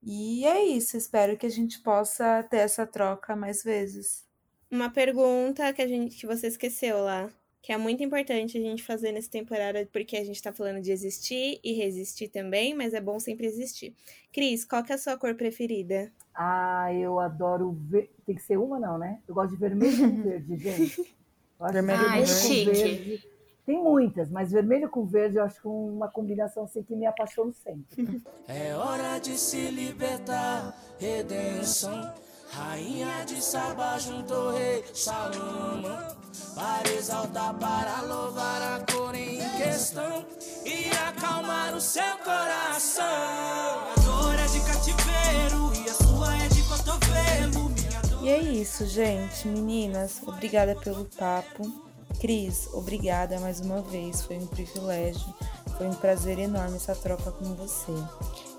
E 0.02 0.44
é 0.44 0.64
isso, 0.64 0.96
espero 0.96 1.36
que 1.36 1.46
a 1.46 1.50
gente 1.50 1.78
possa 1.80 2.42
ter 2.44 2.58
essa 2.58 2.86
troca 2.86 3.36
mais 3.36 3.62
vezes. 3.62 4.24
Uma 4.70 4.90
pergunta 4.90 5.72
que 5.72 5.82
a 5.82 5.86
gente 5.86 6.16
que 6.16 6.26
você 6.26 6.48
esqueceu 6.48 7.04
lá, 7.04 7.30
que 7.60 7.72
é 7.72 7.76
muito 7.76 8.02
importante 8.02 8.58
a 8.58 8.60
gente 8.60 8.82
fazer 8.82 9.12
nessa 9.12 9.30
temporada, 9.30 9.88
porque 9.92 10.16
a 10.16 10.24
gente 10.24 10.42
tá 10.42 10.52
falando 10.52 10.80
de 10.80 10.90
existir 10.90 11.60
e 11.62 11.74
resistir 11.74 12.28
também, 12.28 12.74
mas 12.74 12.92
é 12.94 13.00
bom 13.00 13.20
sempre 13.20 13.46
existir. 13.46 13.94
Cris, 14.32 14.64
qual 14.64 14.82
que 14.82 14.90
é 14.90 14.96
a 14.96 14.98
sua 14.98 15.16
cor 15.16 15.34
preferida? 15.36 16.10
Ah, 16.34 16.92
eu 16.92 17.20
adoro 17.20 17.70
ver. 17.72 18.10
Tem 18.26 18.34
que 18.34 18.42
ser 18.42 18.56
uma, 18.56 18.80
não, 18.80 18.98
né? 18.98 19.20
Eu 19.28 19.34
gosto 19.34 19.50
de 19.50 19.56
vermelho 19.56 19.96
com 19.96 20.22
verde, 20.22 20.56
gente. 20.56 21.14
Eu 21.60 21.66
acho 21.66 21.72
Vermelho 21.74 22.00
Ai, 22.00 22.24
verde. 22.24 22.32
chique. 22.32 22.64
verde. 22.72 23.31
Tem 23.64 23.80
muitas, 23.80 24.28
mas 24.28 24.50
vermelho 24.50 24.88
com 24.88 25.06
verde 25.06 25.36
eu 25.36 25.44
acho 25.44 25.60
que 25.60 25.68
é 25.68 25.70
uma 25.70 26.08
combinação 26.08 26.64
assim 26.64 26.82
que 26.82 26.96
me 26.96 27.06
apaixono 27.06 27.52
sempre. 27.52 28.22
É 28.48 28.74
hora 28.74 29.18
de 29.20 29.38
se 29.38 29.70
libertar, 29.70 30.76
redenção. 30.98 32.12
Rainha 32.50 33.24
de 33.24 33.42
Saba 33.42 33.98
junto 33.98 34.34
ao 34.34 34.50
rei 34.50 34.84
Salomão. 34.92 36.16
Para 36.54 36.92
exaltar, 36.92 37.54
para 37.54 38.02
louvar 38.02 38.62
a 38.62 38.92
cor 38.92 39.14
em 39.14 39.38
questão 39.56 40.26
e 40.66 40.90
acalmar 41.08 41.74
o 41.74 41.80
seu 41.80 42.18
coração. 42.18 43.04
A 43.04 43.94
dor 44.04 44.34
é 44.34 44.46
de 44.48 44.60
cativeiro 44.66 45.72
e 45.82 45.88
a 45.88 45.94
sua 45.94 46.36
é 46.36 46.48
de 46.48 46.62
cotovelo. 46.68 47.70
Dor 48.10 48.24
E 48.24 48.28
é 48.28 48.38
isso, 48.38 48.86
gente. 48.86 49.48
Meninas, 49.48 50.20
obrigada 50.26 50.74
pelo 50.74 51.06
papo. 51.06 51.91
Cris, 52.20 52.68
obrigada 52.72 53.38
mais 53.40 53.60
uma 53.60 53.82
vez. 53.82 54.22
Foi 54.22 54.36
um 54.36 54.46
privilégio. 54.46 55.34
Foi 55.76 55.86
um 55.86 55.94
prazer 55.94 56.38
enorme 56.38 56.76
essa 56.76 56.94
troca 56.94 57.30
com 57.32 57.54
você. 57.54 57.92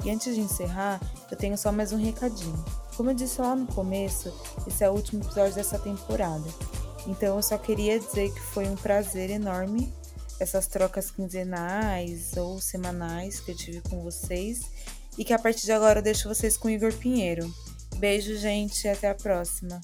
E 0.03 0.09
antes 0.09 0.35
de 0.35 0.41
encerrar, 0.41 0.99
eu 1.31 1.37
tenho 1.37 1.57
só 1.57 1.71
mais 1.71 1.93
um 1.93 1.97
recadinho. 1.97 2.63
Como 2.97 3.09
eu 3.09 3.13
disse 3.13 3.39
lá 3.39 3.55
no 3.55 3.67
começo, 3.67 4.33
esse 4.67 4.83
é 4.83 4.89
o 4.89 4.93
último 4.93 5.23
episódio 5.23 5.55
dessa 5.55 5.79
temporada. 5.79 6.47
Então 7.07 7.37
eu 7.37 7.43
só 7.43 7.57
queria 7.57 7.99
dizer 7.99 8.33
que 8.33 8.39
foi 8.39 8.67
um 8.67 8.75
prazer 8.75 9.29
enorme 9.29 9.93
essas 10.39 10.67
trocas 10.67 11.11
quinzenais 11.11 12.35
ou 12.35 12.59
semanais 12.59 13.39
que 13.39 13.51
eu 13.51 13.55
tive 13.55 13.81
com 13.81 14.01
vocês. 14.01 14.61
E 15.17 15.23
que 15.23 15.33
a 15.33 15.39
partir 15.39 15.65
de 15.65 15.71
agora 15.71 15.99
eu 15.99 16.03
deixo 16.03 16.27
vocês 16.27 16.57
com 16.57 16.67
o 16.67 16.71
Igor 16.71 16.93
Pinheiro. 16.93 17.51
Beijo, 17.97 18.35
gente, 18.35 18.85
e 18.85 18.89
até 18.89 19.09
a 19.09 19.15
próxima. 19.15 19.79